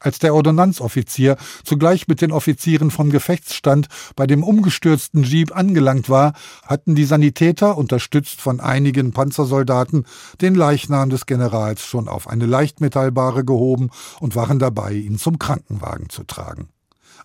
Als 0.04 0.20
der 0.20 0.36
Ordonnanzoffizier 0.36 1.38
zugleich 1.64 2.10
mit 2.10 2.20
den 2.22 2.34
Offizieren 2.34 2.92
vom 2.92 3.10
Gefechtsstand 3.10 3.88
bei 4.18 4.28
dem 4.28 4.44
umgestürzten 4.44 5.24
Jeep 5.24 5.56
angelangt 5.56 6.10
war, 6.10 6.34
hatten 6.66 6.94
die 6.94 7.06
Sanitäter, 7.06 7.78
unterstützt 7.78 8.42
von 8.42 8.60
einigen 8.60 9.14
Panzersoldaten, 9.14 10.06
den 10.42 10.56
Leichnam 10.56 11.10
des 11.10 11.26
Generals 11.26 11.86
schon 11.86 12.10
auf 12.10 12.28
eine 12.28 12.46
Leichtmetallbare 12.46 13.46
gehoben 13.46 13.92
und 14.20 14.36
waren 14.36 14.60
dabei, 14.60 14.92
ihn 14.92 15.18
zum 15.18 15.40
Krankenwagen 15.40 16.10
zu 16.10 16.26
tragen. 16.26 16.68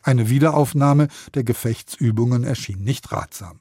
Eine 0.04 0.30
Wiederaufnahme 0.30 1.08
der 1.34 1.42
Gefechtsübungen 1.42 2.44
erschien 2.44 2.84
nicht 2.84 3.10
ratsam. 3.10 3.58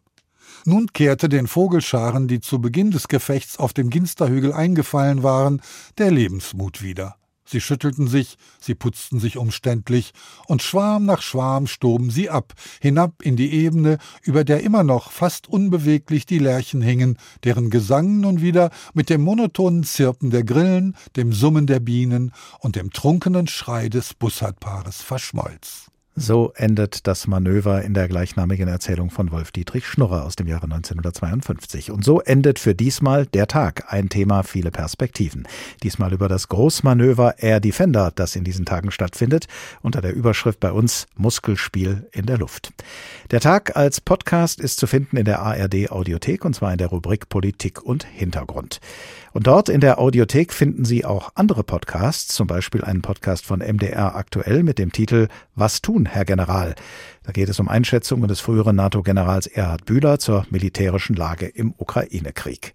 Nun 0.64 0.94
kehrte 0.94 1.28
den 1.28 1.48
Vogelscharen, 1.48 2.28
die 2.28 2.40
zu 2.40 2.62
Beginn 2.62 2.92
des 2.92 3.08
Gefechts 3.08 3.58
auf 3.58 3.74
dem 3.74 3.90
Ginsterhügel 3.90 4.54
eingefallen 4.54 5.24
waren, 5.24 5.60
der 5.98 6.12
Lebensmut 6.12 6.84
wieder. 6.84 7.16
Sie 7.50 7.62
schüttelten 7.62 8.08
sich, 8.08 8.38
sie 8.60 8.76
putzten 8.76 9.22
sich 9.22 9.38
umständlich, 9.38 10.12
und 10.48 10.62
Schwarm 10.62 11.06
nach 11.06 11.22
Schwarm 11.22 11.66
stoben 11.66 12.10
sie 12.10 12.30
ab, 12.30 12.54
hinab 12.82 13.22
in 13.22 13.38
die 13.38 13.54
Ebene, 13.54 14.00
über 14.22 14.44
der 14.44 14.64
immer 14.64 14.84
noch 14.84 15.12
fast 15.12 15.48
unbeweglich 15.48 16.26
die 16.26 16.40
Lerchen 16.40 16.82
hingen, 16.82 17.18
deren 17.46 17.70
Gesang 17.70 18.20
nun 18.20 18.42
wieder 18.42 18.70
mit 18.94 19.10
dem 19.10 19.22
monotonen 19.22 19.86
Zirpen 19.86 20.30
der 20.30 20.44
Grillen, 20.44 20.98
dem 21.16 21.32
Summen 21.32 21.68
der 21.68 21.80
Bienen 21.80 22.34
und 22.60 22.76
dem 22.76 22.92
trunkenen 22.92 23.48
Schrei 23.48 23.88
des 23.88 24.14
Bussardpaares 24.14 25.02
verschmolz. 25.02 25.90
So 26.20 26.52
endet 26.56 27.06
das 27.06 27.28
Manöver 27.28 27.84
in 27.84 27.94
der 27.94 28.08
gleichnamigen 28.08 28.68
Erzählung 28.68 29.12
von 29.12 29.32
Wolf 29.32 29.52
Dietrich 29.52 29.86
Schnurrer 29.86 30.26
aus 30.26 30.36
dem 30.36 30.48
Jahre 30.48 30.64
1952. 30.64 31.92
Und 31.92 32.04
so 32.04 32.22
endet 32.22 32.58
für 32.58 32.74
diesmal 32.74 33.28
der 33.28 33.46
Tag. 33.46 33.94
Ein 33.94 34.10
Thema, 34.10 34.42
viele 34.42 34.72
Perspektiven. 34.72 35.48
Diesmal 35.84 36.12
über 36.14 36.28
das 36.28 36.48
Großmanöver 36.48 37.36
Air 37.38 37.60
Defender, 37.60 38.12
das 38.16 38.36
in 38.36 38.44
diesen 38.44 38.66
Tagen 38.66 38.90
stattfindet, 38.90 39.46
unter 39.84 40.02
der 40.02 40.16
Überschrift 40.16 40.60
bei 40.60 40.72
uns 40.72 41.06
Muskelspiel 41.18 42.08
in 42.12 42.26
der 42.26 42.40
Luft. 42.40 42.72
Der 43.30 43.40
Tag 43.40 43.78
als 43.78 44.02
Podcast 44.02 44.60
ist 44.60 44.80
zu 44.80 44.88
finden 44.88 45.18
in 45.18 45.26
der 45.26 45.44
ARD 45.44 45.92
Audiothek 45.92 46.46
und 46.46 46.56
zwar 46.56 46.72
in 46.72 46.80
der 46.80 46.88
Rubrik 46.88 47.30
Politik 47.30 47.84
und 47.84 48.06
Hintergrund. 48.06 48.80
Und 49.34 49.48
dort 49.48 49.70
in 49.70 49.82
der 49.82 50.00
Audiothek 50.00 50.54
finden 50.54 50.86
Sie 50.86 51.06
auch 51.06 51.32
andere 51.36 51.64
Podcasts, 51.64 52.34
zum 52.34 52.48
Beispiel 52.48 52.84
einen 52.84 53.02
Podcast 53.02 53.46
von 53.46 53.60
MDR 53.60 54.16
aktuell 54.16 54.64
mit 54.64 54.80
dem 54.80 54.92
Titel 54.92 55.28
Was 55.56 55.82
tun, 55.82 56.06
Herr 56.06 56.26
General? 56.26 56.76
Da 57.24 57.32
geht 57.32 57.50
es 57.50 57.60
um 57.60 57.68
Einschätzungen 57.68 58.28
des 58.28 58.40
früheren 58.40 58.76
NATO-Generals 58.76 59.48
Erhard 59.48 59.86
Bühler 59.86 60.20
zur 60.20 60.46
militärischen 60.50 61.16
Lage 61.16 61.46
im 61.48 61.74
Ukraine-Krieg. 61.78 62.74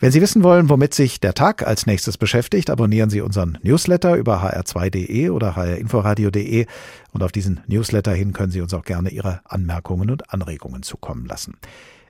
Wenn 0.00 0.10
Sie 0.10 0.20
wissen 0.20 0.42
wollen, 0.42 0.68
womit 0.68 0.92
sich 0.92 1.20
der 1.20 1.34
Tag 1.34 1.66
als 1.66 1.86
nächstes 1.86 2.18
beschäftigt, 2.18 2.68
abonnieren 2.68 3.10
Sie 3.10 3.20
unseren 3.20 3.58
Newsletter 3.62 4.16
über 4.16 4.42
hr2.de 4.42 5.30
oder 5.30 5.56
hrinforadio.de 5.56 6.66
und 7.12 7.22
auf 7.22 7.32
diesen 7.32 7.60
Newsletter 7.68 8.12
hin 8.12 8.32
können 8.32 8.50
Sie 8.52 8.60
uns 8.60 8.74
auch 8.74 8.84
gerne 8.84 9.10
Ihre 9.10 9.40
Anmerkungen 9.44 10.10
und 10.10 10.32
Anregungen 10.32 10.82
zukommen 10.82 11.26
lassen. 11.26 11.56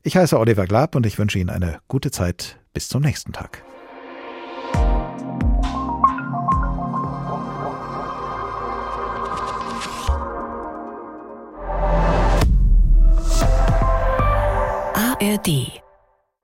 Ich 0.03 0.17
heiße 0.17 0.39
Oliver 0.39 0.67
Glab 0.67 0.97
und 0.97 1.07
ich 1.07 1.19
wünsche 1.19 1.39
Ihnen 1.39 1.51
eine 1.51 1.79
gute 1.87 2.11
Zeit. 2.11 2.59
Bis 2.75 2.89
zum 2.89 3.03
nächsten 3.03 3.33
Tag. 3.33 3.63
ARD 14.95 15.84